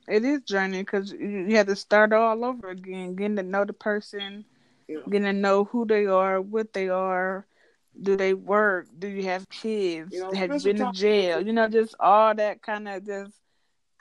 It 0.07 0.23
is 0.23 0.41
journey 0.41 0.81
because 0.81 1.11
you 1.11 1.55
have 1.55 1.67
to 1.67 1.75
start 1.75 2.13
all 2.13 2.43
over 2.45 2.69
again, 2.69 3.15
getting 3.15 3.35
to 3.37 3.43
know 3.43 3.65
the 3.65 3.73
person, 3.73 4.45
You 4.87 4.97
know, 4.97 5.03
getting 5.05 5.25
to 5.25 5.33
know 5.33 5.63
who 5.65 5.85
they 5.85 6.05
are, 6.05 6.39
what 6.41 6.73
they 6.73 6.89
are. 6.89 7.45
Do 8.01 8.17
they 8.17 8.33
work? 8.33 8.87
Do 8.99 9.07
you 9.07 9.23
have 9.23 9.47
kids? 9.49 10.13
You 10.13 10.21
know, 10.21 10.31
have 10.33 10.51
you 10.51 10.59
been 10.59 10.77
to 10.77 10.91
jail? 10.91 11.39
You 11.41 11.53
know, 11.53 11.69
just 11.69 11.95
all 11.99 12.35
that 12.35 12.61
kind 12.61 12.87
of 12.87 13.05
just 13.05 13.33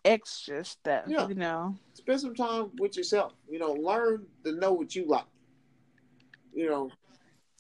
extra 0.05 0.65
stuff. 0.65 1.05
Yeah. 1.07 1.29
You 1.29 1.35
know. 1.37 1.77
spend 1.95 2.21
some 2.21 2.35
time 2.35 2.73
with 2.79 2.97
yourself. 2.97 3.33
You 3.49 3.59
know, 3.61 3.73
learn 3.73 4.27
to 4.45 4.53
know 4.53 4.73
what 4.73 4.95
you 4.97 5.07
like. 5.07 5.27
You 6.53 6.69
know, 6.69 6.91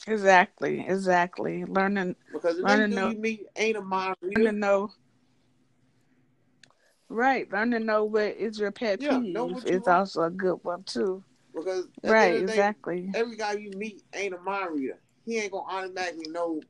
Exactly. 0.07 0.84
Exactly. 0.86 1.64
Learning. 1.64 2.16
because 2.32 2.57
the 2.57 2.62
Learn 2.64 2.90
next 2.90 2.90
to 2.90 2.95
know- 2.97 3.11
you 3.11 3.18
meet 3.18 3.47
ain't 3.57 3.76
a 3.76 3.80
mind 3.80 4.16
Learn 4.22 4.45
to 4.45 4.53
know. 4.53 4.90
Right. 7.09 7.50
Learn 7.52 7.70
to 7.72 7.80
know 7.80 8.05
what 8.05 8.36
is 8.36 8.59
your 8.59 8.72
pet 8.72 9.00
Yeah, 9.00 9.18
peeve. 9.18 9.34
know 9.34 9.46
what 9.46 9.64
you 9.64 9.76
It's 9.76 9.86
want. 9.86 9.98
also 9.98 10.22
a 10.22 10.30
good 10.30 10.59
one 10.62 10.82
too. 10.84 11.22
Because 11.55 11.86
Right. 12.02 12.02
the 12.02 12.09
end 12.11 12.36
of 12.36 12.40
the 12.40 12.46
day, 12.46 12.52
Exactly. 12.52 13.11
every 13.14 13.36
guy 13.36 13.52
you 13.52 13.70
meet 13.72 14.02
ain't 14.14 14.34
a 14.34 14.38
mind 14.38 14.74
reader. 14.74 14.98
He 15.24 15.38
ain't 15.38 15.52
gonna 15.52 15.66
automatically 15.70 16.28
know 16.30 16.61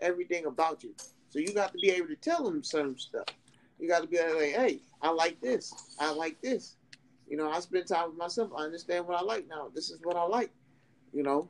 everything 0.00 0.46
about 0.46 0.82
you. 0.82 0.94
So 1.30 1.38
you 1.38 1.52
got 1.52 1.72
to 1.72 1.78
be 1.78 1.90
able 1.90 2.08
to 2.08 2.16
tell 2.16 2.46
him 2.46 2.62
certain 2.62 2.98
stuff. 2.98 3.26
You 3.78 3.88
got 3.88 4.02
to 4.02 4.08
be 4.08 4.18
like, 4.18 4.54
"Hey, 4.54 4.80
I 5.02 5.10
like 5.10 5.40
this. 5.40 5.72
I 5.98 6.12
like 6.12 6.40
this." 6.42 6.76
You 7.28 7.36
know, 7.36 7.50
I 7.50 7.60
spend 7.60 7.86
time 7.88 8.10
with 8.10 8.18
myself. 8.18 8.52
I 8.56 8.62
understand 8.62 9.06
what 9.06 9.16
I 9.18 9.22
like 9.22 9.48
now. 9.48 9.70
This 9.74 9.90
is 9.90 10.00
what 10.02 10.16
I 10.16 10.24
like. 10.24 10.50
You 11.12 11.22
know. 11.22 11.48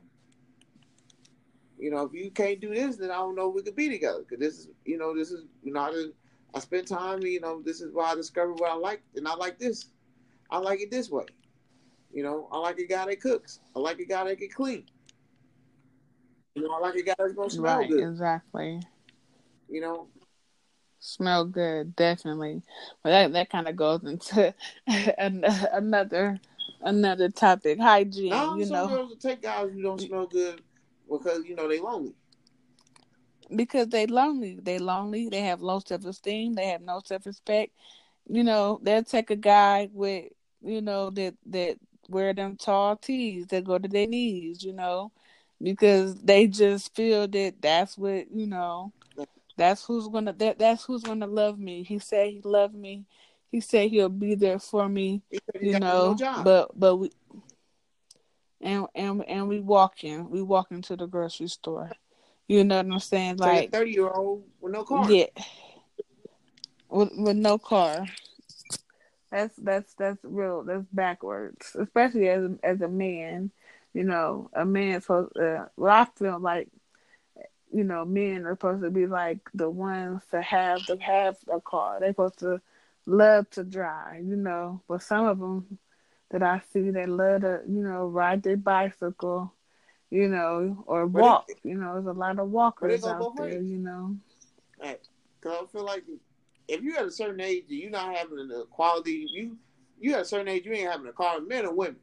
You 1.77 1.91
know, 1.91 2.03
if 2.03 2.13
you 2.13 2.31
can't 2.31 2.61
do 2.61 2.73
this, 2.73 2.95
then 2.95 3.11
I 3.11 3.15
don't 3.15 3.35
know 3.35 3.49
we 3.49 3.61
could 3.61 3.75
be 3.75 3.89
together. 3.89 4.19
Because 4.19 4.39
this 4.39 4.59
is, 4.59 4.69
you 4.85 4.97
know, 4.97 5.13
this 5.15 5.31
is, 5.31 5.43
not 5.63 5.93
know, 5.93 6.11
I, 6.55 6.59
spent 6.59 6.87
time. 6.87 7.21
You 7.21 7.41
know, 7.41 7.61
this 7.61 7.81
is 7.81 7.93
why 7.93 8.11
I 8.11 8.15
discovered 8.15 8.53
what 8.53 8.71
I 8.71 8.75
like, 8.75 9.03
and 9.15 9.27
I 9.27 9.35
like 9.35 9.59
this. 9.59 9.85
I 10.49 10.57
like 10.59 10.81
it 10.81 10.91
this 10.91 11.09
way. 11.09 11.25
You 12.11 12.23
know, 12.23 12.47
I 12.51 12.59
like 12.59 12.79
a 12.79 12.85
guy 12.87 13.05
that 13.05 13.19
cooks. 13.21 13.59
I 13.75 13.79
like 13.79 13.99
a 13.99 14.05
guy 14.05 14.23
that 14.25 14.37
can 14.37 14.49
clean. 14.49 14.85
You 16.55 16.63
know, 16.63 16.71
I 16.71 16.79
like 16.79 16.95
a 16.95 17.03
guy 17.03 17.15
that's 17.17 17.33
gonna 17.33 17.49
smell 17.49 17.77
Right. 17.79 17.89
good. 17.89 17.99
Exactly. 18.09 18.81
You 19.69 19.81
know, 19.81 20.07
Smell 20.99 21.45
good, 21.45 21.95
definitely. 21.95 22.63
But 23.03 23.09
that 23.09 23.33
that 23.33 23.49
kind 23.49 23.67
of 23.67 23.75
goes 23.75 24.03
into 24.03 24.55
an- 24.87 25.43
another 25.71 26.39
another 26.81 27.29
topic, 27.29 27.79
hygiene. 27.79 28.29
now 28.29 28.55
you 28.55 28.65
some 28.65 28.73
know, 28.75 28.87
girls 28.87 29.09
will 29.09 29.17
take 29.17 29.41
guys 29.41 29.71
who 29.71 29.81
don't 29.83 30.01
smell 30.01 30.25
good 30.25 30.61
because 31.09 31.45
you 31.45 31.55
know 31.55 31.67
they 31.67 31.79
lonely. 31.79 32.15
Because 33.53 33.87
they 33.89 34.07
lonely. 34.07 34.59
They 34.61 34.79
lonely. 34.79 35.29
They 35.29 35.41
have 35.41 35.61
low 35.61 35.79
self 35.79 36.05
esteem. 36.05 36.53
They 36.55 36.67
have 36.67 36.81
no 36.81 37.01
self 37.03 37.25
respect. 37.25 37.73
You 38.27 38.43
know, 38.43 38.79
they'll 38.81 39.03
take 39.03 39.29
a 39.29 39.35
guy 39.35 39.89
with 39.93 40.31
you 40.61 40.81
know 40.81 41.09
that 41.11 41.35
that 41.47 41.77
wear 42.09 42.33
them 42.33 42.55
tall 42.57 42.95
tees 42.97 43.47
that 43.47 43.63
go 43.65 43.77
to 43.77 43.87
their 43.87 44.07
knees. 44.07 44.63
You 44.63 44.73
know, 44.73 45.11
because 45.61 46.15
they 46.15 46.47
just 46.47 46.95
feel 46.95 47.27
that 47.27 47.55
that's 47.61 47.97
what 47.97 48.31
you 48.31 48.47
know. 48.47 48.91
That's 49.57 49.85
who's 49.85 50.07
gonna 50.07 50.33
that 50.33 50.59
that's 50.59 50.83
who's 50.85 51.03
gonna 51.03 51.27
love 51.27 51.57
me. 51.59 51.83
He 51.83 51.99
said 51.99 52.29
he 52.29 52.41
loved 52.43 52.75
me. 52.75 53.05
He 53.51 53.61
said 53.61 53.89
he'll 53.89 54.09
be 54.09 54.35
there 54.35 54.59
for 54.59 54.89
me. 54.89 55.21
He 55.29 55.37
said 55.37 55.61
he 55.61 55.67
you 55.69 55.79
know 55.79 56.13
no 56.13 56.43
but 56.43 56.77
but 56.77 56.95
we 56.97 57.11
and 58.61 58.87
and 58.95 59.23
and 59.25 59.47
we 59.47 59.59
walking 59.59 60.29
we 60.29 60.41
walking 60.41 60.81
to 60.81 60.95
the 60.97 61.07
grocery 61.07 61.47
store 61.47 61.91
you 62.47 62.63
know 62.63 62.77
what 62.77 62.85
i'm 62.85 62.99
saying? 62.99 63.37
Like 63.37 63.55
like 63.55 63.71
thirty 63.71 63.91
year 63.91 64.09
old 64.09 64.43
with 64.61 64.73
no 64.73 64.83
car. 64.83 65.11
yeah. 65.11 65.25
With 66.89 67.11
with 67.17 67.37
no 67.37 67.57
car. 67.57 68.05
That's 69.31 69.55
that's 69.57 69.93
that's 69.95 70.23
real 70.23 70.63
that's 70.63 70.85
backwards 70.93 71.75
especially 71.79 72.29
as 72.29 72.43
a, 72.43 72.57
as 72.63 72.81
a 72.81 72.87
man 72.87 73.51
you 73.93 74.03
know 74.03 74.49
a 74.53 74.63
man 74.63 75.01
supposed 75.01 75.35
uh, 75.37 75.65
well 75.75 75.93
i 75.93 76.05
feel 76.17 76.39
like 76.39 76.69
you 77.73 77.83
know 77.83 78.05
men 78.05 78.45
are 78.45 78.53
supposed 78.53 78.83
to 78.83 78.91
be 78.91 79.07
like 79.07 79.39
the 79.53 79.69
ones 79.69 80.21
to 80.31 80.41
have 80.41 80.85
to 80.85 80.95
have 80.97 81.35
a 81.51 81.59
car. 81.59 81.99
They're 81.99 82.11
supposed 82.11 82.39
to 82.39 82.61
love 83.05 83.49
to 83.51 83.63
drive 83.63 84.23
you 84.23 84.35
know 84.35 84.81
but 84.87 85.01
some 85.01 85.25
of 85.27 85.39
them 85.39 85.77
that 86.31 86.41
i 86.41 86.61
see 86.71 86.89
they 86.89 87.05
love 87.05 87.41
to 87.41 87.61
you 87.67 87.83
know 87.83 88.07
ride 88.07 88.41
their 88.41 88.57
bicycle 88.57 89.53
you 90.15 90.29
know 90.29 90.83
or 90.87 91.07
But 91.07 91.19
it- 91.19 91.21
walk 91.23 91.49
you 91.63 91.75
know 91.75 91.93
there's 91.93 92.05
a 92.05 92.19
lot 92.19 92.39
of 92.39 92.49
walkers 92.49 93.05
out 93.05 93.35
there 93.35 93.61
you 93.61 93.77
know 93.77 94.15
Because 94.79 95.57
I 95.61 95.65
feel 95.71 95.83
like 95.83 96.03
if 96.67 96.81
you're 96.81 96.97
at 96.97 97.05
a 97.05 97.11
certain 97.11 97.41
age 97.41 97.65
and 97.69 97.77
you're 97.79 97.91
not 97.91 98.15
having 98.15 98.47
the 98.47 98.65
quality, 98.71 99.27
you 99.29 99.57
you 99.99 100.13
at 100.13 100.21
a 100.21 100.25
certain 100.25 100.47
age 100.47 100.65
you 100.65 100.73
ain't 100.73 100.91
having 100.91 101.07
a 101.07 101.13
car, 101.13 101.39
men 101.39 101.65
or 101.65 101.73
women. 101.73 101.97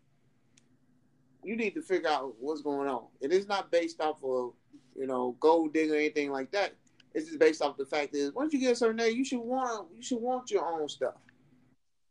You 1.44 1.56
need 1.56 1.74
to 1.74 1.82
figure 1.82 2.08
out 2.08 2.34
what's 2.38 2.62
going 2.62 2.88
on. 2.88 3.04
And 3.20 3.32
It 3.32 3.36
is 3.36 3.48
not 3.48 3.70
based 3.70 4.00
off 4.00 4.22
of 4.22 4.52
you 4.96 5.06
know 5.06 5.36
gold 5.40 5.72
digger 5.72 5.94
or 5.94 5.96
anything 5.96 6.30
like 6.30 6.50
that. 6.52 6.74
It's 7.14 7.26
just 7.26 7.38
based 7.38 7.60
off 7.62 7.76
the 7.76 7.84
fact 7.84 8.14
is 8.14 8.32
once 8.32 8.52
you 8.52 8.60
get 8.60 8.72
a 8.72 8.76
certain 8.76 9.00
age, 9.00 9.16
you 9.16 9.24
should 9.24 9.40
want 9.40 9.88
you 9.96 10.02
should 10.02 10.20
want 10.20 10.50
your 10.50 10.64
own 10.64 10.88
stuff. 10.88 11.14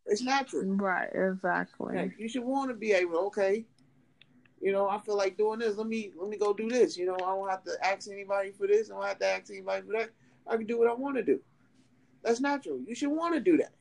It's 0.08 0.22
natural. 0.22 0.64
right 0.64 1.10
exactly 1.14 1.95
Like, 1.95 2.20
you 2.20 2.28
should 2.28 2.43
want 2.43 2.70
to 2.70 2.76
be 2.76 2.91
able, 2.91 3.20
okay, 3.28 3.66
you 4.62 4.72
know, 4.72 4.88
I 4.88 4.99
feel 4.99 5.18
like 5.18 5.38
doing 5.38 5.59
this. 5.59 5.78
Let 5.78 5.88
me 5.88 6.12
let 6.20 6.30
me 6.30 6.38
go 6.38 6.53
do 6.53 6.70
this. 6.70 6.95
You 6.95 7.07
know, 7.07 7.16
I 7.16 7.36
don't 7.36 7.49
have 7.49 7.64
to 7.64 7.72
ask 7.84 8.09
anybody 8.09 8.51
for 8.51 8.68
this. 8.68 8.89
I 8.89 8.93
don't 8.93 9.05
have 9.05 9.20
to 9.20 9.28
ask 9.28 9.49
anybody 9.49 9.86
for 9.86 9.93
that. 9.93 10.12
I 10.47 10.57
can 10.57 10.68
do 10.68 10.78
what 10.78 10.89
I 10.89 10.93
want 10.93 11.16
to 11.18 11.24
do. 11.24 11.39
That's 12.24 12.39
natural. 12.39 12.80
You 12.86 12.93
should 12.93 13.09
want 13.09 13.34
to 13.34 13.39
do 13.39 13.57
that. 13.57 13.74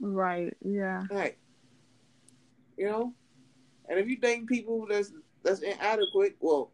right 0.00 0.56
yeah 0.64 1.02
Right. 1.10 1.36
You 2.76 2.86
know? 2.86 3.14
And 3.88 3.98
if 3.98 4.08
you 4.08 4.16
dating 4.16 4.46
people 4.46 4.86
that's 4.88 5.12
that's 5.42 5.60
inadequate, 5.60 6.36
well, 6.40 6.72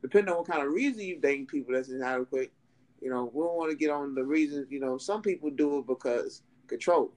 depending 0.00 0.32
on 0.32 0.38
what 0.38 0.48
kind 0.48 0.66
of 0.66 0.72
reason 0.72 1.02
you 1.02 1.18
dating 1.20 1.46
people 1.46 1.74
that's 1.74 1.88
inadequate, 1.88 2.52
you 3.00 3.10
know, 3.10 3.30
we 3.32 3.42
don't 3.42 3.56
want 3.56 3.70
to 3.70 3.76
get 3.76 3.90
on 3.90 4.14
the 4.14 4.24
reasons, 4.24 4.68
you 4.70 4.80
know, 4.80 4.96
some 4.96 5.20
people 5.20 5.50
do 5.50 5.78
it 5.78 5.86
because 5.86 6.42
control. 6.68 7.12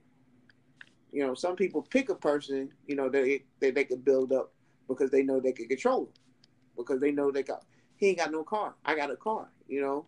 You 1.14 1.24
know, 1.24 1.34
some 1.34 1.54
people 1.54 1.80
pick 1.82 2.08
a 2.10 2.14
person, 2.16 2.72
you 2.88 2.96
know, 2.96 3.08
that 3.08 3.40
they, 3.60 3.70
they 3.70 3.84
could 3.84 4.04
build 4.04 4.32
up 4.32 4.52
because 4.88 5.10
they 5.12 5.22
know 5.22 5.38
they 5.40 5.52
can 5.52 5.68
control 5.68 6.02
him. 6.02 6.08
Because 6.76 7.00
they 7.00 7.12
know 7.12 7.30
they 7.30 7.44
got 7.44 7.62
he 7.96 8.08
ain't 8.08 8.18
got 8.18 8.32
no 8.32 8.42
car. 8.42 8.74
I 8.84 8.96
got 8.96 9.12
a 9.12 9.16
car, 9.16 9.48
you 9.68 9.80
know. 9.80 10.06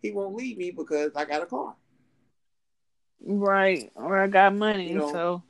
He 0.00 0.12
won't 0.12 0.36
leave 0.36 0.56
me 0.56 0.70
because 0.70 1.10
I 1.16 1.24
got 1.24 1.42
a 1.42 1.46
car. 1.46 1.74
right 3.26 3.90
or 3.96 4.18
i 4.18 4.26
got 4.28 4.54
money 4.54 4.90
You 4.90 4.98
know- 4.98 5.12
so 5.12 5.42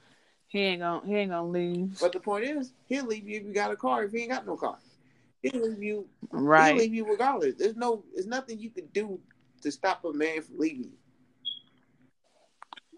he 0.49 0.61
ain't 0.61 0.81
gonna 0.81 1.07
he 1.07 1.15
ain't 1.17 1.31
gonna 1.31 1.51
leave 1.51 1.99
But 2.01 2.13
the 2.13 2.21
point 2.21 2.45
is, 2.45 2.73
he'll 2.87 3.05
leave 3.07 3.29
you 3.29 3.41
if 3.41 3.45
you 3.45 3.53
got 3.53 3.73
a 3.73 3.77
car 3.77 4.05
if 4.05 4.13
he 4.13 4.21
ain't 4.23 4.31
got 4.31 4.47
no 4.47 4.57
car. 4.57 4.79
He'll 5.43 5.63
leave 5.69 5.83
you 5.83 6.09
Right, 6.31 6.69
He'll 6.69 6.83
leave 6.85 6.95
you 6.95 7.07
regardless. 7.11 7.57
There's 7.57 7.77
no, 7.77 8.05
there's 8.15 8.27
nothing 8.27 8.59
you 8.59 8.71
can 8.71 8.87
do 8.87 9.21
to 9.63 9.71
stop 9.71 10.05
a 10.05 10.13
man 10.13 10.41
from 10.43 10.59
leaving 10.59 10.85
you. 10.85 10.99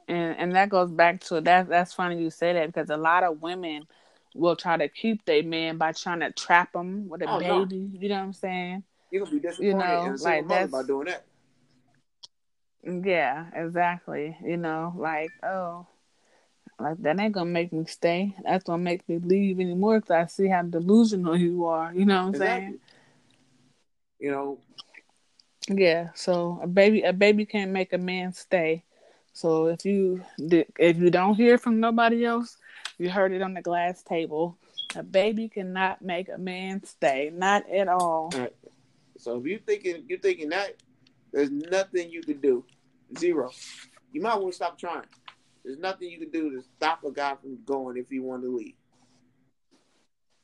And 0.09 0.37
and 0.39 0.55
that 0.55 0.69
goes 0.69 0.91
back 0.91 1.21
to 1.23 1.41
that. 1.43 1.69
That's 1.69 1.95
funny 1.95 2.21
you 2.21 2.31
say 2.31 2.53
that 2.53 2.67
because 2.67 2.91
a 2.91 2.97
lot 2.97 3.25
of 3.25 3.41
women 3.43 3.87
will 4.35 4.57
try 4.57 4.77
to 4.77 4.89
keep 4.89 5.25
their 5.25 5.43
man 5.43 5.79
by 5.79 5.93
trying 5.93 6.21
to 6.21 6.31
trap 6.33 6.73
them 6.73 7.09
with 7.09 7.23
a 7.23 7.27
Oh, 7.29 7.39
no. 7.39 7.65
baby. 7.65 7.91
You 7.99 8.09
know 8.09 8.17
what 8.17 8.23
I'm 8.25 8.33
saying? 8.33 8.85
You're 9.11 9.25
gonna 9.25 9.37
be 9.37 9.41
disappointed 9.41 9.79
know, 9.79 10.03
in 10.07 10.13
a 10.13 10.19
single 10.19 10.43
like, 10.43 10.49
that's- 10.49 10.71
by 10.73 10.83
doing 10.83 11.07
that. 11.07 11.25
Yeah, 12.83 13.47
exactly. 13.55 14.37
You 14.45 14.57
know, 14.57 14.95
like 14.97 15.33
oh, 15.43 15.87
like 16.79 16.99
that 17.03 17.19
ain't 17.19 17.35
gonna 17.35 17.51
make 17.51 17.73
me 17.73 17.85
stay. 17.87 18.35
That's 18.45 18.65
gonna 18.65 18.83
make 18.83 19.09
me 19.09 19.19
leave 19.19 19.59
anymore 19.61 20.01
because 20.01 20.11
I 20.13 20.27
see 20.27 20.49
how 20.49 20.63
delusional 20.63 21.37
you 21.37 21.65
are. 21.67 21.93
You 21.95 22.05
know 22.05 22.17
what 22.17 22.23
I'm 22.23 22.35
Exactly. 22.35 22.79
You 24.21 24.31
know. 24.31 24.59
Yeah. 25.69 26.11
So 26.15 26.61
a 26.63 26.67
baby, 26.67 27.03
a 27.03 27.13
baby 27.13 27.45
can't 27.47 27.73
make 27.73 27.93
a 27.93 27.99
man 27.99 28.33
stay. 28.33 28.85
So 29.37 29.67
if 29.67 29.85
you 29.85 30.23
if 30.39 30.97
you 30.97 31.11
don't 31.11 31.35
hear 31.35 31.59
from 31.59 31.79
nobody 31.79 32.25
else, 32.25 32.57
you 32.97 33.11
heard 33.11 33.33
it 33.33 33.43
on 33.43 33.53
the 33.53 33.61
glass 33.61 34.03
table. 34.03 34.57
A 34.95 35.03
baby 35.03 35.51
cannot 35.51 36.01
make 36.01 36.31
a 36.31 36.39
man 36.39 36.83
stay, 36.85 37.31
not 37.35 37.69
at 37.69 37.87
all. 37.87 38.33
so 39.19 39.37
if 39.37 39.45
you 39.45 39.59
thinking 39.59 40.05
you're 40.09 40.21
thinking 40.21 40.49
that, 40.49 40.77
there's 41.35 41.51
nothing 41.51 42.11
you 42.11 42.23
can 42.23 42.41
do. 42.41 42.65
Zero. 43.19 43.51
You 44.11 44.23
might 44.23 44.37
want 44.37 44.53
to 44.53 44.57
stop 44.57 44.79
trying. 44.79 45.05
There's 45.63 45.79
nothing 45.79 46.09
you 46.09 46.19
can 46.19 46.31
do 46.31 46.53
to 46.53 46.63
stop 46.79 47.05
a 47.05 47.13
guy 47.13 47.35
from 47.35 47.59
going 47.67 47.99
if 47.99 48.09
he 48.09 48.21
want 48.21 48.43
to 48.43 48.57
leave. 48.57 48.73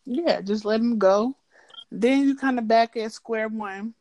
Yeah, 0.04 0.42
just 0.42 0.66
let 0.66 0.80
him 0.80 0.98
go. 0.98 1.34
Then 1.90 2.28
you 2.28 2.36
kind 2.36 2.58
of 2.58 2.68
back 2.68 2.98
at 2.98 3.12
square 3.12 3.48
one, 3.48 3.94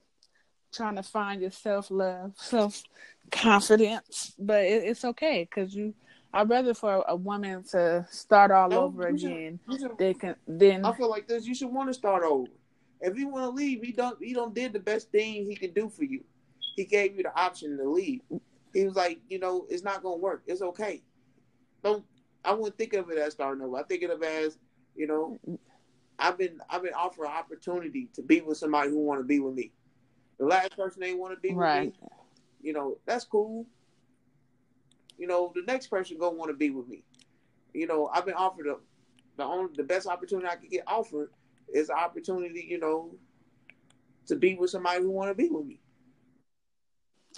trying 0.74 0.98
to 0.98 1.04
find 1.04 1.39
your 1.39 1.52
self 1.52 1.89
love, 1.89 2.34
self 2.36 2.84
confidence. 3.32 4.34
But 4.38 4.66
it, 4.66 4.84
it's 4.84 5.06
okay 5.06 5.48
because 5.50 5.74
you. 5.76 5.94
I'd 6.34 6.50
rather 6.50 6.74
for 6.74 7.04
a 7.10 7.16
woman 7.16 7.64
to 7.72 8.06
start 8.10 8.52
all 8.52 8.70
No, 8.70 8.84
over 8.84 9.08
again. 9.08 9.60
Should- 9.70 9.98
They 9.98 10.14
can 10.14 10.36
then 10.48 10.86
I 10.86 10.94
feel 10.94 11.10
like 11.10 11.28
this. 11.28 11.46
You 11.46 11.54
should 11.54 11.72
want 11.72 11.90
to 11.90 11.94
start 11.94 12.24
over. 12.24 12.48
If 13.02 13.18
you 13.18 13.28
want 13.28 13.46
to 13.46 13.50
leave, 13.50 13.84
he 13.84 13.92
don't. 13.92 14.18
He 14.22 14.34
don't 14.34 14.54
did 14.54 14.74
the 14.74 14.80
best 14.80 15.12
thing 15.12 15.46
he 15.46 15.56
could 15.56 15.74
do 15.74 15.90
for 15.90 16.04
you. 16.04 16.24
He 16.76 16.86
gave 16.86 17.18
you 17.18 17.24
the 17.24 17.38
option 17.38 17.78
to 17.78 17.90
leave. 17.90 18.22
He 18.74 18.86
was 18.86 18.96
like, 18.96 19.20
you 19.28 19.40
know, 19.40 19.66
it's 19.70 19.84
not 19.84 20.04
gonna 20.04 20.18
work. 20.18 20.44
It's 20.48 20.62
okay. 20.62 21.02
Don't. 21.84 22.06
I 22.46 22.54
wouldn't 22.54 22.78
think 22.78 22.94
of 22.94 23.10
it 23.10 23.18
as 23.18 23.34
starting 23.34 23.64
over. 23.64 23.78
I 23.78 23.84
think 23.84 24.04
of 24.04 24.12
it 24.12 24.24
as, 24.24 24.58
you 24.96 25.06
know, 25.08 25.38
I've 26.18 26.38
been 26.38 26.60
I've 26.70 26.84
been 26.84 26.94
offered 26.94 27.26
an 27.26 27.32
opportunity 27.32 28.08
to 28.14 28.22
be 28.22 28.42
with 28.42 28.58
somebody 28.58 28.90
who 28.90 29.00
want 29.00 29.20
to 29.20 29.26
be 29.26 29.40
with 29.40 29.56
me. 29.56 29.72
The 30.40 30.46
last 30.46 30.76
person 30.78 31.02
they 31.02 31.14
want 31.14 31.34
to 31.34 31.40
be 31.40 31.54
right. 31.54 31.86
with 31.88 32.02
me, 32.02 32.08
you 32.62 32.74
know, 32.74 32.97
that's 33.05 33.26
cool. 33.26 33.66
You 35.18 35.28
know, 35.28 35.51
the 35.53 35.64
next 35.64 35.88
person 35.88 36.18
gonna 36.18 36.36
want 36.36 36.49
to 36.49 36.57
be 36.57 36.70
with 36.70 36.88
me. 36.88 37.03
You 37.74 37.88
know, 37.88 38.07
I've 38.07 38.26
been 38.26 38.36
offered 38.36 38.68
a, 38.68 38.76
the 39.38 39.43
only 39.43 39.74
the 39.76 39.84
best 39.84 40.07
opportunity 40.07 40.47
I 40.47 40.55
could 40.55 40.70
get 40.70 40.84
offered 40.88 41.30
is 41.74 41.88
the 41.88 41.95
opportunity, 41.95 42.66
you 42.68 42.80
know, 42.80 43.16
to 44.28 44.36
be 44.36 44.55
with 44.55 44.70
somebody 44.70 45.01
who 45.01 45.12
want 45.12 45.30
to 45.30 45.36
be 45.36 45.49
with 45.49 45.66
me. 45.66 45.80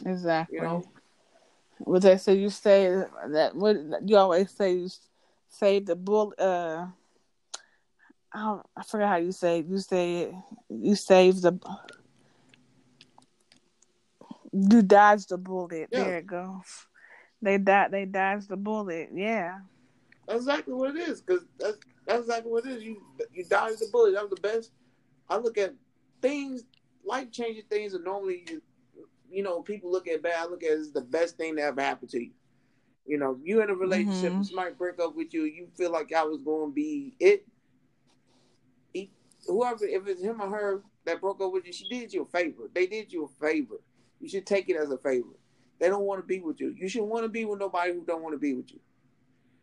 Exactly. 0.05 0.57
You 0.57 0.63
know, 0.63 0.83
what 1.79 2.01
they 2.01 2.17
say 2.17 2.35
you 2.35 2.49
say 2.49 3.03
that 3.29 3.55
what 3.55 3.77
you 4.05 4.17
always 4.17 4.51
say 4.51 4.73
you 4.73 4.89
save 5.49 5.85
the 5.85 5.95
bull 5.95 6.33
uh 6.39 6.87
I, 8.33 8.59
I 8.75 8.83
forgot 8.83 9.09
how 9.09 9.15
you 9.17 9.31
say 9.31 9.59
it. 9.59 9.67
You 9.67 9.77
say 9.77 10.21
it, 10.21 10.33
you 10.69 10.95
save 10.95 11.41
the 11.41 11.59
you 14.53 14.81
dodge 14.81 15.25
the 15.27 15.37
bullet. 15.37 15.89
Yeah. 15.91 16.03
There 16.03 16.17
it 16.19 16.27
goes. 16.27 16.87
They 17.41 17.57
died. 17.57 17.91
They 17.91 18.05
dodged 18.05 18.49
the 18.49 18.57
bullet. 18.57 19.09
Yeah. 19.13 19.59
That's 20.27 20.41
exactly 20.41 20.73
what 20.73 20.95
it 20.95 21.09
is. 21.09 21.21
Because 21.21 21.43
that's 21.59 21.77
that's 22.05 22.21
exactly 22.21 22.51
what 22.51 22.65
it 22.65 22.71
is. 22.73 22.83
You 22.83 23.01
you 23.33 23.43
dodge 23.45 23.77
the 23.79 23.87
bullet. 23.91 24.13
That 24.13 24.29
was 24.29 24.31
the 24.31 24.41
best. 24.41 24.71
I 25.29 25.37
look 25.37 25.57
at 25.57 25.73
things 26.21 26.63
life 27.05 27.31
changing 27.31 27.63
things 27.69 27.93
are 27.93 27.99
normally 27.99 28.45
you 29.29 29.43
know 29.43 29.61
people 29.61 29.91
look 29.91 30.07
at 30.07 30.21
bad. 30.21 30.35
I 30.37 30.45
look 30.45 30.63
at 30.63 30.71
it 30.71 30.79
as 30.79 30.91
the 30.91 31.01
best 31.01 31.37
thing 31.37 31.55
that 31.55 31.63
ever 31.63 31.81
happened 31.81 32.11
to 32.11 32.23
you. 32.23 32.31
You 33.05 33.17
know, 33.17 33.37
you 33.43 33.61
in 33.61 33.69
a 33.69 33.75
relationship, 33.75 34.31
mm-hmm. 34.31 34.43
somebody 34.43 34.75
break 34.75 34.99
up 34.99 35.15
with 35.15 35.33
you, 35.33 35.43
you 35.43 35.67
feel 35.75 35.91
like 35.91 36.13
I 36.13 36.23
was 36.23 36.41
going 36.41 36.69
to 36.69 36.73
be 36.73 37.13
it. 37.19 37.45
He, 38.93 39.11
whoever, 39.45 39.83
if 39.83 40.07
it's 40.07 40.21
him 40.21 40.41
or 40.41 40.49
her 40.49 40.83
that 41.03 41.19
broke 41.19 41.41
up 41.41 41.51
with 41.51 41.65
you, 41.65 41.73
she 41.73 41.89
did 41.89 42.13
you 42.13 42.21
a 42.21 42.25
favor. 42.25 42.69
They 42.73 42.87
did 42.87 43.11
you 43.11 43.25
a 43.25 43.45
favor. 43.45 43.75
You 44.23 44.29
should 44.29 44.45
take 44.45 44.69
it 44.69 44.77
as 44.77 44.89
a 44.89 44.97
favor. 44.97 45.35
They 45.79 45.89
don't 45.89 46.05
want 46.05 46.21
to 46.21 46.25
be 46.25 46.39
with 46.39 46.61
you. 46.61 46.73
You 46.79 46.87
should 46.87 47.03
want 47.03 47.25
to 47.25 47.29
be 47.29 47.43
with 47.43 47.59
nobody 47.59 47.91
who 47.91 48.05
don't 48.05 48.21
want 48.23 48.33
to 48.33 48.39
be 48.39 48.53
with 48.53 48.71
you. 48.71 48.79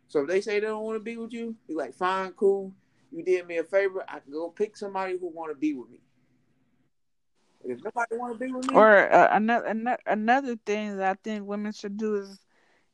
So 0.07 0.21
if 0.21 0.27
they 0.27 0.39
say 0.39 0.59
they 0.59 0.67
don't 0.67 0.83
want 0.83 0.97
to 0.97 1.03
be 1.03 1.17
with 1.17 1.33
you, 1.33 1.55
be 1.67 1.73
like, 1.73 1.95
fine, 1.95 2.31
cool. 2.33 2.71
You 3.11 3.23
did 3.23 3.47
me 3.47 3.57
a 3.57 3.63
favor. 3.63 4.05
I 4.07 4.19
can 4.19 4.31
go 4.31 4.49
pick 4.49 4.77
somebody 4.77 5.17
who 5.17 5.29
want 5.29 5.51
to 5.51 5.57
be 5.57 5.73
with 5.73 5.89
me. 5.89 5.97
If 7.63 7.83
nobody 7.83 8.17
want 8.17 8.33
to 8.33 8.45
be 8.45 8.51
with 8.51 8.69
me, 8.69 8.75
or 8.75 9.11
uh, 9.11 9.29
another, 9.35 9.65
another 9.65 9.97
another 10.05 10.55
thing 10.63 10.97
that 10.97 11.09
I 11.09 11.15
think 11.23 11.47
women 11.47 11.71
should 11.71 11.97
do 11.97 12.17
is 12.17 12.39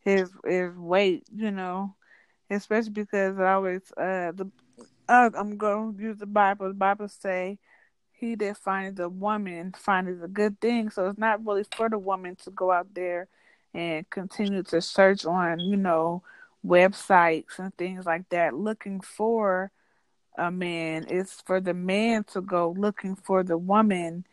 is 0.06 0.30
is 0.46 0.74
wait. 0.78 1.26
You 1.36 1.52
know, 1.52 1.96
especially 2.50 2.92
because 2.92 3.38
I 3.40 3.54
always 3.54 3.82
uh 3.98 4.32
the 4.32 4.50
uh, 5.10 5.30
I'm 5.38 5.58
going 5.58 5.98
to 5.98 6.02
use 6.02 6.18
the 6.18 6.26
Bible. 6.26 6.70
The 6.70 6.74
Bible 6.76 7.10
say 7.10 7.60
he 8.18 8.36
that 8.36 8.58
finds 8.58 9.00
a 9.00 9.10
woman 9.10 9.74
finds 9.78 10.22
a 10.24 10.28
good 10.28 10.60
thing. 10.60 10.90
So 10.90 11.08
it's 11.08 11.20
not 11.20 11.46
really 11.46 11.66
for 11.76 11.90
the 11.90 12.00
woman 12.00 12.36
to 12.44 12.52
go 12.52 12.72
out 12.72 12.94
there 12.94 13.28
and 13.74 14.10
continue 14.10 14.64
to 14.64 14.82
search 14.82 15.26
on, 15.26 15.60
you 15.60 15.78
know, 15.78 16.24
websites 16.66 17.60
and 17.60 17.76
things 17.78 18.06
like 18.06 18.28
that 18.30 18.56
looking 18.56 19.02
for 19.02 19.72
a 20.38 20.50
man. 20.52 21.06
It's 21.10 21.42
for 21.42 21.62
the 21.62 21.74
man 21.74 22.24
to 22.26 22.42
go 22.42 22.76
looking 22.78 23.16
for 23.16 23.44
the 23.44 23.58
woman, 23.58 24.26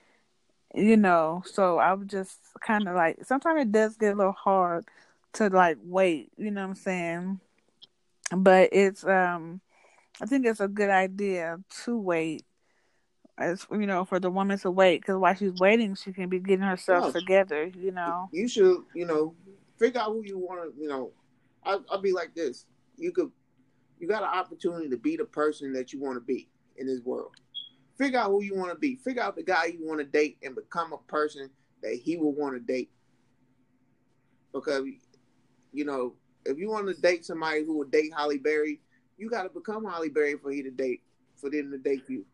you 0.74 0.96
know. 0.96 1.42
So 1.44 1.78
I 1.78 1.92
would 1.92 2.08
just 2.08 2.38
kind 2.66 2.88
of 2.88 2.96
like, 2.96 3.18
sometimes 3.24 3.62
it 3.62 3.72
does 3.72 3.96
get 3.96 4.14
a 4.14 4.16
little 4.16 4.32
hard 4.32 4.86
to 5.34 5.48
like 5.48 5.76
wait, 5.82 6.30
you 6.36 6.50
know 6.50 6.62
what 6.62 6.68
I'm 6.68 6.74
saying? 6.74 7.40
But 8.34 8.70
it's, 8.72 9.04
um, 9.04 9.60
I 10.22 10.26
think 10.26 10.46
it's 10.46 10.60
a 10.60 10.68
good 10.68 10.90
idea 10.90 11.58
to 11.84 11.98
wait 11.98 12.44
as 13.36 13.66
you 13.70 13.86
know, 13.86 14.04
for 14.04 14.20
the 14.20 14.30
woman 14.30 14.58
to 14.58 14.70
wait 14.70 15.00
because 15.00 15.16
while 15.16 15.34
she's 15.34 15.54
waiting, 15.54 15.94
she 15.94 16.12
can 16.12 16.28
be 16.28 16.38
getting 16.38 16.64
herself 16.64 17.06
no, 17.06 17.20
together. 17.20 17.70
You 17.76 17.90
know, 17.90 18.28
you 18.32 18.48
should, 18.48 18.78
you 18.94 19.06
know, 19.06 19.34
figure 19.78 20.00
out 20.00 20.12
who 20.12 20.22
you 20.24 20.38
want 20.38 20.62
to. 20.62 20.80
You 20.80 20.88
know, 20.88 21.10
I, 21.64 21.78
I'll 21.90 22.00
be 22.00 22.12
like 22.12 22.34
this. 22.34 22.66
You 22.96 23.12
could, 23.12 23.30
you 23.98 24.06
got 24.06 24.22
an 24.22 24.28
opportunity 24.28 24.88
to 24.88 24.96
be 24.96 25.16
the 25.16 25.24
person 25.24 25.72
that 25.72 25.92
you 25.92 26.00
want 26.00 26.16
to 26.16 26.20
be 26.20 26.48
in 26.76 26.86
this 26.86 27.00
world. 27.00 27.32
Figure 27.98 28.18
out 28.18 28.30
who 28.30 28.42
you 28.42 28.54
want 28.54 28.70
to 28.70 28.78
be. 28.78 28.96
Figure 28.96 29.22
out 29.22 29.36
the 29.36 29.42
guy 29.42 29.66
you 29.66 29.86
want 29.86 30.00
to 30.00 30.06
date 30.06 30.38
and 30.42 30.54
become 30.54 30.92
a 30.92 30.98
person 31.10 31.50
that 31.82 31.94
he 31.94 32.16
will 32.16 32.32
want 32.32 32.54
to 32.54 32.60
date. 32.60 32.90
Because, 34.52 34.84
you 35.72 35.84
know, 35.84 36.14
if 36.44 36.58
you 36.58 36.70
want 36.70 36.86
to 36.86 37.00
date 37.00 37.24
somebody 37.24 37.64
who 37.64 37.78
will 37.78 37.86
date 37.86 38.12
Halle 38.16 38.38
Berry, 38.38 38.80
you 39.16 39.30
got 39.30 39.44
to 39.44 39.48
become 39.48 39.84
Halle 39.84 40.08
Berry 40.08 40.36
for 40.36 40.50
he 40.50 40.62
to 40.62 40.70
date, 40.70 41.02
for 41.36 41.50
them 41.50 41.70
to 41.70 41.78
date 41.78 42.04
you. 42.08 42.24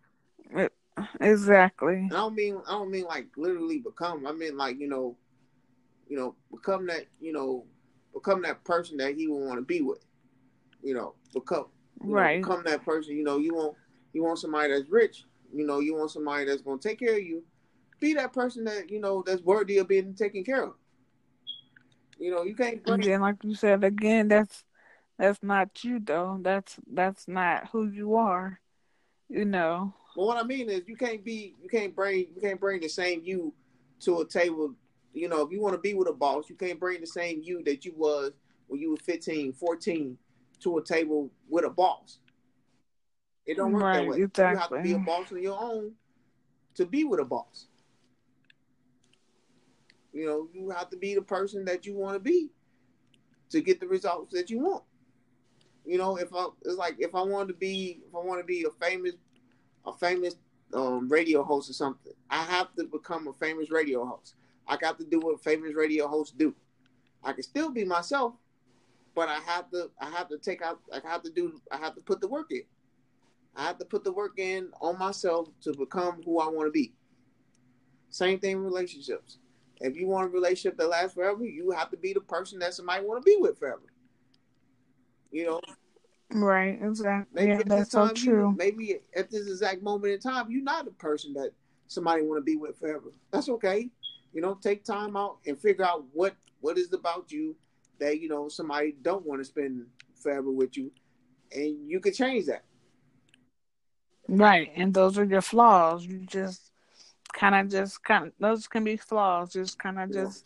Exactly. 1.21 1.95
And 1.95 2.13
I 2.13 2.17
don't 2.17 2.35
mean 2.35 2.61
I 2.67 2.73
don't 2.73 2.91
mean 2.91 3.05
like 3.05 3.29
literally 3.37 3.79
become. 3.79 4.27
I 4.27 4.33
mean 4.33 4.57
like 4.57 4.79
you 4.79 4.89
know, 4.89 5.17
you 6.09 6.17
know, 6.17 6.35
become 6.51 6.87
that 6.87 7.07
you 7.21 7.33
know, 7.33 7.65
become 8.15 8.43
that 8.43 8.65
person 8.65 8.97
that 8.99 9.15
he 9.15 9.29
would 9.29 9.47
want 9.47 9.59
to 9.59 9.65
be 9.65 9.81
with. 9.81 10.05
You 10.83 10.95
know, 10.95 11.15
become 11.35 11.67
you 12.05 12.15
right. 12.15 12.41
Know, 12.41 12.49
become 12.49 12.65
that 12.65 12.85
person. 12.85 13.17
You 13.17 13.25
know, 13.25 13.39
you 13.39 13.55
want 13.55 13.77
you 14.13 14.23
want 14.23 14.39
somebody 14.39 14.73
that's 14.73 14.89
rich. 14.89 15.25
You 15.53 15.67
know, 15.67 15.81
you 15.81 15.95
want 15.95 16.11
somebody 16.11 16.45
that's 16.45 16.63
gonna 16.63 16.79
take 16.79 16.99
care 16.99 17.17
of 17.17 17.23
you. 17.23 17.43
Be 18.01 18.15
that 18.15 18.33
person 18.33 18.65
that 18.65 18.91
you 18.91 19.01
know 19.01 19.23
that's 19.27 19.43
worthy 19.43 19.79
of 19.79 19.89
being 19.89 20.15
taken 20.15 20.43
care 20.45 20.65
of. 20.65 20.75
You 22.19 22.31
know, 22.31 22.45
you 22.45 22.55
can't. 22.55 22.85
Bring... 22.85 23.01
Again, 23.01 23.21
like 23.21 23.37
you 23.43 23.55
said, 23.55 23.85
again, 23.85 24.29
that's 24.29 24.65
that's 25.19 25.43
not 25.43 25.85
you 25.85 26.01
though. 26.01 26.39
That's 26.41 26.77
that's 26.91 27.29
not 27.29 27.69
who 27.69 27.89
you 27.89 28.17
are. 28.17 28.61
You 29.29 29.45
know. 29.45 29.95
But 30.17 30.27
what 30.27 30.37
I 30.37 30.43
mean 30.43 30.69
is, 30.69 30.83
you 30.87 30.97
can't 30.97 31.25
be, 31.25 31.55
you 31.63 31.69
can't 31.69 31.95
bring, 31.95 32.27
you 32.35 32.41
can't 32.41 32.61
bring 32.61 32.81
the 32.81 32.89
same 32.89 33.23
you 33.25 33.55
to 34.01 34.21
a 34.21 34.27
table. 34.27 34.75
You 35.13 35.29
know, 35.29 35.43
if 35.43 35.53
you 35.53 35.61
want 35.61 35.75
to 35.75 35.81
be 35.81 35.95
with 35.95 36.09
a 36.09 36.13
boss, 36.13 36.49
you 36.49 36.57
can't 36.57 36.81
bring 36.81 37.01
the 37.01 37.07
same 37.07 37.43
you 37.43 37.63
that 37.65 37.85
you 37.85 37.93
was 37.97 38.33
when 38.69 38.81
you 38.81 38.93
were 38.93 38.97
15, 38.99 39.53
14 39.53 40.19
to 40.61 40.79
a 40.79 40.85
table 40.85 41.31
with 41.49 41.65
a 41.65 41.71
boss. 41.71 42.19
It 43.47 43.57
don't 43.57 43.73
work 43.73 43.83
right, 43.83 43.97
that 43.99 44.07
way. 44.07 44.23
Exactly. 44.23 44.53
You 44.53 44.59
have 44.59 44.71
to 44.71 44.83
be 44.83 44.93
a 44.93 44.99
boss 44.99 45.33
on 45.33 45.43
your 45.43 45.61
own 45.61 45.93
to 46.75 46.87
be 46.87 47.05
with 47.05 47.21
a 47.21 47.25
boss. 47.25 47.67
You 50.13 50.27
know, 50.27 50.49
you 50.53 50.71
have 50.71 50.91
to 50.91 50.97
be 50.97 51.15
the 51.15 51.23
person 51.23 51.65
that 51.67 51.87
you 51.87 51.95
want 51.95 52.15
to 52.15 52.21
be 52.21 52.51
to 53.51 53.61
get 53.61 53.81
the 53.81 53.89
results 53.89 54.33
that 54.35 54.51
you 54.51 54.61
want. 54.61 54.85
You 55.85 55.99
know, 55.99 56.17
if 56.17 56.33
I 56.35 56.47
it's 56.63 56.77
like 56.77 56.97
if 56.99 57.15
I 57.15 57.23
want 57.23 57.49
to 57.49 57.55
be 57.55 58.03
if 58.07 58.15
I 58.15 58.19
want 58.19 58.41
to 58.41 58.47
be 58.47 58.65
a 58.65 58.85
famous 58.85 59.15
a 59.87 59.93
famous 59.93 60.37
um, 60.75 61.09
radio 61.09 61.43
host 61.43 61.71
or 61.71 61.73
something. 61.73 62.13
I 62.29 62.43
have 62.45 62.75
to 62.77 62.85
become 62.85 63.29
a 63.29 63.33
famous 63.33 63.71
radio 63.71 64.05
host. 64.05 64.35
I 64.69 64.77
got 64.77 64.99
to 64.99 65.05
do 65.05 65.21
what 65.21 65.43
famous 65.43 65.75
radio 65.75 66.07
hosts 66.07 66.35
do. 66.37 66.55
I 67.23 67.33
can 67.33 67.43
still 67.43 67.71
be 67.71 67.85
myself, 67.85 68.35
but 69.15 69.29
I 69.29 69.39
have 69.41 69.71
to 69.73 69.91
I 70.01 70.11
have 70.11 70.29
to 70.29 70.39
take 70.39 70.63
out 70.63 70.81
I 70.93 71.07
have 71.07 71.23
to 71.23 71.31
do 71.31 71.61
I 71.71 71.77
have 71.79 71.95
to 71.97 72.01
put 72.01 72.21
the 72.21 72.29
work 72.29 72.51
in. 72.51 72.63
I 73.57 73.65
have 73.65 73.79
to 73.79 73.85
put 73.85 74.05
the 74.05 74.13
work 74.13 74.39
in 74.39 74.71
on 74.81 74.99
myself 74.99 75.49
to 75.63 75.73
become 75.75 76.23
who 76.23 76.39
I 76.39 76.49
want 76.49 76.69
to 76.69 76.71
be. 76.71 76.93
Same 78.11 78.39
thing 78.39 78.53
in 78.53 78.65
relationships. 78.65 79.39
If 79.81 79.97
you 79.97 80.07
want 80.07 80.27
a 80.27 80.31
relationship 80.31 80.77
that 80.79 80.89
lasts 80.89 81.15
forever, 81.15 81.45
you 81.45 81.71
have 81.71 81.91
to 81.91 81.97
be 81.97 82.13
the 82.13 82.21
person 82.21 82.59
that 82.61 82.75
somebody 82.75 83.05
want 83.05 83.25
to 83.25 83.29
be 83.29 83.37
with 83.41 83.59
forever. 83.59 83.83
You 85.31 85.47
know, 85.47 85.61
Right, 86.33 86.79
exactly. 86.81 87.47
Maybe 87.47 87.53
yeah, 87.53 87.63
that's 87.67 87.91
so 87.91 88.09
true. 88.11 88.51
You, 88.51 88.55
maybe 88.57 89.01
at 89.17 89.31
this 89.31 89.49
exact 89.49 89.83
moment 89.83 90.15
in 90.15 90.21
time, 90.21 90.51
you're 90.51 90.63
not 90.63 90.85
the 90.85 90.93
person 90.93 91.33
that 91.35 91.51
somebody 91.89 92.23
want 92.23 92.39
to 92.39 92.45
be 92.45 92.57
with 92.57 92.79
forever. 92.79 93.13
That's 93.33 93.49
okay. 93.49 93.91
You 94.33 94.41
know, 94.41 94.55
take 94.55 94.85
time 94.85 95.17
out 95.17 95.39
and 95.47 95.61
figure 95.61 95.85
out 95.85 96.05
what 96.13 96.35
what 96.61 96.79
is 96.79 96.93
about 96.93 97.33
you 97.33 97.57
that 97.99 98.21
you 98.21 98.29
know 98.29 98.49
somebody 98.49 98.95
don't 99.03 99.27
want 99.27 99.41
to 99.41 99.45
spend 99.45 99.87
forever 100.15 100.51
with 100.51 100.77
you, 100.77 100.93
and 101.53 101.91
you 101.91 101.99
can 101.99 102.13
change 102.13 102.47
that. 102.47 102.63
Right, 104.29 104.71
and 104.77 104.95
those 104.95 105.19
are 105.19 105.25
your 105.25 105.43
flaws. 105.43 106.07
You 106.07 106.21
just 106.27 106.71
kind 107.33 107.57
of 107.57 107.69
just 107.69 108.05
kind 108.05 108.27
of 108.27 108.33
those 108.39 108.69
can 108.69 108.85
be 108.85 108.97
flaws. 108.97 109.53
Just 109.53 109.79
kind 109.81 109.99
of 109.99 110.11
yeah. 110.11 110.23
just 110.23 110.45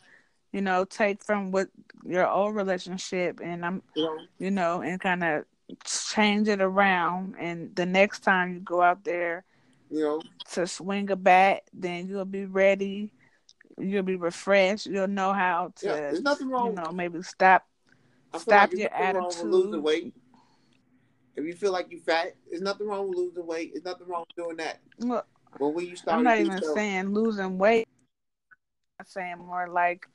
you 0.53 0.62
know 0.62 0.87
take 0.87 1.22
from 1.22 1.51
what 1.51 1.68
your 2.07 2.28
old 2.28 2.55
relationship 2.55 3.41
and 3.43 3.66
I'm 3.66 3.82
yeah. 3.97 4.16
you 4.39 4.51
know 4.51 4.82
and 4.82 5.01
kind 5.01 5.24
of 5.24 5.45
change 5.85 6.49
it 6.49 6.61
around, 6.61 7.37
and 7.39 7.75
the 7.75 7.87
next 7.87 8.20
time 8.20 8.55
you 8.55 8.61
go 8.61 8.83
out 8.83 9.05
there, 9.05 9.45
you 9.91 10.01
know, 10.01 10.22
to 10.53 10.66
swing 10.66 11.11
a 11.11 11.16
bat, 11.16 11.62
then 11.72 12.09
you'll 12.09 12.25
be 12.25 12.45
ready. 12.47 13.12
You'll 13.79 14.03
be 14.03 14.16
refreshed. 14.16 14.87
You'll 14.87 15.09
know 15.09 15.33
how 15.33 15.72
to. 15.77 15.87
Yeah, 15.87 15.95
there's 15.97 16.22
nothing 16.22 16.49
wrong. 16.49 16.68
You 16.68 16.83
know, 16.83 16.93
maybe 16.93 17.22
stop. 17.22 17.66
Stop 18.37 18.70
like 18.70 18.79
your 18.79 18.95
attitude. 18.95 19.47
losing 19.47 19.83
weight. 19.83 20.14
If 21.37 21.45
you 21.45 21.55
feel 21.55 21.72
like 21.72 21.91
you 21.91 22.01
fat, 22.01 22.37
there's 22.49 22.62
nothing 22.62 22.87
wrong 22.87 23.09
with 23.09 23.18
losing 23.18 23.47
weight. 23.47 23.72
There's 23.75 23.85
nothing 23.85 24.07
wrong 24.07 24.25
with 24.29 24.37
doing 24.37 24.57
that. 24.59 24.81
Well, 25.01 25.27
but 25.59 25.68
when 25.68 25.87
you 25.87 25.97
start, 25.97 26.18
I'm 26.18 26.25
not 26.25 26.39
even 26.39 26.59
stuff, 26.59 26.75
saying 26.75 27.12
losing 27.12 27.59
weight. 27.59 27.89
I'm 29.01 29.07
saying 29.07 29.39
more 29.39 29.68
like, 29.68 30.07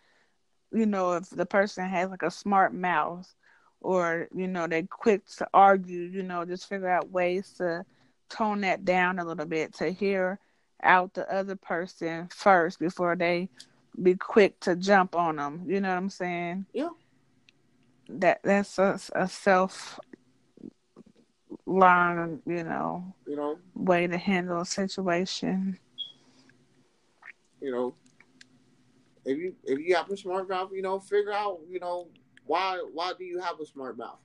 you 0.72 0.86
know, 0.86 1.14
if 1.14 1.30
the 1.30 1.45
person 1.45 1.88
has 1.88 2.10
like 2.10 2.24
a 2.24 2.32
smart 2.32 2.74
mouth 2.74 3.34
or 3.82 4.27
you 4.36 4.47
know 4.47 4.67
they 4.67 4.84
quick 4.84 5.25
to 5.25 5.47
argue 5.53 6.01
you 6.01 6.23
know 6.23 6.45
just 6.45 6.67
figure 6.67 6.89
out 6.89 7.11
ways 7.11 7.53
to 7.57 7.86
tone 8.30 8.61
that 8.61 8.86
down 8.86 9.19
a 9.19 9.25
little 9.25 9.45
bit 9.45 9.73
to 9.73 9.89
hear 9.91 10.39
out 10.84 11.13
the 11.13 11.32
other 11.34 11.55
person 11.55 12.27
first 12.34 12.80
before 12.80 13.15
they 13.15 13.49
be 14.01 14.15
quick 14.15 14.59
to 14.61 14.75
jump 14.75 15.15
on 15.15 15.36
them. 15.38 15.63
You 15.67 15.82
know 15.82 15.89
what 15.89 15.97
I'm 15.97 16.09
saying? 16.09 16.65
Yeah. 16.73 16.89
That 18.09 18.39
that's 18.43 18.77
a, 18.80 18.99
a 19.13 19.27
self 19.27 19.99
learn, 21.65 22.41
you 22.45 22.63
know, 22.63 23.13
You 23.27 23.36
know, 23.36 23.57
way 23.75 24.07
to 24.07 24.17
handle 24.17 24.61
a 24.61 24.65
situation. 24.65 25.77
you 27.61 27.71
know, 27.71 27.93
if 29.25 29.38
you 29.38 29.55
if 29.63 29.80
you 29.80 29.95
have 29.95 30.09
a 30.09 30.17
smart 30.17 30.49
mouth, 30.49 30.71
you 30.73 30.82
know, 30.82 30.99
figure 30.99 31.34
out, 31.34 31.59
you 31.69 31.80
know, 31.80 32.07
why 32.49 32.83
why 32.93 33.13
do 33.17 33.25
you 33.25 33.39
have 33.39 33.59
a 33.59 33.65
smart 33.65 33.97
mouth? 33.97 34.19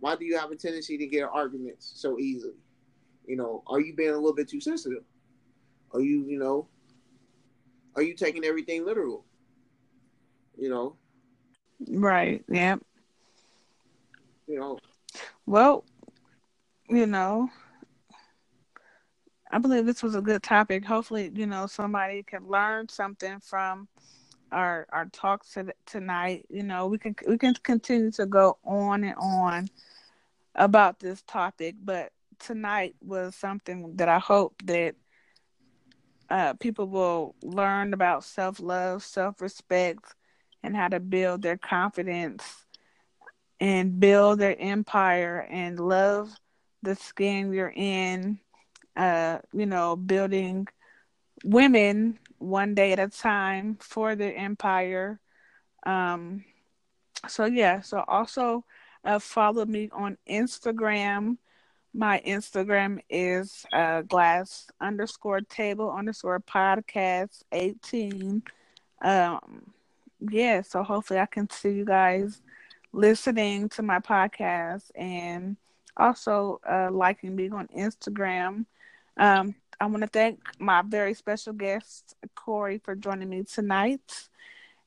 Why 0.00 0.16
do 0.16 0.24
you 0.24 0.38
have 0.38 0.50
a 0.50 0.56
tendency 0.56 0.96
to 0.98 1.06
get 1.06 1.24
arguments 1.24 1.92
so 1.96 2.18
easily? 2.18 2.54
You 3.26 3.36
know, 3.36 3.62
are 3.66 3.80
you 3.80 3.94
being 3.94 4.10
a 4.10 4.14
little 4.14 4.34
bit 4.34 4.48
too 4.48 4.60
sensitive? 4.60 5.04
Are 5.92 6.00
you, 6.00 6.24
you 6.26 6.38
know, 6.38 6.68
are 7.94 8.02
you 8.02 8.14
taking 8.14 8.44
everything 8.44 8.84
literal? 8.86 9.24
You 10.56 10.70
know, 10.70 10.96
Right. 11.90 12.44
Yep. 12.48 12.80
you 14.48 14.58
know, 14.58 14.78
Well, 15.46 15.84
you 16.88 17.06
know, 17.06 17.50
I 19.50 19.58
believe 19.58 19.86
this 19.86 20.02
was 20.02 20.14
a 20.14 20.20
good 20.22 20.42
topic. 20.42 20.84
Hopefully, 20.84 21.30
you 21.34 21.46
know, 21.46 21.66
somebody 21.66 22.22
can 22.22 22.48
learn 22.48 22.88
something 22.88 23.40
from 23.40 23.88
our 24.52 24.86
our 24.92 25.06
talks 25.06 25.54
to, 25.54 25.72
tonight. 25.86 26.46
You 26.48 26.62
know, 26.62 26.86
we 26.86 26.98
can 26.98 27.14
we 27.26 27.38
can 27.38 27.54
continue 27.54 28.10
to 28.12 28.26
go 28.26 28.58
on 28.64 29.04
and 29.04 29.16
on 29.16 29.68
about 30.54 31.00
this 31.00 31.22
topic, 31.22 31.76
but 31.82 32.12
tonight 32.38 32.94
was 33.02 33.34
something 33.34 33.96
that 33.96 34.08
I 34.08 34.18
hope 34.18 34.54
that 34.64 34.94
uh, 36.30 36.54
people 36.54 36.88
will 36.88 37.34
learn 37.42 37.92
about 37.92 38.24
self 38.24 38.60
love, 38.60 39.02
self 39.02 39.40
respect, 39.40 40.14
and 40.62 40.76
how 40.76 40.88
to 40.88 41.00
build 41.00 41.42
their 41.42 41.56
confidence 41.56 42.64
and 43.60 43.98
build 44.00 44.38
their 44.38 44.56
empire 44.58 45.46
and 45.50 45.78
love 45.80 46.34
the 46.82 46.94
skin 46.94 47.52
you're 47.52 47.72
in. 47.74 48.38
Uh, 48.96 49.38
you 49.52 49.66
know, 49.66 49.96
building 49.96 50.66
women 51.44 52.18
one 52.38 52.74
day 52.74 52.92
at 52.92 52.98
a 52.98 53.08
time 53.08 53.76
for 53.80 54.14
the 54.14 54.26
empire. 54.26 55.20
Um, 55.84 56.44
so 57.26 57.46
yeah, 57.46 57.80
so 57.80 58.04
also 58.06 58.64
uh, 59.04 59.18
follow 59.18 59.64
me 59.64 59.90
on 59.92 60.18
Instagram. 60.28 61.38
My 61.94 62.20
Instagram 62.26 63.00
is 63.08 63.64
uh, 63.72 64.02
glass 64.02 64.68
underscore 64.80 65.40
table 65.40 65.90
underscore 65.90 66.40
podcast 66.40 67.42
18. 67.52 68.42
Um, 69.02 69.72
yeah, 70.30 70.62
so 70.62 70.82
hopefully 70.82 71.20
I 71.20 71.26
can 71.26 71.48
see 71.50 71.70
you 71.70 71.84
guys 71.84 72.42
listening 72.92 73.68
to 73.70 73.82
my 73.82 73.98
podcast 73.98 74.90
and 74.94 75.56
also 75.96 76.60
uh, 76.68 76.90
liking 76.90 77.34
me 77.34 77.48
on 77.50 77.68
Instagram. 77.68 78.66
Um, 79.16 79.54
I 79.80 79.86
want 79.86 80.02
to 80.02 80.08
thank 80.08 80.40
my 80.58 80.82
very 80.82 81.14
special 81.14 81.52
guest, 81.52 82.16
Corey, 82.34 82.78
for 82.78 82.96
joining 82.96 83.28
me 83.28 83.44
tonight 83.44 84.28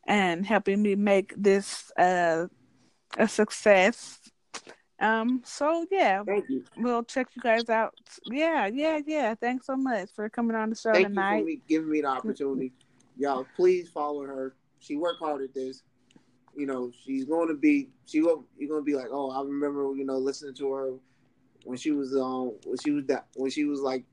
and 0.06 0.46
helping 0.46 0.82
me 0.82 0.96
make 0.96 1.34
this 1.38 1.92
uh, 1.98 2.48
a 3.18 3.28
success. 3.28 4.20
Um, 5.00 5.42
so 5.46 5.86
yeah, 5.90 6.24
thank 6.24 6.50
you. 6.50 6.64
we'll 6.78 7.04
check 7.04 7.28
you 7.36 7.42
guys 7.42 7.70
out. 7.70 7.94
Yeah, 8.26 8.68
yeah, 8.68 9.00
yeah. 9.06 9.34
Thanks 9.36 9.66
so 9.66 9.76
much 9.76 10.10
for 10.14 10.30
coming 10.30 10.56
on 10.56 10.70
the 10.70 10.76
show 10.76 10.92
Thank 10.92 11.08
tonight. 11.08 11.38
you 11.38 11.42
for 11.42 11.46
me, 11.46 11.62
giving 11.68 11.90
me 11.90 12.02
the 12.02 12.08
opportunity. 12.08 12.74
Y'all, 13.18 13.48
please 13.56 13.90
follow 13.90 14.24
her. 14.24 14.56
She 14.80 14.98
worked 14.98 15.20
hard 15.20 15.42
at 15.42 15.54
this. 15.54 15.84
You 16.56 16.66
know, 16.66 16.92
she's 17.06 17.26
going 17.26 17.48
to 17.48 17.56
be. 17.56 17.90
She 18.06 18.22
will. 18.22 18.46
You're 18.58 18.70
going 18.70 18.82
to 18.82 18.86
be 18.86 18.96
like, 18.96 19.08
oh, 19.10 19.32
I 19.32 19.42
remember. 19.42 19.96
You 19.96 20.06
know, 20.06 20.18
listening 20.18 20.54
to 20.56 20.72
her 20.74 20.94
when 21.64 21.78
she 21.78 21.92
was 21.92 22.16
um 22.16 22.54
when 22.66 22.78
she 22.78 22.92
was 22.92 23.06
that 23.06 23.28
when 23.36 23.50
she 23.52 23.66
was 23.66 23.80
like 23.80 24.04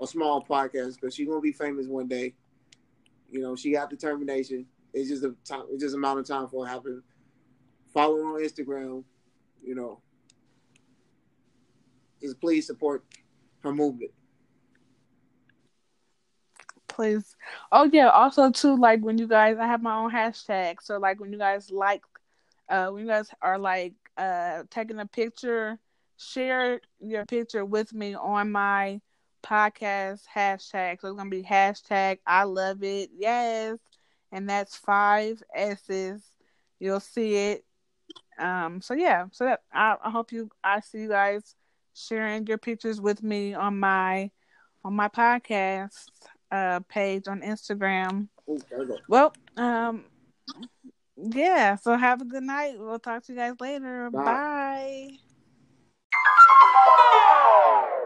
a 0.00 0.06
small 0.06 0.44
podcast 0.44 0.94
because 0.94 1.14
she's 1.14 1.26
to 1.38 1.40
be 1.40 1.52
famous 1.52 1.86
one 1.86 2.08
day. 2.08 2.34
You 3.30 3.40
know, 3.40 3.56
she 3.56 3.72
got 3.72 3.90
determination. 3.90 4.66
It's 4.92 5.08
just 5.08 5.24
a 5.24 5.34
time. 5.44 5.64
It's 5.70 5.82
just 5.82 5.94
a 5.94 5.98
amount 5.98 6.20
of 6.20 6.26
time 6.26 6.48
for 6.48 6.64
it 6.64 6.68
happen. 6.68 7.02
Follow 7.92 8.16
her 8.16 8.24
on 8.24 8.42
Instagram. 8.42 9.04
You 9.62 9.74
know, 9.74 10.00
just 12.20 12.40
please 12.40 12.66
support 12.66 13.04
her 13.60 13.72
movement. 13.72 14.12
please. 16.96 17.36
Oh 17.70 17.88
yeah, 17.92 18.08
also 18.08 18.50
too, 18.50 18.76
like 18.76 19.00
when 19.02 19.18
you 19.18 19.28
guys 19.28 19.58
I 19.58 19.66
have 19.66 19.82
my 19.82 19.96
own 19.96 20.10
hashtag. 20.10 20.76
So 20.80 20.98
like 20.98 21.20
when 21.20 21.30
you 21.32 21.38
guys 21.38 21.70
like 21.70 22.02
uh 22.68 22.88
when 22.88 23.02
you 23.02 23.08
guys 23.08 23.28
are 23.42 23.58
like 23.58 23.92
uh 24.16 24.62
taking 24.70 24.98
a 24.98 25.06
picture, 25.06 25.78
share 26.16 26.80
your 26.98 27.26
picture 27.26 27.64
with 27.64 27.92
me 27.92 28.14
on 28.14 28.50
my 28.50 29.00
podcast 29.46 30.22
hashtag. 30.34 31.00
So 31.00 31.08
it's 31.08 31.16
gonna 31.16 31.30
be 31.30 31.42
hashtag 31.42 32.18
I 32.26 32.44
love 32.44 32.82
it, 32.82 33.10
yes. 33.16 33.78
And 34.32 34.48
that's 34.48 34.76
five 34.76 35.42
S's. 35.54 36.22
You'll 36.80 37.00
see 37.00 37.36
it. 37.36 37.64
Um 38.38 38.80
so 38.80 38.94
yeah, 38.94 39.26
so 39.32 39.44
that 39.44 39.62
I, 39.72 39.96
I 40.02 40.10
hope 40.10 40.32
you 40.32 40.50
I 40.64 40.80
see 40.80 40.98
you 40.98 41.08
guys 41.08 41.54
sharing 41.94 42.46
your 42.46 42.58
pictures 42.58 43.00
with 43.00 43.22
me 43.22 43.54
on 43.54 43.78
my 43.78 44.30
on 44.84 44.94
my 44.94 45.08
podcast 45.08 46.06
uh 46.50 46.80
page 46.88 47.28
on 47.28 47.40
Instagram. 47.40 48.28
Ooh, 48.48 48.58
there 48.68 48.80
we 48.80 48.86
go. 48.86 48.98
Well, 49.08 49.32
um 49.56 50.04
yeah, 51.16 51.76
so 51.76 51.96
have 51.96 52.20
a 52.20 52.24
good 52.26 52.42
night. 52.42 52.78
We'll 52.78 52.98
talk 52.98 53.24
to 53.24 53.32
you 53.32 53.38
guys 53.38 53.54
later. 53.60 54.10
Bye. 54.10 55.18
Bye. 56.12 58.02